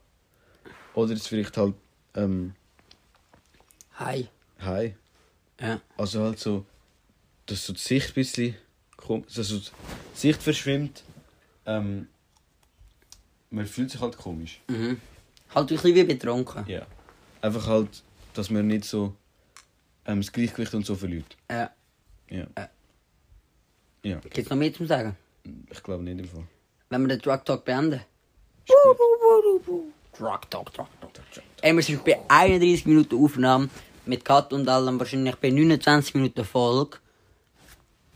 oder 0.93 1.13
es 1.13 1.31
wirkt 1.31 1.57
halt 1.57 1.75
ähm, 2.15 2.55
Hi. 3.95 4.27
high. 4.61 4.93
Ja. 5.59 5.81
Also 5.97 6.23
halt 6.23 6.39
so, 6.39 6.65
dass 7.45 7.65
so 7.65 7.73
die 7.73 7.79
Sicht 7.79 8.09
ein 8.09 8.13
bisschen 8.13 8.55
kom- 8.97 9.25
also 9.35 9.59
die 9.59 9.65
Sicht 10.13 10.41
verschwimmt. 10.41 11.03
Ähm, 11.65 12.07
man 13.49 13.65
fühlt 13.65 13.91
sich 13.91 13.99
halt 13.99 14.17
komisch. 14.17 14.61
Mhm. 14.67 15.01
Halt 15.53 15.65
ein 15.71 15.75
bisschen 15.75 15.95
wie 15.95 16.03
betrunken. 16.03 16.65
Ja. 16.67 16.85
Einfach 17.41 17.67
halt, 17.67 18.03
dass 18.33 18.49
man 18.49 18.67
nicht 18.67 18.85
so 18.85 19.13
ähm, 20.05 20.21
das 20.21 20.31
Gleichgewicht 20.31 20.73
und 20.73 20.85
so 20.85 20.95
verliert. 20.95 21.37
Ja. 21.49 21.69
Ja. 22.29 22.47
Ja. 22.57 22.69
Ja, 24.03 24.19
Gibt 24.19 24.37
es 24.37 24.49
noch 24.49 24.57
mehr 24.57 24.73
zu 24.73 24.85
sagen? 24.85 25.15
ich 25.71 25.83
glaube 25.83 26.03
nicht 26.03 26.19
im 26.19 26.27
Fall. 26.27 26.43
Wenn 26.89 27.01
wir 27.01 27.09
den 27.09 27.19
Drug 27.19 27.43
Talk 27.43 27.65
beenden? 27.65 28.01
Drug 28.65 30.49
Talk, 30.49 30.73
Drug 30.73 30.87
Talk. 30.99 31.11
Ey, 31.61 31.75
wir 31.75 31.83
sind 31.83 32.03
bei 32.03 32.19
31 32.27 32.85
Minuten 32.85 33.23
Aufnahme 33.23 33.69
mit 34.05 34.23
Cut 34.23 34.53
und 34.53 34.67
allem, 34.67 34.99
wahrscheinlich 34.99 35.35
bei 35.35 35.49
29 35.49 36.15
Minuten 36.15 36.45
Folge. 36.45 36.97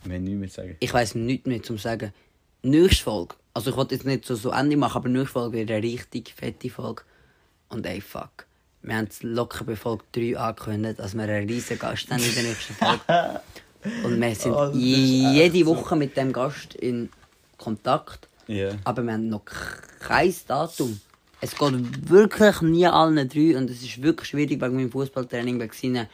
Haben 0.04 0.24
nichts 0.24 0.38
mehr 0.38 0.48
zu 0.48 0.54
sagen. 0.54 0.76
Ich 0.80 0.92
weiß 0.92 1.14
nichts 1.16 1.46
mehr 1.46 1.62
zum 1.62 1.78
sagen. 1.78 2.12
Nächste 2.62 3.04
Folge, 3.04 3.34
also 3.54 3.70
ich 3.70 3.76
wollte 3.76 3.94
jetzt 3.94 4.04
nicht 4.04 4.24
so, 4.24 4.34
so 4.34 4.50
Ende 4.50 4.76
machen, 4.76 4.98
aber 4.98 5.08
nächste 5.08 5.32
Folge 5.32 5.58
wird 5.58 5.70
eine 5.70 5.82
richtig 5.82 6.32
fette 6.34 6.70
Folge. 6.70 7.02
Und 7.72 7.86
ey, 7.86 8.00
fuck. 8.00 8.46
Wir 8.82 8.96
haben 8.96 9.06
es 9.08 9.22
locker 9.22 9.64
bei 9.64 9.76
Folge 9.76 10.04
3 10.12 10.36
angekündigt, 10.38 10.98
dass 10.98 11.14
wir 11.14 11.22
einen 11.22 11.48
riesen 11.48 11.78
Gast 11.78 12.10
haben 12.10 12.22
in 12.22 12.34
der 12.34 12.42
nächsten 12.42 12.74
Folge. 12.74 13.40
Und 14.04 14.20
wir 14.20 14.34
sind 14.34 14.52
Oh, 14.52 14.70
jede 14.74 15.56
echt 15.58 15.66
so. 15.66 15.74
Woche 15.76 15.96
mit 15.96 16.16
dem 16.16 16.32
Gast 16.32 16.74
in 16.74 17.08
Kontakt. 17.58 18.28
Ja. 18.46 18.70
Aber 18.84 19.02
wir 19.02 19.12
haben 19.12 19.28
noch 19.28 19.42
kein 20.00 20.34
Datum. 20.46 21.00
Es 21.40 21.56
geht 21.56 22.08
wirklich 22.10 22.60
nie 22.62 22.86
allen 22.86 23.28
drei 23.28 23.56
und 23.56 23.68
es 23.68 23.82
ist 23.82 24.00
wirklich 24.00 24.28
schwierig 24.28 24.60
wegen 24.60 24.76
meinem 24.76 24.92
Fußballtraining, 24.92 25.58
wegen 25.60 25.72
seinen... 25.72 26.06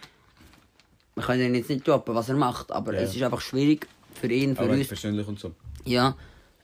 Wir 1.15 1.23
können 1.25 1.43
ihn 1.43 1.55
jetzt 1.57 1.69
nicht 1.69 1.87
droppen, 1.87 2.15
was 2.15 2.31
er 2.31 2.37
macht, 2.37 2.71
aber 2.73 2.95
Ja. 2.95 3.01
es 3.01 3.15
ist 3.15 3.23
einfach 3.23 3.41
schwierig 3.43 3.87
für 4.15 4.29
ihn, 4.29 4.57
für 4.57 4.63
Aber 4.63 4.73
uns. 4.73 4.89
persönlich 4.89 5.27
und 5.27 5.39
so. 5.39 5.53
Ja. 5.85 6.17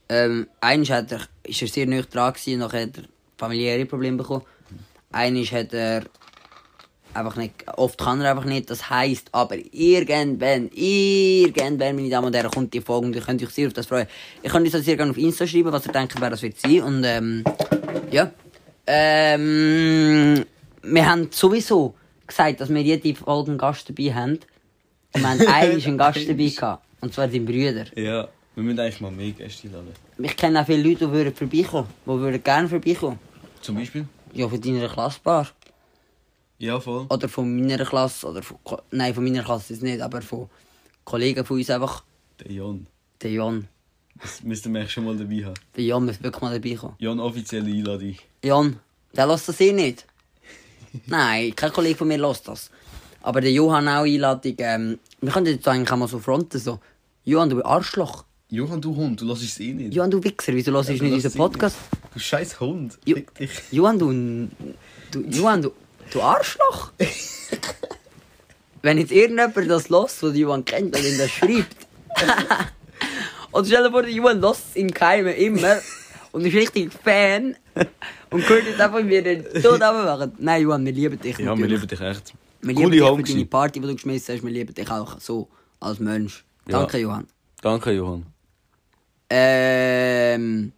Ähm, 0.09 0.47
einmal 0.61 0.89
hat 0.89 1.13
er, 1.13 1.21
ist 1.43 1.61
er 1.61 1.69
sehr 1.69 1.87
nüchtern 1.87 2.13
dran 2.13 2.33
gewesen, 2.33 2.59
nachher 2.61 2.83
hat 2.85 2.97
er 2.99 3.05
familiäre 3.37 3.85
Probleme 3.85 4.17
bekommen. 4.19 4.45
Einmal 5.15 5.45
hat 5.45 5.73
er 5.73 6.03
einfach 7.15 7.37
nicht, 7.37 7.55
oft 7.77 7.99
kann 7.99 8.21
er 8.21 8.33
einfach 8.33 8.45
nicht, 8.45 8.69
das 8.69 8.91
heisst, 8.91 9.29
aber 9.33 9.57
irgendwann, 9.73 10.71
irgendwann, 10.75 11.97
meine 11.97 12.11
Damen 12.11 12.27
und 12.27 12.37
Herren, 12.37 12.51
kommt 12.51 12.75
die 12.75 12.81
Folge 12.81 13.07
und 13.07 13.17
ihr 13.17 13.23
könnt 13.23 13.43
euch 13.43 13.51
sehr 13.51 13.69
auf 13.69 13.73
das 13.73 13.87
freuen. 13.87 14.09
Ihr 14.43 14.51
könnt 14.51 14.65
uns 14.65 14.73
das 14.73 14.85
sehr 14.85 14.97
gerne 14.97 15.13
auf 15.13 15.19
Insta 15.19 15.47
schreiben, 15.47 15.73
was 15.73 15.87
ihr 15.87 15.93
denkt, 15.93 16.21
wer 16.21 16.31
das 16.31 16.43
wird 16.43 16.59
sein 16.59 16.83
und 16.83 17.05
ähm, 17.05 17.45
ja. 18.11 18.31
Ähm, 18.87 20.45
wir 20.83 21.09
haben 21.09 21.29
sowieso 21.31 21.95
gesagt, 22.27 22.61
dass 22.61 22.69
wir 22.69 22.83
jede 22.83 23.15
Folge 23.15 23.51
einen 23.51 23.59
Gast 23.59 23.89
dabei 23.89 24.13
haben. 24.13 24.41
Und 25.13 25.23
wir 25.23 25.31
haben 25.31 25.41
eigentlich 25.47 25.87
einen 25.87 25.99
Gast 25.99 26.29
dabei 26.29 26.49
gehabt. 26.49 26.85
Und 27.01 27.15
zwar 27.15 27.29
dein 27.29 27.45
Brüder. 27.45 27.85
Ja, 27.95 28.29
wir 28.55 28.63
müssen 28.63 28.81
eigentlich 28.81 29.01
mal 29.01 29.11
mehr 29.11 29.31
Gäste 29.31 29.69
einladen. 29.69 29.93
Ich 30.19 30.37
kenne 30.37 30.61
auch 30.61 30.67
viele 30.67 30.83
Leute, 30.83 31.07
die 31.07 31.13
würden 31.13 31.35
vorbeikommen. 31.35 31.89
Die 32.05 32.11
würden 32.11 32.43
gerne 32.43 32.69
vorbeikommen. 32.69 33.19
Zum 33.61 33.77
Beispiel? 33.77 34.07
Ja, 34.35 34.49
von 34.49 34.61
deiner 34.61 34.89
Klassbar. 34.89 35.49
Ja, 36.59 36.81
voll. 36.81 37.07
Oder 37.09 37.29
von 37.29 37.57
meiner 37.57 37.85
Klasse. 37.85 38.27
Oder 38.27 38.43
von, 38.43 38.59
nein, 38.91 39.15
von 39.15 39.25
meiner 39.25 39.43
Klasse 39.43 39.73
ist 39.73 39.83
nicht, 39.83 40.01
aber 40.01 40.23
von 40.23 40.49
Kollegen 41.05 41.45
von 41.45 41.59
uns 41.59 41.71
einfach. 41.71 42.05
Der 42.41 42.51
Jon. 42.51 42.87
Der 43.23 43.31
Jon. 43.31 43.69
Das 44.21 44.45
wir 44.45 44.53
eigentlich 44.53 44.93
schon 44.93 45.05
mal 45.05 45.17
dabei 45.17 45.45
haben. 45.45 45.55
Der 45.77 45.85
Jon 45.85 46.05
muss 46.05 46.23
wirklich 46.23 46.43
mal 46.43 46.59
dabei 46.59 46.75
kommen. 46.75 46.95
Jon, 46.99 47.21
offizielle 47.21 47.71
Einladung. 47.71 48.17
Jon, 48.43 48.79
der 49.17 49.27
lässt 49.27 49.49
das 49.49 49.61
eh 49.61 49.73
nicht. 49.73 50.07
nein, 51.07 51.55
kein 51.55 51.73
Kollege 51.73 51.97
von 51.97 52.09
mir 52.09 52.19
lässt 52.19 52.49
das. 52.49 52.71
Aber 53.23 53.41
der 53.41 53.53
Johann 53.53 53.89
auch 53.89 54.05
Einladung. 54.05 54.55
Ähm, 54.59 54.99
wir 55.21 55.33
können 55.33 55.47
jetzt 55.47 55.67
eigentlich 55.67 55.91
auch 55.91 55.97
mal 55.97 56.09
so 56.09 56.19
fronten. 56.19 56.59
So. 56.59 56.81
Johann, 57.25 57.51
du 57.51 57.65
Arschloch. 57.65 58.25
Johann, 58.55 58.81
du 58.81 58.95
Hund, 58.95 59.21
du 59.21 59.27
lässt 59.27 59.43
es 59.43 59.59
eh 59.61 59.73
nicht. 59.73 59.95
Johann, 59.95 60.11
du 60.11 60.23
Wichser, 60.23 60.53
wieso 60.55 60.73
hörst 60.73 60.89
du 60.89 60.93
Ja, 60.95 61.03
nicht 61.03 61.11
du 61.11 61.15
unseren 61.17 61.23
lässt 61.31 61.37
Podcast? 61.37 61.77
Du 62.13 62.19
scheiß 62.21 62.61
Hund. 62.61 62.99
Jo- 63.05 63.17
Fick 63.17 63.35
dich. 63.35 63.51
Johann, 63.71 63.99
du, 63.99 64.49
du, 65.11 65.21
Johann, 65.31 65.63
du, 65.63 65.73
du 66.13 66.23
Arschloch. 66.23 66.93
Wenn 68.83 68.99
jetzt 68.99 69.13
irgendjemand 69.13 69.71
das 69.71 69.89
los, 69.89 70.19
der 70.21 70.31
Johann 70.33 70.65
kennt, 70.65 70.95
und 70.97 71.05
ihm 71.05 71.19
das 71.19 71.31
schreibt. 71.31 71.77
und 73.53 73.67
stell 73.67 73.83
dir 73.83 73.91
vor, 73.91 74.03
der 74.03 74.11
Johann 74.13 74.41
lässt 74.41 74.63
es 74.71 74.77
im 74.77 74.89
Geheimen 74.91 75.35
immer 75.35 75.77
und 76.33 76.45
ist 76.45 76.55
richtig 76.55 76.93
Fan 77.03 77.57
und 78.31 78.49
hört 78.49 78.67
jetzt 78.67 78.81
einfach, 78.81 78.99
wie 78.99 79.09
wir 79.09 79.23
den 79.23 79.45
Tod 79.63 79.81
machen. 79.81 80.33
Nein, 80.39 80.63
Johann, 80.63 80.85
wir 80.85 80.93
lieben 80.93 81.19
dich. 81.19 81.33
Ja, 81.39 81.39
wir 81.39 81.47
natürlich. 81.47 81.73
lieben 81.73 81.89
dich 81.89 82.01
echt. 82.01 82.35
Wir 82.61 82.75
Coole 82.75 82.97
lieben 82.97 83.17
dich 83.19 83.27
für 83.27 83.33
deine. 83.33 83.47
Party, 83.47 83.81
die 83.81 83.87
du 83.87 83.95
geschmissen 83.95 84.35
hast. 84.35 84.45
Wir 84.45 84.51
lieben 84.51 84.75
dich 84.75 84.91
auch 84.91 85.19
so 85.21 85.49
als 85.81 85.99
Mensch. 85.99 86.45
Ja. 86.69 86.79
Danke, 86.81 86.99
Johann. 86.99 87.27
Danke, 87.63 87.93
Johann. 87.93 88.27
Ähm. 89.31 90.73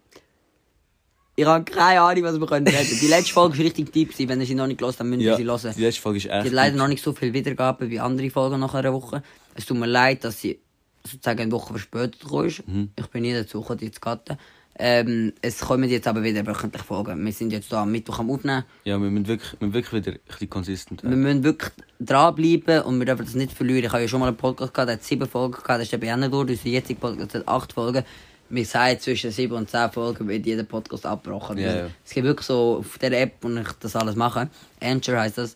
Ich 1.39 1.45
habe 1.45 1.63
keine 1.65 2.01
Ahnung, 2.01 2.23
was 2.23 2.39
wir 2.39 2.47
können 2.47 2.67
reden. 2.67 2.97
Die 2.99 3.05
letzte 3.07 3.31
Folge 3.31 3.59
war 3.59 3.65
richtig 3.65 3.91
deep. 3.93 4.09
Wenn 4.27 4.39
ihr 4.41 4.47
sie 4.47 4.55
noch 4.55 4.65
nicht 4.65 4.79
gehört 4.79 4.97
habt, 4.97 5.07
müsst 5.07 5.21
ihr 5.21 5.27
Ja, 5.31 5.37
sie 5.37 5.45
hören. 5.45 5.73
die 5.77 5.81
letzte 5.83 6.01
Folge 6.01 6.17
ist 6.17 6.23
Die 6.25 6.29
echt 6.29 6.45
hat 6.45 6.51
leider 6.51 6.75
noch 6.77 6.87
nicht 6.87 7.03
so 7.03 7.13
viel 7.13 7.31
Wiedergaben 7.31 7.91
wie 7.91 7.99
andere 7.99 8.31
Folgen 8.31 8.59
nach 8.59 8.73
einer 8.73 8.91
Woche. 8.91 9.21
Es 9.53 9.67
tut 9.67 9.77
mir 9.77 9.85
leid, 9.85 10.23
dass 10.23 10.41
sie 10.41 10.59
sozusagen 11.05 11.39
eine 11.41 11.51
Woche 11.51 11.73
verspätet 11.73 12.23
ist. 12.23 12.67
Mhm. 12.67 12.89
Ich 12.97 13.05
bin 13.07 13.21
nie 13.21 13.33
dazu 13.33 13.61
gekommen, 13.61 13.77
die 13.79 13.91
zu 13.91 13.99
cutten. 14.01 14.37
Ähm, 14.79 15.33
es 15.41 15.59
kommen 15.59 15.87
jetzt 15.89 16.07
aber 16.07 16.23
wieder 16.23 16.45
wöchentlich 16.45 16.81
Folgen. 16.81 17.23
Wir 17.23 17.31
sind 17.33 17.51
jetzt 17.51 17.71
da 17.71 17.83
am 17.83 17.91
Mittwoch 17.91 18.17
am 18.19 18.31
Aufnehmen. 18.31 18.63
Ja, 18.83 18.99
wir 18.99 19.09
müssen 19.09 19.27
wirklich, 19.27 19.51
wir 19.59 19.67
müssen 19.67 19.73
wirklich 19.75 20.05
wieder 20.05 20.17
ein 20.17 20.19
bisschen 20.27 20.49
consistent 20.49 21.03
Wir 21.03 21.09
werden. 21.11 21.21
müssen 21.21 21.43
wirklich 21.43 21.71
dranbleiben 21.99 22.81
und 22.81 22.97
wir 22.99 23.05
dürfen 23.05 23.25
das 23.25 23.35
nicht 23.35 23.53
verlieren. 23.53 23.85
Ich 23.85 23.91
habe 23.91 24.01
ja 24.01 24.07
schon 24.07 24.19
mal 24.21 24.27
einen 24.27 24.37
Podcast 24.37 24.73
gehabt, 24.73 24.89
der 24.89 24.95
hat 24.95 25.03
sieben 25.03 25.27
Folgen 25.27 25.51
gehabt, 25.53 25.69
das 25.69 25.81
ist 25.83 25.91
der 25.91 25.97
beendet 25.99 26.31
worden. 26.31 26.49
Unser 26.49 26.67
jetziger 26.69 26.99
Podcast 26.99 27.35
hat 27.35 27.47
acht 27.47 27.73
Folgen. 27.73 28.03
Wir 28.49 28.65
sagen, 28.65 28.99
zwischen 28.99 29.31
sieben 29.31 29.53
und 29.53 29.69
zehn 29.69 29.91
Folgen 29.91 30.27
wird 30.27 30.45
jeder 30.45 30.63
Podcast 30.63 31.05
abgebrochen. 31.05 31.57
Ja, 31.57 31.75
ja. 31.75 31.87
Es 32.05 32.13
gibt 32.13 32.25
wirklich 32.25 32.47
so 32.47 32.77
auf 32.79 32.97
der 32.97 33.11
App, 33.21 33.33
wo 33.41 33.49
ich 33.49 33.67
das 33.79 33.95
alles 33.95 34.15
mache, 34.15 34.49
Anchor 34.81 35.19
heisst 35.19 35.37
das, 35.37 35.55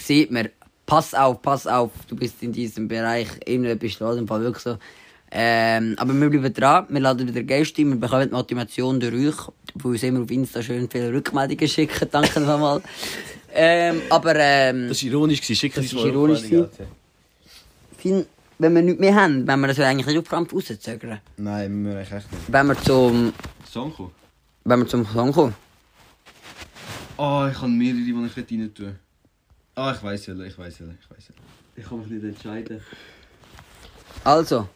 sieht 0.00 0.30
man, 0.30 0.48
pass 0.86 1.14
auf, 1.14 1.40
pass 1.42 1.66
auf, 1.66 1.90
du 2.08 2.16
bist 2.16 2.42
in 2.42 2.52
diesem 2.52 2.88
Bereich 2.88 3.28
irgendetwas 3.46 4.00
los, 4.00 4.16
im 4.16 4.26
Fall 4.26 4.40
wirklich 4.40 4.64
so. 4.64 4.78
Ähm, 5.30 5.94
aber 5.98 6.14
wir 6.18 6.30
bleiben 6.30 6.54
dran, 6.54 6.86
wir 6.88 7.00
laden 7.00 7.28
wieder 7.28 7.42
Gäste 7.42 7.82
ein, 7.82 7.90
wir 7.90 7.96
bekommen 8.00 8.30
Motivation 8.30 8.98
durch 8.98 9.14
euch, 9.28 9.36
die 9.74 9.84
uns 9.86 10.02
immer 10.02 10.22
auf 10.22 10.30
Insta 10.30 10.62
schön 10.62 10.88
viele 10.90 11.12
Rückmeldungen 11.12 11.68
schicken, 11.68 12.08
danke 12.10 12.40
nochmal. 12.40 12.80
ähm, 13.54 14.00
aber 14.08 14.34
ähm, 14.36 14.88
Das 14.88 15.02
war 15.04 15.10
ironisch, 15.10 15.42
gewesen. 15.42 15.56
schick 15.56 15.74
Das 15.74 15.84
uns 15.84 15.92
ist 15.92 15.98
mal 15.98 16.08
ironisch 16.08 16.42
Rückmeldungen. 16.44 18.28
Wenn 18.58 18.74
wir 18.74 18.82
nichts 18.82 19.00
mehr 19.00 19.14
haben, 19.14 19.46
wenn 19.46 19.60
wir 19.60 19.68
das 19.68 19.76
ja 19.76 19.86
eigentlich 19.86 20.06
nicht 20.06 20.18
auf 20.18 20.28
Kampf 20.28 20.52
rauszögern. 20.52 21.20
Nein, 21.36 21.62
wir 21.62 21.68
müssen 21.68 21.96
eigentlich 21.96 22.12
echt 22.12 22.32
nicht. 22.32 22.42
Wenn 22.48 22.66
wir 22.66 22.80
zum, 22.82 23.32
Song 23.70 23.94
kommen? 23.94 24.10
wenn 24.64 24.80
wir 24.80 24.86
zum 24.88 25.06
Song 25.06 25.32
kommen. 25.32 25.54
Oh, 27.16 27.48
ich 27.50 27.56
habe 27.56 27.68
mehrere, 27.68 28.00
die 28.00 28.10
ich 28.10 28.36
rein 28.36 28.74
tun. 28.74 28.98
Ah, 29.74 29.92
ich 29.96 30.02
weiß 30.02 30.26
ja, 30.26 30.34
ich 30.34 30.58
weiß 30.58 30.80
ja, 30.80 30.86
ich 30.86 31.10
weiß 31.10 31.28
ja. 31.28 31.34
Ich 31.76 31.84
kann 31.84 32.00
mich 32.00 32.08
nicht 32.08 32.24
entscheiden. 32.24 32.80
Also, 34.24 34.68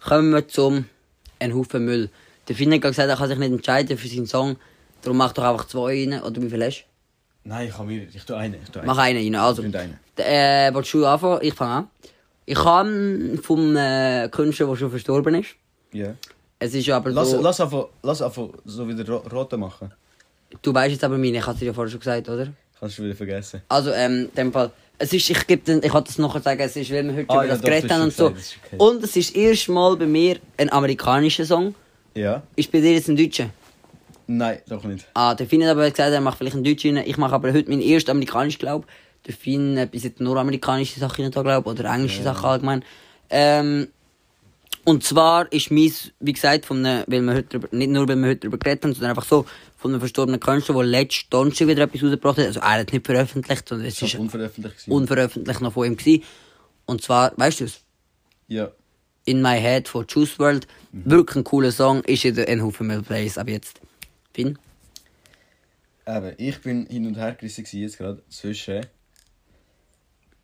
kommen 0.00 0.30
wir 0.30 0.46
zum 0.46 0.84
Ein 1.40 1.52
Haufen 1.52 1.84
Müll. 1.84 2.10
Der 2.46 2.54
Finn 2.54 2.72
hat 2.72 2.80
gerade 2.80 2.92
gesagt, 2.92 3.08
er 3.08 3.16
kann 3.16 3.28
sich 3.28 3.38
nicht 3.38 3.50
entscheiden 3.50 3.98
für 3.98 4.06
seinen 4.06 4.26
Song. 4.26 4.56
Darum 5.02 5.16
mach 5.16 5.32
doch 5.32 5.42
einfach 5.42 5.66
zwei 5.66 6.06
rein. 6.06 6.22
Oder 6.22 6.40
wie 6.40 6.48
viel 6.48 6.64
hast 6.64 6.84
Nein, 7.42 7.68
ich 7.68 7.74
habe 7.76 7.88
mehrere. 7.88 8.08
Ich 8.12 8.24
tue 8.24 8.36
einen. 8.36 8.62
Ich 8.62 8.70
tue 8.70 8.82
du? 8.82 8.86
Mach 8.86 8.98
einen 8.98 9.34
rein. 9.34 9.34
Also, 9.34 9.62
einen. 9.62 9.98
äh, 10.16 10.70
willst 10.72 10.94
du 10.94 11.04
anfangen? 11.04 11.40
Ich 11.42 11.54
fange 11.54 11.72
an. 11.72 11.90
Ich 12.46 12.64
habe 12.64 13.38
vom 13.42 13.76
äh, 13.76 14.28
Künstler, 14.30 14.66
der 14.68 14.76
schon 14.76 14.90
verstorben 14.90 15.34
ist. 15.34 15.50
Ja. 15.92 16.14
Es 16.58 16.74
ist 16.74 16.88
aber 16.88 17.10
Lass, 17.10 17.30
so... 17.32 17.40
lass, 17.42 17.60
einfach, 17.60 17.88
lass 18.02 18.22
einfach 18.22 18.48
so 18.64 18.88
wieder 18.88 19.06
ro 19.06 19.22
rote 19.30 19.56
machen. 19.56 19.92
Du 20.62 20.72
weißt 20.72 20.92
jetzt 20.92 21.04
aber 21.04 21.18
meine, 21.18 21.38
ich 21.38 21.46
hatte 21.46 21.58
dir 21.58 21.66
ja 21.66 21.72
vorher 21.72 21.90
schon 21.90 22.00
gesagt, 22.00 22.28
oder? 22.28 22.48
Kannst 22.78 22.98
du 22.98 23.02
wieder 23.04 23.14
vergessen. 23.16 23.62
Also, 23.68 23.90
ähm, 23.92 24.28
in 24.30 24.34
dem 24.34 24.52
Fall. 24.52 24.70
Es 24.98 25.12
ist, 25.12 25.28
ich 25.28 25.46
gebe 25.46 25.62
den, 25.62 25.82
ich 25.82 25.92
wollte 25.92 26.06
das 26.06 26.18
nachher 26.18 26.40
sagen, 26.40 26.60
es 26.62 26.74
ist, 26.76 26.90
weil 26.90 27.04
wir 27.04 27.14
heute 27.16 27.28
Ah, 27.28 27.34
über 27.34 27.44
ja, 27.44 27.50
das 27.50 27.60
doch, 27.60 27.66
geredet 27.68 27.90
das 27.90 27.96
haben 27.98 28.04
und 28.04 28.12
so. 28.14 28.26
okay. 28.28 28.38
Und 28.78 29.04
es 29.04 29.14
ist 29.16 29.30
das 29.30 29.36
erste 29.36 29.72
Mal 29.72 29.96
bei 29.96 30.06
mir 30.06 30.38
ein 30.56 30.72
amerikanischer 30.72 31.44
Song. 31.44 31.74
Ja? 32.14 32.42
Ist 32.54 32.72
bei 32.72 32.80
dir 32.80 32.94
jetzt 32.94 33.08
ein 33.08 33.16
deutscher? 33.16 33.50
Nein, 34.26 34.58
doch 34.68 34.82
nicht. 34.84 35.06
Ah, 35.12 35.34
der 35.34 35.46
Finn 35.46 35.62
hat 35.62 35.70
aber 35.70 35.90
gesagt, 35.90 36.12
er 36.12 36.20
macht 36.22 36.38
vielleicht 36.38 36.54
einen 36.56 36.64
deutschen 36.64 36.96
rein. 36.96 37.04
Ich 37.06 37.18
mache 37.18 37.34
aber 37.34 37.52
heute 37.52 37.68
meinen 37.68 37.82
ersten 37.82 38.10
amerikanischen, 38.10 38.58
glaube 38.58 38.86
Der 39.26 39.34
Finn 39.34 39.88
bis 39.90 40.04
jetzt 40.04 40.20
nur 40.20 40.36
amerikanische 40.36 41.00
Sachen 41.00 41.22
rein, 41.24 41.30
glaube 41.32 41.68
oder 41.68 41.84
englische 41.92 42.22
Sachen 42.22 42.44
allgemein. 42.44 42.84
Ähm, 43.30 43.88
und 44.84 45.02
zwar 45.02 45.50
ist 45.52 45.72
meins, 45.72 46.12
wie 46.20 46.32
gesagt, 46.32 46.64
von 46.64 46.84
einem, 46.86 47.02
weil 47.08 47.20
wir 47.22 47.34
heute 47.34 47.48
drüber, 47.58 47.68
nicht 47.72 47.90
nur, 47.90 48.06
weil 48.08 48.16
wir 48.16 48.28
heute 48.28 48.40
darüber 48.40 48.58
geredet 48.58 48.84
haben, 48.84 48.92
sondern 48.94 49.10
einfach 49.10 49.24
so, 49.24 49.44
von 49.76 49.90
einem 49.90 50.00
verstorbenen 50.00 50.38
Künstler, 50.40 50.76
der 50.76 50.84
letztes 50.84 51.28
Donnerstag 51.28 51.66
wieder 51.68 51.82
etwas 51.82 52.02
rausgebracht 52.02 52.38
hat. 52.38 52.46
Also 52.46 52.60
er 52.60 52.78
hat 52.80 52.92
nicht 52.92 53.04
veröffentlicht, 53.04 53.68
sondern 53.68 53.88
es 53.88 53.94
Das 53.94 54.02
ist 54.02 54.14
ist 54.14 54.20
unveröffentlicht. 54.20 54.76
gewesen. 54.78 54.92
unveröffentlicht 54.92 55.60
noch 55.60 55.72
von 55.72 55.86
ihm 55.86 55.96
gewesen. 55.96 56.22
Und 56.86 57.02
zwar, 57.02 57.32
weißt 57.36 57.60
du 57.60 57.64
es? 57.64 57.80
ja. 58.48 58.70
In 59.28 59.42
My 59.42 59.60
Head 59.60 59.88
von 59.88 60.06
Juice 60.08 60.38
WRLD. 60.38 60.68
Wirklich 60.92 61.36
ein 61.38 61.42
cooler 61.42 61.72
Song, 61.72 62.04
ist 62.04 62.24
in 62.24 62.36
der 62.36 62.62
Haufen 62.62 62.86
Mill 62.86 63.02
Plays 63.02 63.36
ab 63.38 63.48
jetzt. 63.48 63.80
Finn? 64.32 64.56
Eben, 66.06 66.32
ich 66.38 66.60
bin 66.62 66.86
hin 66.86 67.08
und 67.08 67.16
her 67.16 67.32
gerissen 67.32 67.66
jetzt 67.72 67.98
gerade 67.98 68.22
zwischen 68.28 68.86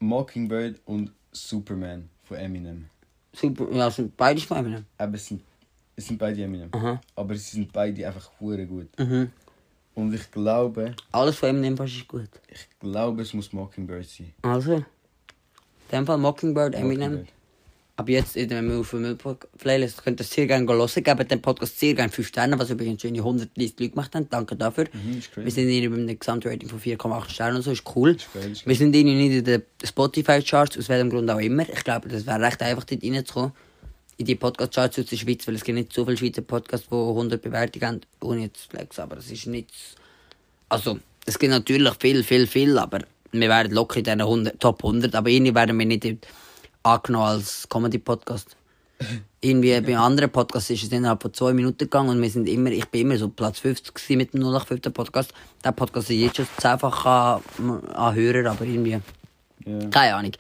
Mockingbird 0.02 0.80
und 0.84 1.12
Superman 1.30 2.08
von 2.24 2.36
Eminem. 2.36 2.86
Super, 3.32 3.70
ja, 3.72 3.90
sind 3.90 4.16
beide 4.16 4.40
von 4.40 4.58
Eminem. 4.58 4.84
Eben, 5.00 5.14
es 5.14 5.26
sind, 5.26 5.42
es 5.96 6.06
sind 6.06 6.18
beide 6.18 6.42
Eminem. 6.42 6.68
Aha. 6.72 7.00
Aber 7.14 7.34
sie 7.34 7.56
sind 7.56 7.72
beide 7.72 8.06
einfach 8.06 8.30
hure 8.40 8.66
gut. 8.66 8.88
Mhm. 8.98 9.30
Und 9.94 10.12
ich 10.14 10.30
glaube, 10.30 10.94
Alles 11.12 11.36
von 11.36 11.50
Eminem 11.50 11.76
fast 11.76 11.94
ist 11.94 12.08
gut. 12.08 12.28
ich 12.48 12.68
glaube, 12.80 13.22
es 13.22 13.32
muss 13.32 13.52
Mockingbird 13.52 14.06
sein. 14.06 14.32
Also, 14.42 14.74
in 14.76 14.84
dem 15.92 16.06
Fall 16.06 16.18
Mockingbird, 16.18 16.74
Eminem. 16.74 17.12
Mockingbird. 17.12 17.41
Ab 18.02 18.08
jetzt, 18.08 18.36
in 18.36 18.48
der 18.48 18.62
auf 18.78 18.90
dem 18.90 19.16
Playlist, 19.58 20.02
könnt 20.04 20.20
ihr 20.20 20.24
sehr 20.24 20.46
gerne 20.46 20.66
hören. 20.66 20.88
Gebt 21.02 21.30
dem 21.30 21.40
Podcast 21.40 21.78
sehr 21.78 21.94
gerne 21.94 22.10
5 22.10 22.28
Sterne, 22.28 22.58
was 22.58 22.70
übrigens 22.70 23.02
schon 23.02 23.16
130 23.16 23.78
Leute 23.78 23.90
gemacht 23.90 24.14
haben. 24.14 24.28
Danke 24.28 24.56
dafür. 24.56 24.86
Mhm, 24.92 25.18
ist. 25.18 25.36
Wir 25.36 25.50
sind 25.50 25.68
irgendwie 25.68 25.96
bei 25.96 26.02
einem 26.02 26.18
Gesamtrating 26.18 26.68
von 26.68 26.80
4,8 26.80 27.30
Sternen 27.30 27.56
und 27.56 27.62
so, 27.62 27.70
ist 27.70 27.84
cool. 27.96 28.16
geil, 28.34 28.52
ist 28.52 28.66
Wir 28.66 28.74
sind 28.74 28.94
irgendwie 28.94 29.28
nicht 29.28 29.38
in 29.38 29.44
den 29.44 29.62
Spotify-Charts, 29.84 30.78
aus 30.78 30.88
welchem 30.88 31.10
Grund 31.10 31.30
auch 31.30 31.38
immer. 31.38 31.68
Ich 31.68 31.84
glaube, 31.84 32.08
das 32.08 32.26
wäre 32.26 32.40
recht 32.40 32.60
einfach, 32.62 32.84
dort 32.84 33.02
reinzukommen. 33.02 33.52
In 34.18 34.26
die 34.26 34.34
Podcast-Charts 34.34 34.98
aus 34.98 35.06
der 35.06 35.16
Schweiz, 35.16 35.46
weil 35.46 35.54
es 35.54 35.64
gibt 35.64 35.78
nicht 35.78 35.92
so 35.92 36.04
viele 36.04 36.16
Schweizer 36.16 36.42
Podcasts, 36.42 36.88
die 36.88 36.94
100 36.94 37.40
Bewertungen 37.40 37.86
haben. 37.86 38.00
Ohne 38.20 38.42
jetzt 38.42 38.70
flex, 38.70 38.98
aber 38.98 39.16
es 39.18 39.30
ist 39.30 39.46
nicht... 39.46 39.70
Also, 40.68 40.98
es 41.24 41.38
gibt 41.38 41.50
natürlich 41.50 41.94
viel, 42.00 42.22
viel, 42.22 42.46
viel, 42.46 42.78
aber 42.78 43.00
wir 43.32 43.48
wären 43.48 43.70
locker 43.70 43.98
in 43.98 44.04
diesen 44.04 44.20
100, 44.20 44.60
Top 44.60 44.84
100, 44.84 45.14
aber 45.14 45.30
irgendwie 45.30 45.54
werden 45.54 45.78
wir 45.78 45.86
nicht 45.86 46.26
angenommen 46.82 47.26
als 47.26 47.68
Comedy-Podcast. 47.68 48.56
irgendwie 49.40 49.80
bei 49.80 49.96
anderen 49.98 50.30
Podcasts 50.30 50.70
ist 50.70 50.84
es 50.84 50.92
innerhalb 50.92 51.20
von 51.22 51.34
zwei 51.34 51.52
Minuten 51.52 51.78
gegangen 51.78 52.10
und 52.10 52.22
wir 52.22 52.30
sind 52.30 52.48
immer, 52.48 52.70
ich 52.70 52.86
bin 52.86 53.02
immer 53.02 53.16
so 53.18 53.28
Platz 53.28 53.58
50 53.58 53.92
gewesen 53.94 54.16
mit 54.18 54.32
dem 54.32 54.42
0815 54.42 54.92
Podcast. 54.92 55.32
Der 55.64 55.72
Podcast 55.72 56.10
ist 56.10 56.16
jetzt 56.20 56.36
schon 56.36 56.46
zehnfach 56.58 57.04
an, 57.06 57.42
an 57.94 58.14
Hörer, 58.14 58.50
aber 58.50 58.64
irgendwie, 58.64 59.00
Ja. 59.64 59.88
keine 59.90 60.14
Ahnung. 60.16 60.32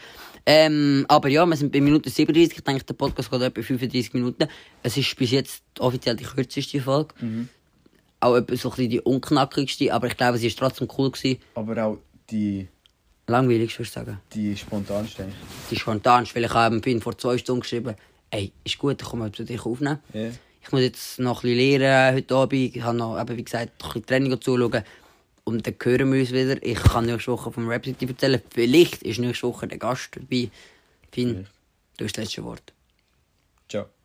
Ähm, 0.44 1.04
aber 1.08 1.28
ja, 1.28 1.46
wir 1.46 1.56
sind 1.56 1.70
bei 1.72 1.80
Minute 1.80 2.10
37. 2.10 2.58
Ich 2.58 2.64
denke, 2.64 2.84
der 2.84 2.94
Podcast 2.94 3.30
geht 3.30 3.40
etwa 3.42 3.62
35 3.62 4.14
Minuten. 4.14 4.48
Es 4.82 4.96
ist 4.96 5.16
bis 5.16 5.30
jetzt 5.30 5.62
offiziell 5.78 6.16
die 6.16 6.24
kürzeste 6.24 6.80
Folge. 6.80 7.14
Auch 8.20 8.36
etwa 8.36 8.56
so 8.56 8.68
ein 8.68 8.76
bisschen 8.76 8.90
die 8.90 9.00
unknackigste, 9.00 9.92
aber 9.92 10.06
ich 10.08 10.16
glaube, 10.16 10.38
sie 10.38 10.46
ist 10.48 10.58
trotzdem 10.58 10.88
cool 10.98 11.10
gewesen. 11.12 11.40
Aber 11.54 11.84
auch 11.84 11.98
die, 12.30 12.68
Langweilig, 13.26 13.78
würde 13.78 13.82
ich 13.84 13.90
sagen. 13.90 14.20
die 14.34 14.56
spontanste. 14.56 15.28
Die 15.70 15.76
spontan, 15.76 16.26
weil 16.34 16.44
ich 16.44 16.52
habe 16.52 16.80
bin 16.80 17.00
vor 17.00 17.16
zwei 17.16 17.38
Stunden 17.38 17.60
geschrieben, 17.60 17.94
ey, 18.30 18.52
ist 18.64 18.78
gut, 18.78 19.00
ich 19.00 19.08
komme 19.08 19.30
zu 19.30 19.44
dich 19.44 19.64
aufnehmen. 19.64 20.00
Ja. 20.12 20.30
Ich 20.64 20.70
muss 20.72 20.80
jetzt 20.80 21.18
noch 21.18 21.42
ein 21.42 21.50
bisschen 21.50 21.80
lernen 21.80 22.16
heute 22.16 22.34
Abend. 22.34 22.76
Ich 22.76 22.82
habe 22.82 22.96
noch, 22.96 23.20
eben, 23.20 23.36
wie 23.36 23.44
gesagt, 23.44 23.80
noch 23.80 23.88
ein 23.88 24.02
bisschen 24.02 24.06
Training 24.06 24.40
zuschauen. 24.40 24.82
Und 25.44 25.66
dann 25.66 25.74
hören 25.82 26.12
wir 26.12 26.20
uns 26.20 26.32
wieder. 26.32 26.62
Ich 26.62 26.80
kann 26.80 27.06
nächste 27.06 27.32
Woche 27.32 27.50
vom 27.50 27.68
Rap 27.68 27.84
City 27.84 28.06
erzählen. 28.06 28.40
Vielleicht 28.50 29.02
ist 29.02 29.18
nächste 29.18 29.48
Woche 29.48 29.66
der 29.66 29.78
Gast 29.78 30.10
dabei. 30.14 30.50
Finn, 31.10 31.46
du 31.96 32.04
hast 32.04 32.16
das 32.16 32.24
letzte 32.24 32.44
Wort. 32.44 32.72
Ciao. 33.68 33.86